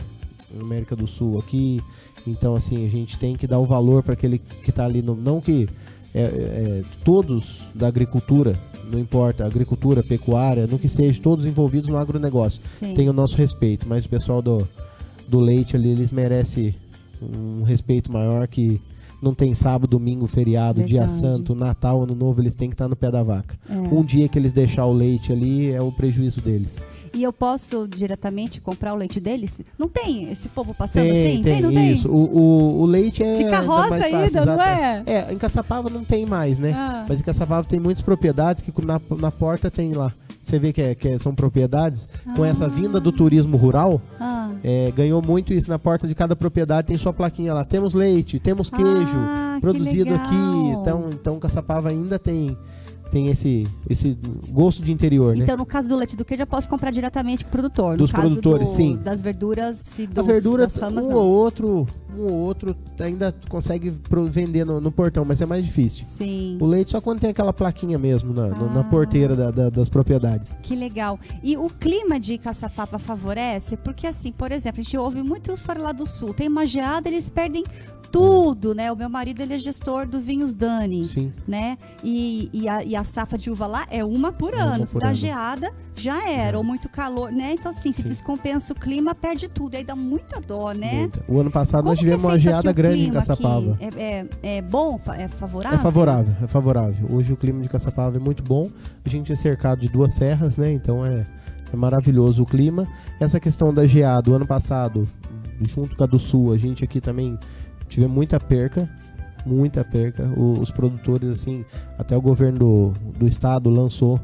América 0.60 0.96
do 0.96 1.08
Sul 1.08 1.40
aqui. 1.40 1.82
Então 2.28 2.56
assim, 2.56 2.86
a 2.86 2.90
gente 2.90 3.18
tem 3.18 3.36
que 3.36 3.48
dar 3.48 3.60
o 3.60 3.66
valor 3.66 4.04
para 4.04 4.14
aquele 4.14 4.38
que 4.38 4.70
está 4.70 4.86
ali 4.86 5.02
no 5.02 5.16
não 5.16 5.42
que 5.42 5.68
é, 6.14 6.22
é, 6.22 6.84
todos 7.04 7.64
da 7.74 7.88
agricultura, 7.88 8.58
não 8.92 9.00
importa, 9.00 9.46
agricultura, 9.46 10.04
pecuária, 10.04 10.66
no 10.66 10.80
que 10.80 10.90
seja, 10.90 11.22
todos 11.22 11.46
envolvidos 11.46 11.90
no 11.90 11.98
agronegócio, 11.98 12.62
Sim. 12.80 12.94
tem 12.96 13.10
o 13.10 13.14
nosso 13.14 13.38
respeito, 13.38 13.88
mas 13.88 14.06
o 14.06 14.10
pessoal 14.10 14.42
do, 14.42 14.68
do 15.28 15.40
leite 15.40 15.76
ali, 15.76 15.90
eles 15.90 16.12
merecem 16.12 16.76
um 17.22 17.64
respeito 17.64 18.12
maior 18.12 18.48
que 18.48 18.82
não 19.22 19.34
tem 19.34 19.54
sábado, 19.54 19.90
domingo, 19.90 20.26
feriado, 20.28 20.78
Verdade. 20.82 20.94
dia 20.94 21.08
santo, 21.08 21.54
Natal, 21.54 22.04
Ano 22.04 22.16
Novo, 22.16 22.42
eles 22.42 22.56
têm 22.56 22.70
que 22.70 22.76
estar 22.76 22.88
no 22.88 22.96
pé 22.96 23.12
da 23.12 23.22
vaca. 23.22 23.60
É. 23.70 23.74
Um 23.74 24.04
dia 24.04 24.30
que 24.30 24.40
eles 24.40 24.54
deixar 24.54 24.86
o 24.86 24.94
leite 24.94 25.32
ali 25.32 25.72
é 25.72 25.82
o 25.82 25.92
prejuízo 25.92 26.42
deles. 26.42 26.82
E 27.14 27.24
eu 27.24 27.32
posso 27.34 27.88
diretamente 27.88 28.60
comprar 28.62 28.94
o 28.94 28.98
leite 28.98 29.20
deles? 29.20 29.62
Não 29.78 29.88
tem 29.88 30.32
esse 30.32 30.50
povo 30.50 30.74
passando 30.74 31.10
tem, 31.10 31.28
assim? 31.34 31.44
Tem, 31.44 31.62
não 31.62 31.72
isso. 31.72 32.08
tem? 32.08 32.12
O, 32.12 32.16
o, 32.18 32.82
o 32.82 32.86
leite 32.86 33.24
é. 33.24 33.38
De 33.38 33.50
carroça 33.50 33.96
ainda, 33.96 34.20
fácil, 34.30 34.46
não 34.46 34.62
é? 34.62 35.04
É, 35.06 35.34
em 35.34 35.38
Caçapava 35.38 35.90
não 35.90 36.04
tem 36.04 36.26
mais, 36.26 36.60
né? 36.60 36.74
Ah. 36.76 37.06
Mas 37.08 37.22
em 37.22 37.24
Caçapava 37.24 37.68
tem 37.68 37.80
muitas 37.80 38.02
propriedades 38.04 38.62
que 38.62 38.74
na, 38.86 39.00
na 39.18 39.32
porta 39.32 39.70
tem 39.72 39.94
lá. 39.94 40.14
Você 40.42 40.58
vê 40.58 40.72
que, 40.72 40.82
é- 40.82 40.96
que 40.96 41.08
é- 41.10 41.18
são 41.18 41.36
propriedades. 41.36 42.08
Com 42.36 42.46
essa 42.46 42.68
vinda 42.70 43.00
do 43.00 43.12
turismo 43.12 43.58
rural, 43.58 44.02
Ah. 44.20 44.52
é, 44.64 44.92
ganhou 44.96 45.22
muito 45.22 45.54
isso. 45.54 45.70
Na 45.70 45.78
porta 45.78 46.08
de 46.08 46.16
cada 46.16 46.36
propriedade 46.36 46.88
tem 46.88 46.98
sua 46.98 47.12
plaquinha 47.14 47.54
lá. 47.54 47.66
Temos 47.66 47.94
leite, 47.94 48.40
temos 48.40 48.70
queijo, 48.70 49.18
Ah, 49.18 49.54
que 49.56 49.62
produzido 49.62 50.12
legal. 50.12 50.26
aqui. 50.26 50.36
Então, 50.80 51.10
então 51.12 51.40
Caçapava 51.40 51.90
ainda 51.90 52.18
tem, 52.18 52.58
tem 53.12 53.28
esse, 53.28 53.68
esse 53.90 54.18
gosto 54.50 54.84
de 54.84 54.92
interior, 54.92 55.36
né? 55.36 55.44
Então, 55.44 55.58
no 55.58 55.66
caso 55.66 55.88
do 55.88 55.96
leite 55.96 56.16
do 56.16 56.24
queijo, 56.24 56.44
eu 56.44 56.48
posso 56.48 56.70
comprar 56.70 56.92
diretamente 56.92 57.44
com 57.44 57.50
o 57.50 57.52
produtor. 57.52 57.98
Dos 57.98 58.12
no 58.12 58.16
caso 58.16 58.28
produtores, 58.30 58.70
do- 58.70 58.76
sim. 58.76 58.96
Das 58.98 59.22
verduras 59.22 60.00
e 60.00 60.08
dos, 60.08 60.26
verdura, 60.26 60.64
das 60.68 60.76
ramas, 60.76 61.06
um 61.06 61.10
não. 61.10 61.18
ou 61.18 61.26
outro, 61.30 61.88
um 62.18 62.22
ou 62.24 62.34
outro 62.34 62.76
ainda 63.00 63.34
consegue 63.50 63.94
vender 64.30 64.66
no, 64.66 64.80
no 64.80 64.92
portão, 64.92 65.26
mas 65.26 65.42
é 65.42 65.46
mais 65.46 65.66
difícil. 65.66 66.06
Sim. 66.06 66.58
O 66.62 66.66
leite 66.66 66.92
só 66.92 67.02
quando 67.02 67.20
tem 67.20 67.30
aquela 67.32 67.52
plaquinha 67.54 67.98
mesmo 67.98 68.34
na, 68.34 68.48
no- 68.50 68.74
na 68.74 68.82
Ah. 68.82 68.84
porteira 68.84 69.36
da- 69.36 69.52
da- 69.52 69.70
das 69.70 69.90
propriedades. 69.90 70.56
Que 70.62 70.76
legal. 70.76 71.20
E 71.44 71.58
o 71.58 71.70
clima 71.70 72.20
de 72.20 72.38
Caçapava 72.38 73.00
favorece? 73.00 73.76
Porque, 73.78 74.06
assim, 74.06 74.32
por 74.32 74.52
exemplo, 74.52 74.82
a 74.82 74.84
gente 74.84 74.98
ouve 74.98 75.24
muito 75.24 75.52
história 75.52 75.82
lá 75.82 75.92
do 75.92 76.06
sul. 76.06 76.34
Tem 76.34 76.48
uma 76.48 76.66
geada, 76.66 77.08
eles 77.10 77.30
perdem 77.30 77.64
tudo, 78.12 78.74
né? 78.74 78.92
O 78.92 78.96
meu 78.96 79.10
marido, 79.10 79.42
ele 79.42 79.54
é 79.54 79.60
gestor 79.60 80.08
do 80.08 80.20
Vinhos 80.20 80.56
Dani, 80.56 81.08
Sim. 81.08 81.32
né? 81.48 81.78
E, 82.04 82.50
e, 82.52 82.68
a, 82.68 82.84
e 82.84 82.96
a 82.96 82.99
safra 83.04 83.38
de 83.38 83.50
uva 83.50 83.68
lá 83.68 83.86
é 83.90 84.04
uma 84.04 84.32
por 84.32 84.54
Uma 84.54 84.64
ano. 84.64 84.88
Por 84.88 85.00
dá 85.00 85.08
ano. 85.08 85.16
geada, 85.16 85.72
já 85.96 86.30
era. 86.30 86.58
Ou 86.58 86.64
muito 86.64 86.90
calor, 86.90 87.32
né? 87.32 87.54
Então, 87.54 87.72
assim, 87.72 87.92
se 87.92 88.02
Sim. 88.02 88.08
descompensa 88.08 88.74
o 88.74 88.76
clima, 88.76 89.14
perde 89.14 89.48
tudo. 89.48 89.76
Aí 89.76 89.84
dá 89.84 89.96
muita 89.96 90.40
dó, 90.40 90.72
né? 90.72 91.00
Muita. 91.02 91.24
O 91.28 91.40
ano 91.40 91.52
passado 91.52 91.82
Como 91.82 91.90
nós 91.92 92.00
tivemos 92.00 92.24
é 92.24 92.28
uma 92.28 92.40
geada 92.40 92.72
grande 92.72 93.06
em 93.06 93.12
Caçapava. 93.12 93.78
É, 93.80 94.04
é, 94.04 94.58
é 94.58 94.62
bom? 94.62 95.00
É 95.18 95.28
favorável? 95.28 95.78
É 95.78 95.82
favorável, 95.82 96.36
é 96.44 96.48
favorável. 96.48 97.08
Hoje 97.12 97.34
o 97.34 97.38
clima 97.38 97.62
de 97.62 97.70
Caçapava 97.70 98.18
é 98.18 98.20
muito 98.20 98.44
bom. 98.44 98.70
A 99.06 99.10
gente 99.10 99.32
é 99.32 99.36
cercado 99.36 99.82
de 99.82 99.90
duas 99.90 100.14
serras, 100.14 100.58
né? 100.58 100.72
Então 100.72 101.06
é, 101.06 101.26
é 101.72 101.76
maravilhoso 101.76 102.44
o 102.44 102.46
clima. 102.46 102.88
Essa 103.20 103.40
questão 103.40 103.74
da 103.74 103.86
geada, 103.86 104.30
o 104.30 104.34
ano 104.34 104.48
passado, 104.48 105.08
junto 105.62 105.96
com 105.96 106.04
a 106.04 106.08
do 106.08 106.20
sul, 106.20 106.54
a 106.54 106.58
gente 106.58 106.84
aqui 106.84 107.02
também 107.02 107.38
tivemos 107.88 108.16
muita 108.16 108.40
perca. 108.40 108.90
Muita 109.46 109.84
perca. 109.84 110.24
O- 110.38 110.60
os 110.60 110.72
produtores, 110.72 111.30
assim, 111.30 111.64
até 111.98 112.16
o 112.16 112.22
governo 112.22 112.60
do, 112.60 112.94
do 113.20 113.28
estado 113.28 113.70
lançou 113.70 114.20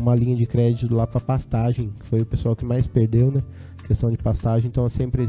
uma 0.00 0.14
linha 0.14 0.36
de 0.36 0.46
crédito 0.46 0.94
lá 0.94 1.06
para 1.06 1.20
pastagem. 1.20 1.92
que 2.00 2.06
Foi 2.06 2.20
o 2.20 2.26
pessoal 2.26 2.56
que 2.56 2.64
mais 2.64 2.86
perdeu, 2.86 3.30
né? 3.30 3.42
Questão 3.86 4.10
de 4.10 4.16
pastagem. 4.18 4.68
Então 4.68 4.88
sempre, 4.88 5.26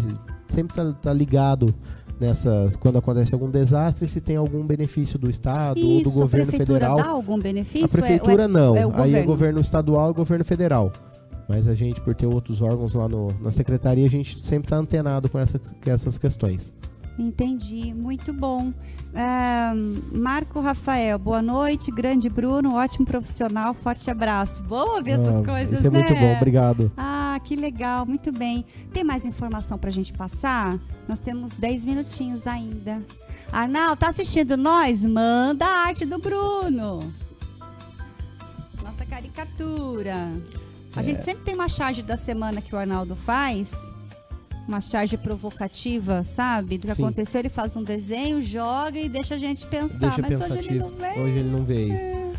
sempre 0.47 0.75
tá, 0.75 0.93
tá 0.93 1.13
ligado 1.13 1.73
nessas 2.19 2.75
quando 2.77 2.97
acontece 2.97 3.33
algum 3.33 3.49
desastre 3.49 4.07
se 4.07 4.21
tem 4.21 4.35
algum 4.35 4.63
benefício 4.65 5.17
do 5.19 5.29
estado 5.29 5.79
ou 5.81 5.85
Isso, 5.99 6.03
do 6.05 6.11
governo 6.11 6.47
prefeitura 6.47 6.79
federal. 6.79 6.97
dá 6.97 7.09
algum 7.09 7.39
benefício? 7.39 7.85
A 7.85 7.89
prefeitura 7.89 8.43
É- 8.43 8.45
é- 8.45 8.47
não. 8.47 8.75
é 8.77 8.85
o 8.85 8.91
Aí 8.93 9.01
é 9.01 9.03
governo? 9.05 9.25
governo 9.25 9.59
estadual 9.59 10.11
e 10.11 10.13
governo 10.13 10.45
federal. 10.45 10.91
Mas 11.49 11.67
a 11.67 11.73
gente, 11.73 11.99
por 11.99 12.15
ter 12.15 12.25
outros 12.27 12.61
órgãos 12.61 12.93
lá 12.93 13.09
no- 13.09 13.33
na 13.41 13.51
secretaria, 13.51 14.05
a 14.05 14.09
gente 14.09 14.45
sempre 14.45 14.67
está 14.67 14.77
antenado 14.77 15.27
com, 15.29 15.37
essa- 15.37 15.59
com 15.59 15.89
essas 15.91 16.17
questões. 16.17 16.71
Entendi, 17.19 17.93
muito 17.93 18.31
bom. 18.33 18.71
Marco 20.11 20.59
Rafael, 20.59 21.17
boa 21.19 21.41
noite. 21.41 21.91
Grande 21.91 22.29
Bruno, 22.29 22.75
ótimo 22.75 23.05
profissional, 23.05 23.73
forte 23.73 24.09
abraço. 24.09 24.61
Bom 24.63 24.95
ouvir 24.97 25.11
essas 25.11 25.35
Ah, 25.35 25.43
coisas, 25.43 25.79
Isso 25.79 25.87
é 25.87 25.89
né? 25.91 25.99
muito 25.99 26.15
bom, 26.19 26.35
obrigado. 26.35 26.91
Ah, 26.97 27.39
que 27.43 27.55
legal, 27.55 28.05
muito 28.05 28.31
bem. 28.31 28.65
Tem 28.91 29.03
mais 29.03 29.25
informação 29.25 29.77
pra 29.77 29.91
gente 29.91 30.13
passar? 30.13 30.77
Nós 31.07 31.19
temos 31.19 31.55
10 31.55 31.85
minutinhos 31.85 32.47
ainda. 32.47 33.03
Arnaldo, 33.51 33.97
tá 33.97 34.09
assistindo 34.09 34.57
nós? 34.57 35.03
Manda 35.03 35.65
a 35.65 35.85
arte 35.87 36.05
do 36.05 36.17
Bruno. 36.17 37.13
Nossa 38.83 39.05
caricatura. 39.05 40.31
A 40.95 41.01
É. 41.01 41.03
gente 41.03 41.23
sempre 41.23 41.43
tem 41.43 41.53
uma 41.53 41.69
charge 41.69 42.01
da 42.01 42.17
semana 42.17 42.61
que 42.61 42.73
o 42.73 42.77
Arnaldo 42.77 43.15
faz. 43.15 43.73
Uma 44.67 44.79
charge 44.79 45.17
provocativa, 45.17 46.23
sabe? 46.23 46.77
Do 46.77 46.87
que 46.87 46.95
Sim. 46.95 47.03
aconteceu, 47.03 47.39
ele 47.39 47.49
faz 47.49 47.75
um 47.75 47.83
desenho, 47.83 48.41
joga 48.41 48.97
e 48.97 49.09
deixa 49.09 49.35
a 49.35 49.37
gente 49.37 49.65
pensar. 49.65 50.07
Deixa 50.15 50.21
Mas 50.21 50.31
hoje 50.31 50.43
ele 50.43 50.79
pensativo. 50.79 50.89
não 50.89 50.97
veio. 50.97 51.21
Hoje 51.25 51.37
ele 51.39 51.49
não 51.49 51.65
veio. 51.65 52.33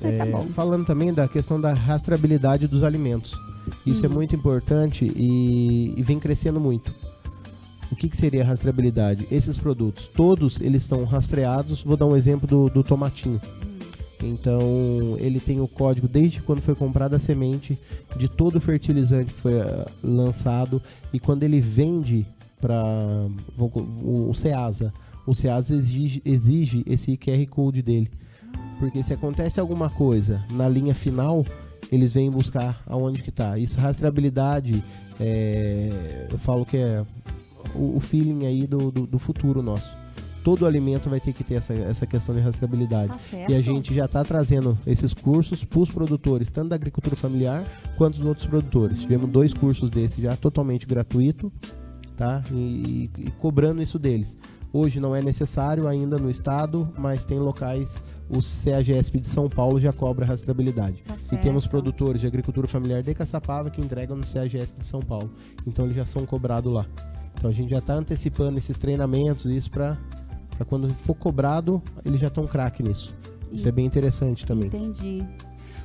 Tá 0.00 0.08
É, 0.08 0.26
bom. 0.26 0.42
falando 0.54 0.84
também 0.84 1.14
da 1.14 1.26
questão 1.28 1.60
da 1.60 1.72
rastreabilidade 1.72 2.66
dos 2.66 2.82
alimentos. 2.82 3.32
Isso 3.86 4.04
é 4.04 4.08
Hum. 4.08 4.12
muito 4.12 4.34
importante 4.36 5.10
e, 5.16 5.94
e 5.96 6.02
vem 6.02 6.18
crescendo 6.18 6.58
muito. 6.60 6.92
O 7.90 7.96
que, 7.96 8.08
que 8.08 8.16
seria 8.16 8.42
a 8.42 8.46
rastreabilidade? 8.46 9.26
Esses 9.30 9.56
produtos, 9.58 10.08
todos 10.08 10.60
eles 10.60 10.82
estão 10.82 11.04
rastreados. 11.04 11.82
Vou 11.82 11.96
dar 11.96 12.06
um 12.06 12.16
exemplo 12.16 12.46
do, 12.48 12.68
do 12.68 12.82
tomatinho. 12.82 13.40
Então, 14.22 15.16
ele 15.18 15.40
tem 15.40 15.60
o 15.60 15.66
código 15.66 16.06
desde 16.06 16.40
quando 16.40 16.60
foi 16.60 16.74
comprada 16.74 17.16
a 17.16 17.18
semente 17.18 17.76
de 18.16 18.28
todo 18.28 18.56
o 18.56 18.60
fertilizante 18.60 19.32
que 19.32 19.40
foi 19.40 19.60
ah, 19.60 19.86
lançado 20.02 20.80
e 21.12 21.18
quando 21.18 21.42
ele 21.42 21.60
vende 21.60 22.24
para 22.60 23.26
o, 23.58 24.32
Ceasa. 24.32 24.94
O 25.26 25.34
Ceasa 25.34 25.74
exige, 25.74 26.22
exige 26.24 26.84
esse 26.86 27.16
QR 27.16 27.44
Code 27.50 27.82
dele. 27.82 28.08
Porque 28.78 29.02
se 29.02 29.12
acontece 29.12 29.58
alguma 29.58 29.90
coisa 29.90 30.44
na 30.52 30.68
linha 30.68 30.94
final, 30.94 31.44
eles 31.90 32.12
vêm 32.12 32.30
buscar 32.30 32.80
aonde 32.86 33.22
que 33.22 33.32
tá. 33.32 33.58
Isso, 33.58 33.80
rastreabilidade, 33.80 34.82
é, 35.18 36.28
eu 36.30 36.38
falo 36.38 36.64
que 36.64 36.76
é 36.76 37.04
o, 37.74 37.96
o 37.96 38.00
feeling 38.00 38.46
aí 38.46 38.66
do, 38.66 38.92
do, 38.92 39.06
do 39.06 39.18
futuro 39.18 39.62
nosso. 39.62 40.01
Todo 40.42 40.66
alimento 40.66 41.08
vai 41.08 41.20
ter 41.20 41.32
que 41.32 41.44
ter 41.44 41.54
essa, 41.54 41.72
essa 41.72 42.06
questão 42.06 42.34
de 42.34 42.40
rastreabilidade. 42.40 43.08
Tá. 43.08 43.36
E 43.48 43.54
a 43.54 43.60
gente 43.60 43.94
já 43.94 44.06
está 44.06 44.24
trazendo 44.24 44.76
esses 44.86 45.14
cursos 45.14 45.64
para 45.64 45.80
os 45.80 45.90
produtores, 45.90 46.50
tanto 46.50 46.70
da 46.70 46.76
agricultura 46.76 47.14
familiar 47.14 47.64
quanto 47.96 48.18
dos 48.18 48.26
outros 48.26 48.46
produtores. 48.46 49.00
Tivemos 49.00 49.30
dois 49.30 49.54
cursos 49.54 49.88
desses 49.88 50.22
já 50.22 50.36
totalmente 50.36 50.86
gratuito, 50.86 51.52
tá? 52.16 52.42
E, 52.52 53.10
e 53.18 53.30
cobrando 53.38 53.82
isso 53.82 53.98
deles. 53.98 54.36
Hoje 54.72 54.98
não 54.98 55.14
é 55.14 55.20
necessário 55.20 55.86
ainda 55.86 56.16
no 56.16 56.30
estado, 56.30 56.90
mas 56.96 57.26
tem 57.26 57.38
locais, 57.38 58.02
o 58.30 58.38
CAGESP 58.40 59.20
de 59.20 59.28
São 59.28 59.46
Paulo 59.46 59.78
já 59.78 59.92
cobra 59.92 60.24
rastreabilidade. 60.24 61.02
Tá 61.06 61.14
E 61.30 61.36
temos 61.36 61.66
produtores 61.66 62.22
de 62.22 62.26
agricultura 62.26 62.66
familiar 62.66 63.02
de 63.02 63.14
Caçapava 63.14 63.70
que 63.70 63.82
entregam 63.82 64.16
no 64.16 64.24
CAGESP 64.24 64.80
de 64.80 64.86
São 64.86 65.00
Paulo. 65.00 65.30
Então 65.66 65.84
eles 65.84 65.94
já 65.94 66.06
são 66.06 66.24
cobrados 66.24 66.72
lá. 66.72 66.86
Então 67.34 67.50
a 67.50 67.52
gente 67.52 67.70
já 67.70 67.78
está 67.78 67.94
antecipando 67.94 68.56
esses 68.56 68.78
treinamentos, 68.78 69.44
isso 69.44 69.70
para 69.70 69.98
quando 70.64 70.88
for 70.90 71.14
cobrado, 71.14 71.82
eles 72.04 72.20
já 72.20 72.28
estão 72.28 72.46
craque 72.46 72.82
nisso. 72.82 73.14
Isso 73.50 73.68
é 73.68 73.72
bem 73.72 73.84
interessante 73.84 74.46
também. 74.46 74.66
Entendi. 74.66 75.22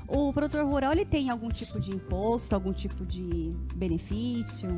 O 0.08 0.32
produtor 0.32 0.66
rural 0.66 0.94
ele 0.94 1.06
tem 1.06 1.30
algum 1.30 1.50
tipo 1.50 1.80
de 1.80 1.92
imposto, 1.92 2.56
algum 2.56 2.72
tipo 2.72 3.06
de 3.06 3.52
benefício? 3.76 4.70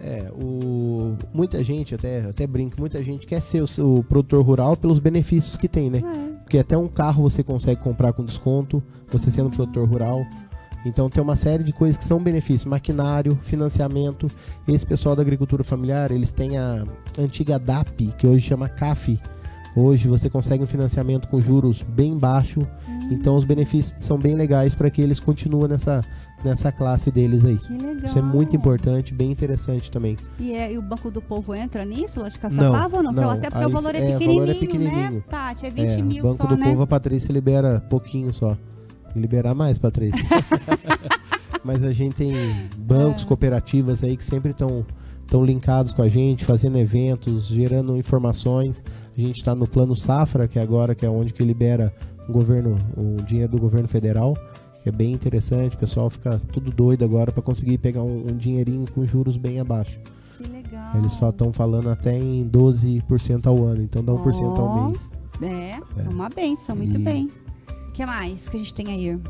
É, 0.00 0.30
o, 0.32 1.16
muita 1.34 1.62
gente, 1.64 1.94
até, 1.94 2.20
até 2.20 2.46
brinco, 2.46 2.76
muita 2.78 3.02
gente 3.02 3.26
quer 3.26 3.40
ser 3.40 3.62
o, 3.62 3.94
o 3.94 4.04
produtor 4.04 4.44
rural 4.44 4.76
pelos 4.76 5.00
benefícios 5.00 5.56
que 5.56 5.66
tem, 5.66 5.90
né? 5.90 5.98
É. 5.98 6.38
Porque 6.38 6.58
até 6.58 6.78
um 6.78 6.88
carro 6.88 7.24
você 7.24 7.42
consegue 7.42 7.82
comprar 7.82 8.12
com 8.12 8.24
desconto, 8.24 8.82
você 9.10 9.30
sendo 9.30 9.50
produtor 9.50 9.88
rural. 9.88 10.24
Então 10.86 11.10
tem 11.10 11.22
uma 11.22 11.34
série 11.34 11.64
de 11.64 11.72
coisas 11.72 11.98
que 11.98 12.04
são 12.04 12.20
benefícios, 12.20 12.64
maquinário, 12.64 13.36
financiamento. 13.42 14.30
Esse 14.66 14.86
pessoal 14.86 15.16
da 15.16 15.22
agricultura 15.22 15.64
familiar, 15.64 16.12
eles 16.12 16.30
têm 16.30 16.56
a 16.56 16.84
antiga 17.18 17.58
DAP, 17.58 18.14
que 18.16 18.26
hoje 18.26 18.46
chama 18.46 18.68
CAF. 18.68 19.20
Hoje 19.80 20.08
você 20.08 20.28
consegue 20.28 20.64
um 20.64 20.66
financiamento 20.66 21.28
com 21.28 21.40
juros 21.40 21.82
bem 21.82 22.18
baixo. 22.18 22.60
Então 23.10 23.36
os 23.36 23.44
benefícios 23.44 24.02
são 24.02 24.18
bem 24.18 24.34
legais 24.34 24.74
para 24.74 24.90
que 24.90 25.00
eles 25.00 25.20
continuem 25.20 25.68
nessa, 25.68 26.02
nessa 26.44 26.72
classe 26.72 27.10
deles 27.12 27.44
aí. 27.44 27.56
Que 27.58 27.72
legal. 27.74 27.96
Isso 28.04 28.18
é 28.18 28.22
muito 28.22 28.56
importante, 28.56 29.14
bem 29.14 29.30
interessante 29.30 29.90
também. 29.90 30.16
E, 30.40 30.52
é- 30.52 30.72
e 30.72 30.78
o 30.78 30.82
Banco 30.82 31.10
do 31.10 31.22
Povo 31.22 31.54
entra 31.54 31.84
nisso, 31.84 32.20
lá 32.20 32.28
de 32.28 32.38
Caçapava 32.38 32.96
ou 32.96 33.02
não? 33.04 33.12
não. 33.12 33.30
Até 33.30 33.50
porque 33.50 33.64
Aí 33.64 33.66
o 33.66 33.70
valor 33.70 33.94
é 33.94 33.98
é, 33.98 34.00
o 34.00 34.06
pequenininho, 34.18 34.40
valor 34.40 34.50
é 34.50 34.54
pequenininho. 34.58 35.10
né? 35.12 35.22
Tati, 35.30 35.66
é 35.66 35.70
20 35.70 35.90
É, 35.92 36.02
mil 36.02 36.22
Banco 36.24 36.42
só, 36.42 36.48
do 36.48 36.56
né? 36.56 36.70
Povo, 36.70 36.82
a 36.82 36.86
Patrícia 36.86 37.32
libera 37.32 37.80
pouquinho 37.88 38.34
só. 38.34 38.56
Liberar 39.14 39.54
mais, 39.54 39.78
Patrícia. 39.78 40.20
Mas 41.64 41.82
a 41.84 41.92
gente 41.92 42.14
tem 42.16 42.34
bancos, 42.76 43.22
É. 43.22 43.26
cooperativas 43.26 44.02
aí 44.02 44.16
que 44.16 44.24
sempre 44.24 44.50
estão 44.50 44.84
estão 45.24 45.44
linkados 45.44 45.92
com 45.92 46.00
a 46.00 46.08
gente, 46.08 46.42
fazendo 46.42 46.78
eventos, 46.78 47.48
gerando 47.48 47.94
informações. 47.98 48.82
A 49.18 49.20
gente 49.20 49.36
está 49.36 49.52
no 49.52 49.66
plano 49.66 49.96
Safra, 49.96 50.46
que 50.46 50.60
é 50.60 50.62
agora 50.62 50.94
que 50.94 51.04
é 51.04 51.10
onde 51.10 51.32
que 51.32 51.42
libera 51.42 51.92
o 52.28 52.32
governo, 52.32 52.78
o 52.96 53.20
dinheiro 53.22 53.50
do 53.50 53.58
governo 53.58 53.88
federal, 53.88 54.36
que 54.82 54.88
é 54.88 54.92
bem 54.92 55.12
interessante. 55.12 55.74
O 55.74 55.78
pessoal 55.78 56.08
fica 56.08 56.40
tudo 56.52 56.70
doido 56.70 57.04
agora 57.04 57.32
para 57.32 57.42
conseguir 57.42 57.78
pegar 57.78 58.02
um, 58.04 58.26
um 58.30 58.36
dinheirinho 58.36 58.84
com 58.92 59.04
juros 59.04 59.36
bem 59.36 59.58
abaixo. 59.58 59.98
Que 60.36 60.44
legal. 60.44 60.96
Eles 60.96 61.12
estão 61.20 61.52
falando 61.52 61.90
até 61.90 62.16
em 62.16 62.48
12% 62.48 63.46
ao 63.48 63.64
ano, 63.64 63.82
então 63.82 64.04
dá 64.04 64.12
1% 64.12 64.56
ao 64.56 64.64
Ó. 64.64 64.86
mês. 64.86 65.10
É, 65.42 65.80
uma 66.12 66.28
benção, 66.28 66.76
muito 66.76 66.96
E- 66.96 67.02
bem. 67.02 67.28
O 67.88 67.92
que 67.92 68.06
mais 68.06 68.48
que 68.48 68.56
a 68.56 68.58
gente 68.60 68.72
tem 68.72 68.86
aí? 68.86 69.20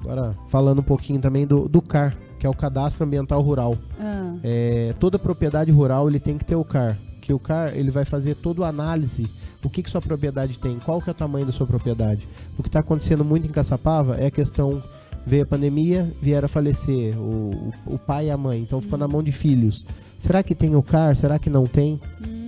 Agora, 0.00 0.36
falando 0.48 0.80
um 0.80 0.82
pouquinho 0.84 1.20
também 1.20 1.46
do, 1.46 1.68
do 1.68 1.80
CAR, 1.80 2.16
que 2.40 2.46
é 2.46 2.50
o 2.50 2.54
Cadastro 2.54 3.04
Ambiental 3.04 3.40
Rural. 3.40 3.76
Ah. 4.00 4.34
É, 4.42 4.94
toda 4.98 5.16
propriedade 5.16 5.70
rural 5.70 6.08
ele 6.08 6.18
tem 6.18 6.36
que 6.36 6.44
ter 6.44 6.56
o 6.56 6.64
CAR, 6.64 6.98
que 7.20 7.32
o 7.32 7.38
CAR 7.38 7.72
ele 7.74 7.90
vai 7.90 8.04
fazer 8.04 8.34
toda 8.36 8.64
a 8.64 8.68
análise 8.68 9.28
o 9.64 9.70
que, 9.70 9.82
que 9.82 9.90
sua 9.90 10.00
propriedade 10.00 10.58
tem, 10.58 10.76
qual 10.76 11.02
que 11.02 11.10
é 11.10 11.12
o 11.12 11.14
tamanho 11.14 11.44
da 11.44 11.52
sua 11.52 11.66
propriedade. 11.66 12.26
O 12.56 12.62
que 12.62 12.68
está 12.68 12.80
acontecendo 12.80 13.24
muito 13.24 13.46
em 13.46 13.50
Caçapava 13.50 14.16
é 14.16 14.26
a 14.26 14.30
questão 14.30 14.82
veio 15.26 15.42
a 15.42 15.46
pandemia, 15.46 16.10
vieram 16.22 16.46
a 16.46 16.48
falecer 16.48 17.14
o, 17.18 17.70
o, 17.86 17.98
pai 17.98 18.26
e 18.26 18.30
a 18.30 18.36
mãe, 18.36 18.60
então 18.60 18.80
ficou 18.80 18.98
na 18.98 19.06
mão 19.06 19.22
de 19.22 19.30
filhos. 19.30 19.84
Será 20.16 20.42
que 20.42 20.54
tem 20.54 20.74
o 20.74 20.82
CAR? 20.82 21.14
Será 21.14 21.38
que 21.38 21.50
não 21.50 21.66
tem? 21.66 22.00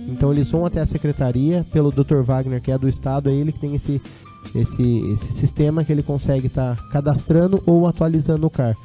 Então 0.07 0.31
eles 0.31 0.49
vão 0.49 0.65
até 0.65 0.81
a 0.81 0.85
secretaria, 0.85 1.65
pelo 1.71 1.91
Dr. 1.91 2.21
Wagner, 2.23 2.59
que 2.59 2.71
é 2.71 2.77
do 2.77 2.89
estado, 2.89 3.29
é 3.29 3.33
ele 3.33 3.51
que 3.51 3.59
tem 3.59 3.75
esse, 3.75 4.01
esse, 4.55 4.99
esse 5.13 5.31
sistema 5.31 5.85
que 5.85 5.91
ele 5.91 6.01
consegue 6.01 6.47
estar 6.47 6.75
tá 6.75 6.83
cadastrando 6.89 7.61
ou 7.67 7.85
atualizando 7.85 8.47
o 8.47 8.49
CAR. 8.49 8.75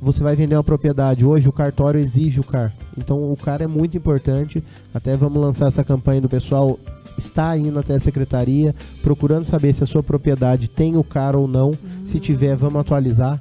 Você 0.00 0.22
vai 0.22 0.36
vender 0.36 0.56
uma 0.56 0.64
propriedade 0.64 1.24
hoje, 1.24 1.48
o 1.48 1.52
cartório 1.52 1.98
exige 1.98 2.40
o 2.40 2.44
CAR. 2.44 2.74
Então 2.96 3.32
o 3.32 3.36
CAR 3.36 3.62
é 3.62 3.66
muito 3.66 3.96
importante. 3.96 4.62
Até 4.94 5.16
vamos 5.16 5.40
lançar 5.40 5.68
essa 5.68 5.84
campanha 5.84 6.20
do 6.20 6.28
pessoal 6.28 6.78
está 7.16 7.56
indo 7.56 7.78
até 7.78 7.94
a 7.94 8.00
secretaria, 8.00 8.74
procurando 9.02 9.46
saber 9.46 9.72
se 9.72 9.82
a 9.82 9.86
sua 9.86 10.02
propriedade 10.02 10.68
tem 10.68 10.96
o 10.96 11.04
CAR 11.04 11.34
ou 11.34 11.48
não. 11.48 11.68
Uhum. 11.68 11.76
Se 12.04 12.20
tiver, 12.20 12.56
vamos 12.56 12.80
atualizar 12.80 13.40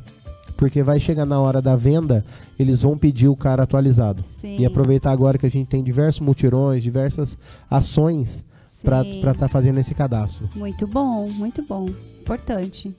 porque 0.56 0.82
vai 0.82 1.00
chegar 1.00 1.26
na 1.26 1.40
hora 1.40 1.62
da 1.62 1.76
venda, 1.76 2.26
eles 2.58 2.82
vão 2.82 2.98
pedir 2.98 3.28
o 3.28 3.36
cara 3.36 3.64
atualizado. 3.64 4.24
Sim. 4.28 4.58
E 4.58 4.66
aproveitar 4.66 5.12
agora 5.12 5.38
que 5.38 5.46
a 5.46 5.52
gente 5.52 5.68
tem 5.68 5.84
diversos 5.84 6.22
mutirões, 6.22 6.82
diversas 6.82 7.38
ações 7.70 8.44
para 8.82 9.02
estar 9.02 9.34
tá 9.34 9.48
fazendo 9.48 9.80
esse 9.80 9.94
cadastro. 9.94 10.48
Muito 10.56 10.88
bom, 10.88 11.30
muito 11.30 11.62
bom. 11.64 11.90
Importante 12.22 12.96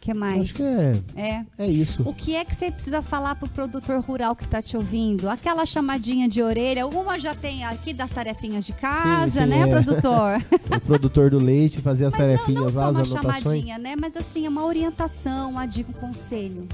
que 0.00 0.14
mais? 0.14 0.40
Acho 0.40 0.54
que 0.54 0.62
é. 0.62 0.96
É. 1.14 1.44
É 1.58 1.66
isso. 1.66 2.02
O 2.06 2.14
que 2.14 2.34
é 2.34 2.42
que 2.42 2.54
você 2.54 2.70
precisa 2.70 3.02
falar 3.02 3.34
pro 3.34 3.46
produtor 3.46 4.00
rural 4.00 4.34
que 4.34 4.44
está 4.44 4.62
te 4.62 4.74
ouvindo? 4.74 5.28
Aquela 5.28 5.66
chamadinha 5.66 6.26
de 6.26 6.42
orelha, 6.42 6.86
uma 6.86 7.18
já 7.18 7.34
tem 7.34 7.64
aqui 7.64 7.92
das 7.92 8.10
tarefinhas 8.10 8.64
de 8.64 8.72
casa, 8.72 9.42
sim, 9.42 9.46
sim, 9.46 9.50
né, 9.50 9.60
é. 9.60 9.66
produtor? 9.66 10.42
o 10.74 10.80
produtor 10.80 11.30
do 11.30 11.38
leite 11.38 11.82
fazer 11.82 12.06
as 12.06 12.12
Mas 12.12 12.20
tarefinhas 12.22 12.74
não, 12.74 12.82
não 12.82 12.92
lá, 12.92 13.02
as 13.02 13.12
anotações. 13.12 13.24
uma 13.24 13.32
chamadinha, 13.34 13.78
né? 13.78 13.94
Mas 13.94 14.16
assim, 14.16 14.46
é 14.46 14.48
uma 14.48 14.64
orientação, 14.64 15.50
uma 15.50 15.66
dica, 15.66 15.90
um 15.90 16.00
conselho. 16.08 16.66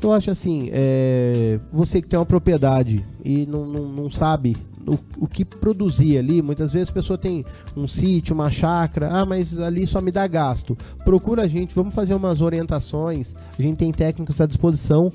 Eu 0.00 0.12
acho 0.12 0.30
assim, 0.30 0.70
é, 0.72 1.60
você 1.70 2.00
que 2.00 2.08
tem 2.08 2.18
uma 2.18 2.26
propriedade 2.26 3.04
e 3.22 3.46
não, 3.46 3.66
não, 3.66 3.88
não 3.88 4.10
sabe 4.10 4.56
o, 4.86 4.98
o 5.18 5.26
que 5.26 5.44
produzir 5.44 6.18
ali. 6.18 6.40
Muitas 6.40 6.72
vezes 6.72 6.90
a 6.90 6.92
pessoa 6.92 7.18
tem 7.18 7.44
um 7.76 7.86
sítio, 7.86 8.34
uma 8.34 8.50
chácara, 8.50 9.10
ah, 9.10 9.26
mas 9.26 9.58
ali 9.58 9.86
só 9.86 10.00
me 10.00 10.10
dá 10.10 10.26
gasto. 10.26 10.76
Procura 11.04 11.42
a 11.42 11.48
gente, 11.48 11.74
vamos 11.74 11.94
fazer 11.94 12.14
umas 12.14 12.40
orientações. 12.40 13.34
A 13.58 13.62
gente 13.62 13.78
tem 13.78 13.92
técnicos 13.92 14.40
à 14.40 14.46
disposição 14.46 15.12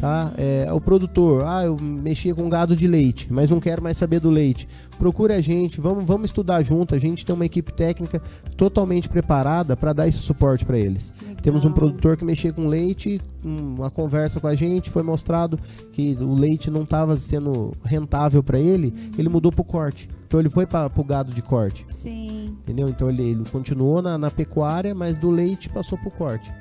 tá? 0.00 0.32
É, 0.36 0.68
o 0.72 0.80
produtor, 0.80 1.44
ah, 1.46 1.64
eu 1.64 1.76
mexia 1.80 2.34
com 2.34 2.48
gado 2.48 2.74
de 2.76 2.86
leite, 2.86 3.28
mas 3.30 3.50
não 3.50 3.60
quero 3.60 3.82
mais 3.82 3.96
saber 3.96 4.20
do 4.20 4.30
leite. 4.30 4.68
Procure 4.98 5.32
a 5.32 5.40
gente, 5.40 5.80
vamos, 5.80 6.04
vamos 6.04 6.26
estudar 6.26 6.62
junto. 6.62 6.94
A 6.94 6.98
gente 6.98 7.24
tem 7.24 7.34
uma 7.34 7.46
equipe 7.46 7.72
técnica 7.72 8.20
totalmente 8.56 9.08
preparada 9.08 9.76
para 9.76 9.92
dar 9.92 10.08
esse 10.08 10.18
suporte 10.18 10.64
para 10.64 10.78
eles. 10.78 11.12
Legal. 11.20 11.36
Temos 11.42 11.64
um 11.64 11.72
produtor 11.72 12.16
que 12.16 12.24
mexia 12.24 12.52
com 12.52 12.66
leite, 12.66 13.20
uma 13.44 13.90
conversa 13.90 14.40
com 14.40 14.46
a 14.46 14.54
gente, 14.54 14.90
foi 14.90 15.02
mostrado 15.02 15.58
que 15.92 16.16
o 16.20 16.34
leite 16.34 16.70
não 16.70 16.82
estava 16.82 17.16
sendo 17.16 17.72
rentável 17.84 18.42
para 18.42 18.58
ele, 18.58 18.88
uhum. 18.88 19.10
ele 19.18 19.28
mudou 19.28 19.52
para 19.52 19.62
o 19.62 19.64
corte. 19.64 20.08
Então 20.26 20.38
ele 20.40 20.50
foi 20.50 20.66
para 20.66 20.90
o 20.94 21.04
gado 21.04 21.32
de 21.32 21.40
corte. 21.40 21.86
Sim. 21.90 22.56
Entendeu? 22.62 22.88
Então 22.88 23.08
ele, 23.08 23.22
ele 23.22 23.44
continuou 23.50 24.02
na, 24.02 24.18
na 24.18 24.30
pecuária, 24.30 24.94
mas 24.94 25.16
do 25.16 25.30
leite 25.30 25.68
passou 25.68 25.96
para 25.96 26.08
o 26.08 26.12
corte. 26.12 26.52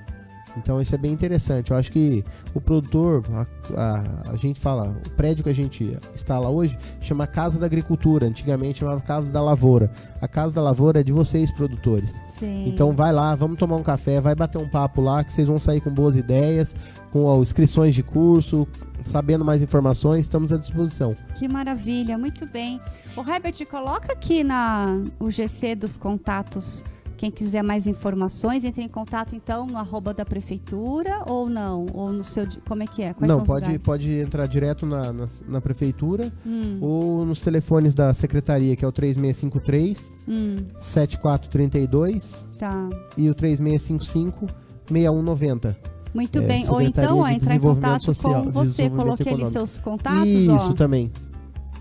Então 0.58 0.82
isso 0.82 0.93
é 0.95 0.97
bem 0.97 1.12
interessante. 1.12 1.72
Eu 1.72 1.78
acho 1.78 1.91
que 1.91 2.24
o 2.53 2.62
produtor, 2.62 3.24
a, 3.32 3.45
a, 3.76 4.32
a, 4.32 4.36
gente 4.36 4.60
fala, 4.60 4.95
o 5.05 5.10
prédio 5.12 5.43
que 5.43 5.49
a 5.49 5.53
gente 5.53 5.97
instala 6.14 6.49
hoje 6.49 6.78
chama 7.01 7.28
Casa 7.28 7.60
da 7.60 7.66
Agricultura. 7.66 8.28
Antigamente 8.28 8.80
chamava 8.80 9.01
Casa 9.01 9.32
da 9.32 9.41
Lavoura. 9.41 9.91
A 10.22 10.28
Casa 10.28 10.55
da 10.55 10.62
Lavoura 10.62 10.99
é 10.99 11.03
de 11.03 11.12
vocês, 11.12 11.51
produtores. 11.51 12.22
Sim. 12.38 12.70
Então 12.70 12.93
vai 12.93 13.12
lá, 13.12 13.36
vamos 13.36 13.58
tomar 13.58 13.76
um 13.76 13.84
café, 13.84 14.20
vai 14.20 14.36
bater 14.36 14.58
um 14.58 14.70
papo 14.70 15.01
lá, 15.01 15.24
que 15.24 15.34
vocês 15.34 15.47
vão 15.47 15.60
sair 15.60 15.82
com 15.82 15.91
boas 15.91 16.18
ideias, 16.18 16.76
com 17.12 17.24
ó, 17.24 17.41
inscrições 17.41 17.95
de 17.95 18.03
curso, 18.03 18.68
sabendo 19.05 19.43
mais 19.43 19.62
informações, 19.62 20.22
estamos 20.22 20.51
à 20.51 20.58
disposição. 20.58 21.16
Que 21.36 21.47
maravilha, 21.47 22.18
muito 22.18 22.45
bem. 22.51 22.80
O 23.16 23.22
Herbert, 23.22 23.66
coloca 23.70 24.14
aqui 24.14 24.43
na 24.43 24.99
o 25.20 25.32
GC 25.32 25.76
dos 25.76 25.97
contatos 25.97 26.84
quem 27.18 27.32
quiser 27.32 27.63
mais 27.63 27.88
informações, 27.88 28.63
entre 28.63 28.84
em 28.84 28.88
contato 28.88 29.36
então 29.36 29.65
no 29.65 29.78
arroba 29.78 30.13
da 30.13 30.24
prefeitura 30.24 31.24
ou 31.28 31.49
não? 31.49 31.88
Ou 31.93 32.11
no 32.11 32.24
seu. 32.24 32.47
Como 32.68 32.84
é 32.84 32.88
que 32.88 33.01
é? 33.01 33.13
Quais 33.13 33.28
não, 33.28 33.43
pode, 33.43 33.80
pode 33.80 34.13
entrar 34.13 34.45
direto 34.45 34.86
na, 34.86 35.11
na, 35.11 35.28
na 35.47 35.59
prefeitura 35.59 36.32
hum. 36.45 36.78
ou 36.80 37.26
nos 37.26 37.41
telefones 37.41 37.95
da 37.95 38.13
secretaria, 38.13 38.76
que 38.76 38.86
é 38.86 38.88
o 38.88 38.91
3653 38.91 40.15
hum. 40.28 40.57
7432 40.80 42.47
tá. 42.59 42.89
e 43.18 43.30
o 43.30 43.34
3655 43.34 44.47
6190. 44.88 45.78
Muito 46.13 46.39
é, 46.39 46.41
bem. 46.41 46.70
Ou 46.70 46.82
então, 46.82 47.20
ó, 47.20 47.28
entrar 47.28 47.55
em 47.55 47.59
contato 47.59 48.05
Social, 48.05 48.43
com 48.43 48.51
você. 48.51 48.89
Coloquei 48.89 49.34
ali 49.34 49.45
seus 49.47 49.78
contatos. 49.78 50.28
Isso 50.28 50.72
ó. 50.72 50.74
também. 50.74 51.11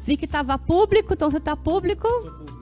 Vi 0.06 0.16
que 0.16 0.24
estava 0.24 0.56
público, 0.56 1.14
então 1.14 1.30
você 1.30 1.38
está 1.38 1.56
público. 1.56 2.08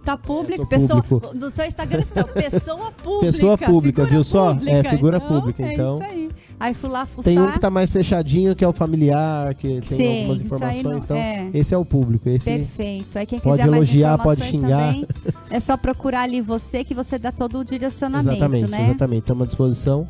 Tá 0.02 0.16
público, 0.16 0.66
pessoa. 0.66 1.02
Público. 1.02 1.34
No 1.36 1.50
seu 1.50 1.66
Instagram 1.66 2.02
você 2.02 2.14
tá, 2.14 2.24
pessoa 2.24 2.92
pública. 3.02 3.26
Pessoa 3.26 3.58
pública, 3.58 4.04
viu 4.04 4.24
só? 4.24 4.56
É 4.66 4.82
figura 4.82 5.18
então, 5.18 5.28
pública, 5.28 5.62
então. 5.62 6.02
É 6.02 6.06
isso 6.06 6.14
aí. 6.14 6.30
Aí 6.60 6.74
fui 6.74 6.88
lá 6.88 7.04
fuçar. 7.04 7.24
Tem 7.24 7.40
um 7.40 7.50
que 7.50 7.58
tá 7.58 7.68
mais 7.68 7.90
fechadinho, 7.90 8.54
que 8.54 8.64
é 8.64 8.68
o 8.68 8.72
familiar, 8.72 9.54
que 9.54 9.80
tem 9.82 9.98
Sim, 9.98 10.18
algumas 10.20 10.42
informações. 10.42 10.82
Não, 10.84 10.98
então, 10.98 11.16
é. 11.16 11.50
esse 11.52 11.74
é 11.74 11.78
o 11.78 11.84
público. 11.84 12.28
Esse 12.28 12.44
Perfeito. 12.44 13.18
Aí 13.18 13.26
quem 13.26 13.40
pode 13.40 13.62
quiser 13.62 13.74
elogiar, 13.74 14.18
pode 14.18 14.42
xingar. 14.42 14.94
Também, 14.94 15.08
é 15.50 15.60
só 15.60 15.76
procurar 15.76 16.22
ali 16.22 16.40
você 16.40 16.84
que 16.84 16.94
você 16.94 17.18
dá 17.18 17.32
todo 17.32 17.58
o 17.58 17.64
direcionamento, 17.64 18.30
exatamente, 18.30 18.66
né? 18.70 18.84
Exatamente, 18.84 19.20
estamos 19.20 19.42
à 19.42 19.46
disposição. 19.46 20.08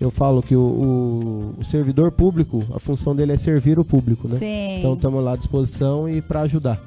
Eu 0.00 0.10
falo 0.10 0.42
que 0.42 0.56
o, 0.56 0.60
o, 0.60 1.54
o, 1.58 1.64
servidor 1.64 2.10
público, 2.10 2.64
a 2.74 2.80
função 2.80 3.14
dele 3.14 3.32
é 3.32 3.36
servir 3.36 3.78
o 3.78 3.84
público, 3.84 4.26
né? 4.26 4.38
Sim. 4.38 4.78
Então 4.78 4.94
estamos 4.94 5.22
lá 5.22 5.34
à 5.34 5.36
disposição 5.36 6.08
e 6.08 6.22
para 6.22 6.40
ajudar. 6.40 6.80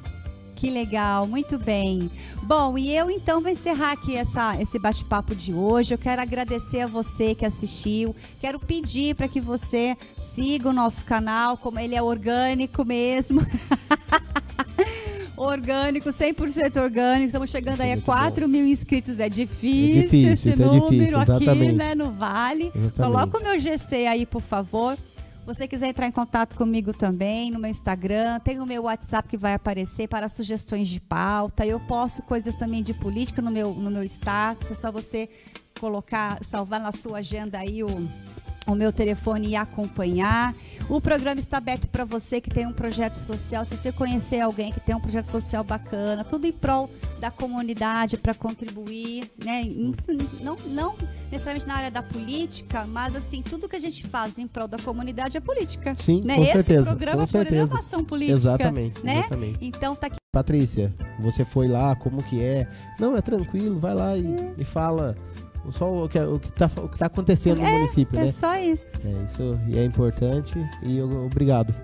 Que 0.56 0.68
legal, 0.68 1.26
muito 1.26 1.56
bem. 1.58 2.10
Bom, 2.42 2.76
e 2.76 2.94
eu 2.94 3.10
então 3.10 3.40
vou 3.40 3.50
encerrar 3.50 3.92
aqui 3.92 4.16
essa, 4.16 4.60
esse 4.60 4.78
bate-papo 4.78 5.34
de 5.34 5.52
hoje. 5.52 5.94
Eu 5.94 5.98
quero 5.98 6.22
agradecer 6.22 6.80
a 6.80 6.86
você 6.86 7.34
que 7.34 7.44
assistiu. 7.44 8.16
Quero 8.40 8.58
pedir 8.58 9.14
para 9.14 9.28
que 9.28 9.40
você 9.40 9.96
siga 10.18 10.68
o 10.68 10.72
nosso 10.72 11.04
canal, 11.04 11.56
como 11.56 11.78
ele 11.78 11.94
é 11.94 12.02
orgânico 12.02 12.84
mesmo. 12.84 13.40
orgânico, 15.36 16.08
100% 16.08 16.80
orgânico. 16.82 17.26
Estamos 17.26 17.50
chegando 17.50 17.80
aí 17.80 17.92
a 17.92 18.00
4 18.00 18.48
mil 18.48 18.66
inscritos. 18.66 19.18
É 19.18 19.28
difícil, 19.28 20.00
é 20.00 20.02
difícil 20.04 20.32
esse 20.32 20.62
é 20.62 20.64
número 20.64 21.24
difícil, 21.24 21.52
aqui, 21.52 21.72
né, 21.72 21.94
no 21.94 22.10
Vale. 22.10 22.72
Exatamente. 22.74 22.94
Coloca 22.96 23.38
o 23.38 23.42
meu 23.42 23.58
GC 23.58 24.06
aí, 24.06 24.26
por 24.26 24.42
favor 24.42 24.96
você 25.46 25.68
quiser 25.68 25.88
entrar 25.88 26.06
em 26.06 26.10
contato 26.10 26.56
comigo 26.56 26.94
também 26.94 27.50
no 27.50 27.58
meu 27.58 27.70
Instagram, 27.70 28.40
tem 28.40 28.60
o 28.60 28.66
meu 28.66 28.84
WhatsApp 28.84 29.28
que 29.28 29.36
vai 29.36 29.52
aparecer 29.52 30.08
para 30.08 30.26
sugestões 30.28 30.88
de 30.88 30.98
pauta. 31.00 31.66
Eu 31.66 31.78
posto 31.78 32.22
coisas 32.22 32.54
também 32.54 32.82
de 32.82 32.94
política 32.94 33.42
no 33.42 33.50
meu, 33.50 33.74
no 33.74 33.90
meu 33.90 34.02
status. 34.04 34.70
É 34.70 34.74
só 34.74 34.90
você 34.90 35.28
colocar, 35.78 36.42
salvar 36.42 36.80
na 36.80 36.92
sua 36.92 37.18
agenda 37.18 37.58
aí 37.58 37.84
o 37.84 38.08
o 38.66 38.74
meu 38.74 38.92
telefone 38.92 39.48
e 39.48 39.56
acompanhar. 39.56 40.54
O 40.88 41.00
programa 41.00 41.40
está 41.40 41.58
aberto 41.58 41.88
para 41.88 42.04
você 42.04 42.40
que 42.40 42.50
tem 42.50 42.66
um 42.66 42.72
projeto 42.72 43.14
social. 43.14 43.64
Se 43.64 43.76
você 43.76 43.92
conhecer 43.92 44.40
alguém 44.40 44.72
que 44.72 44.80
tem 44.80 44.94
um 44.94 45.00
projeto 45.00 45.26
social 45.26 45.62
bacana, 45.62 46.24
tudo 46.24 46.46
em 46.46 46.52
prol 46.52 46.90
da 47.20 47.30
comunidade 47.30 48.16
para 48.16 48.34
contribuir, 48.34 49.30
né? 49.42 49.64
Não, 50.40 50.56
não 50.66 50.96
necessariamente 51.30 51.66
na 51.66 51.74
área 51.74 51.90
da 51.90 52.02
política, 52.02 52.86
mas 52.86 53.14
assim, 53.16 53.42
tudo 53.42 53.68
que 53.68 53.76
a 53.76 53.80
gente 53.80 54.06
faz 54.06 54.38
em 54.38 54.46
prol 54.46 54.68
da 54.68 54.78
comunidade 54.78 55.36
é 55.36 55.40
política. 55.40 55.94
Sim, 55.98 56.22
né? 56.24 56.36
com 56.36 56.42
Esse 56.42 56.52
certeza. 56.62 56.86
programa 56.86 57.22
com 57.22 57.26
certeza. 57.26 57.68
por 57.68 57.78
ação 57.78 58.04
política. 58.04 58.36
Exatamente, 58.36 59.04
né? 59.04 59.18
exatamente. 59.18 59.58
Então 59.60 59.94
tá 59.94 60.06
aqui. 60.06 60.16
Patrícia, 60.32 60.92
você 61.20 61.44
foi 61.44 61.68
lá, 61.68 61.94
como 61.94 62.22
que 62.22 62.40
é? 62.40 62.68
Não, 62.98 63.16
é 63.16 63.22
tranquilo, 63.22 63.78
vai 63.78 63.94
lá 63.94 64.16
e, 64.16 64.26
é. 64.26 64.52
e 64.58 64.64
fala 64.64 65.16
só 65.72 66.04
o 66.04 66.08
que, 66.08 66.18
o 66.18 66.38
que, 66.38 66.52
tá, 66.52 66.70
o 66.76 66.88
que 66.88 66.98
tá 66.98 67.06
acontecendo 67.06 67.60
é, 67.60 67.64
no 67.64 67.72
município, 67.78 68.18
é 68.18 68.22
né? 68.22 68.28
É 68.28 68.32
só 68.32 68.58
isso. 68.58 69.08
É, 69.08 69.24
isso 69.24 69.60
é 69.74 69.84
importante 69.84 70.58
e 70.82 71.00
obrigado. 71.00 71.74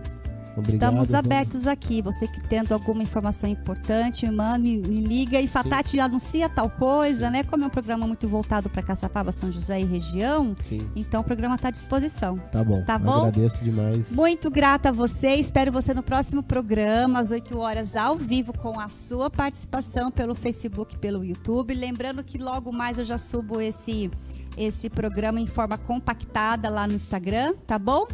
Obrigado, 0.60 0.92
Estamos 1.02 1.14
abertos 1.14 1.66
aqui. 1.66 2.00
Você 2.02 2.26
que 2.26 2.40
tendo 2.40 2.72
alguma 2.72 3.02
informação 3.02 3.48
importante, 3.48 4.30
manda, 4.30 4.58
me, 4.58 4.78
me 4.78 5.00
liga 5.00 5.40
e 5.40 5.48
fala, 5.48 5.70
Tati, 5.70 5.98
anuncia 5.98 6.48
tal 6.48 6.70
coisa, 6.70 7.26
Sim. 7.26 7.32
né? 7.32 7.44
Como 7.44 7.64
é 7.64 7.66
um 7.66 7.70
programa 7.70 8.06
muito 8.06 8.28
voltado 8.28 8.68
para 8.68 8.82
Caçapava, 8.82 9.32
São 9.32 9.52
José 9.52 9.80
e 9.80 9.84
região, 9.84 10.54
Sim. 10.68 10.88
então 10.94 11.20
o 11.20 11.24
programa 11.24 11.56
está 11.56 11.68
à 11.68 11.70
disposição. 11.70 12.36
Tá 12.36 12.62
bom. 12.62 12.82
Tá 12.84 12.98
bom? 12.98 13.26
Agradeço 13.26 13.62
demais. 13.62 14.10
Muito 14.10 14.50
grata 14.50 14.90
a 14.90 14.92
você. 14.92 15.34
Espero 15.34 15.72
você 15.72 15.92
no 15.94 16.02
próximo 16.02 16.42
programa, 16.42 17.18
às 17.18 17.30
8 17.30 17.58
horas, 17.58 17.96
ao 17.96 18.16
vivo, 18.16 18.52
com 18.56 18.78
a 18.78 18.88
sua 18.88 19.30
participação 19.30 20.10
pelo 20.10 20.34
Facebook, 20.34 20.98
pelo 20.98 21.24
YouTube. 21.24 21.74
Lembrando 21.74 22.22
que 22.22 22.38
logo 22.38 22.72
mais 22.72 22.98
eu 22.98 23.04
já 23.04 23.18
subo 23.18 23.60
esse, 23.60 24.10
esse 24.56 24.90
programa 24.90 25.40
em 25.40 25.46
forma 25.46 25.78
compactada 25.78 26.68
lá 26.68 26.86
no 26.86 26.94
Instagram, 26.94 27.54
tá 27.66 27.78
bom? 27.78 28.06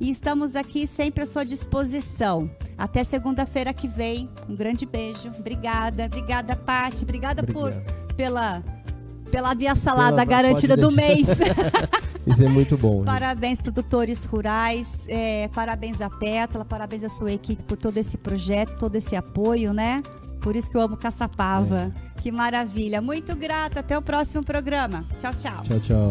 E 0.00 0.10
estamos 0.10 0.56
aqui 0.56 0.86
sempre 0.86 1.24
à 1.24 1.26
sua 1.26 1.44
disposição. 1.44 2.50
Até 2.76 3.04
segunda-feira 3.04 3.72
que 3.72 3.88
vem. 3.88 4.28
Um 4.48 4.54
grande 4.54 4.84
beijo. 4.84 5.30
Obrigada. 5.38 6.06
Obrigada, 6.06 6.54
Paty. 6.54 7.04
Obrigada 7.04 7.42
por 7.42 7.72
pela 8.16 8.62
pela 9.30 9.54
minha 9.54 9.74
salada 9.74 10.24
pela, 10.24 10.24
garantida 10.24 10.76
do 10.76 10.90
mês. 10.90 11.28
Isso 12.26 12.42
é 12.42 12.48
muito 12.48 12.76
bom. 12.76 13.04
Parabéns, 13.04 13.60
produtores 13.60 14.24
rurais, 14.24 15.04
é, 15.08 15.48
parabéns 15.48 16.00
à 16.00 16.10
Pétala, 16.10 16.64
parabéns 16.64 17.04
à 17.04 17.08
sua 17.08 17.32
equipe 17.32 17.62
por 17.62 17.76
todo 17.76 17.96
esse 17.98 18.16
projeto, 18.16 18.76
todo 18.78 18.96
esse 18.96 19.14
apoio, 19.14 19.72
né? 19.72 20.02
Por 20.40 20.54
isso 20.54 20.70
que 20.70 20.76
eu 20.76 20.80
amo 20.80 20.96
Caçapava. 20.96 21.92
É. 22.02 22.20
Que 22.20 22.32
maravilha. 22.32 23.00
Muito 23.00 23.36
grata. 23.36 23.80
Até 23.80 23.96
o 23.96 24.02
próximo 24.02 24.44
programa. 24.44 25.04
Tchau, 25.18 25.34
tchau. 25.34 25.62
Tchau, 25.64 25.80
tchau. 25.80 26.10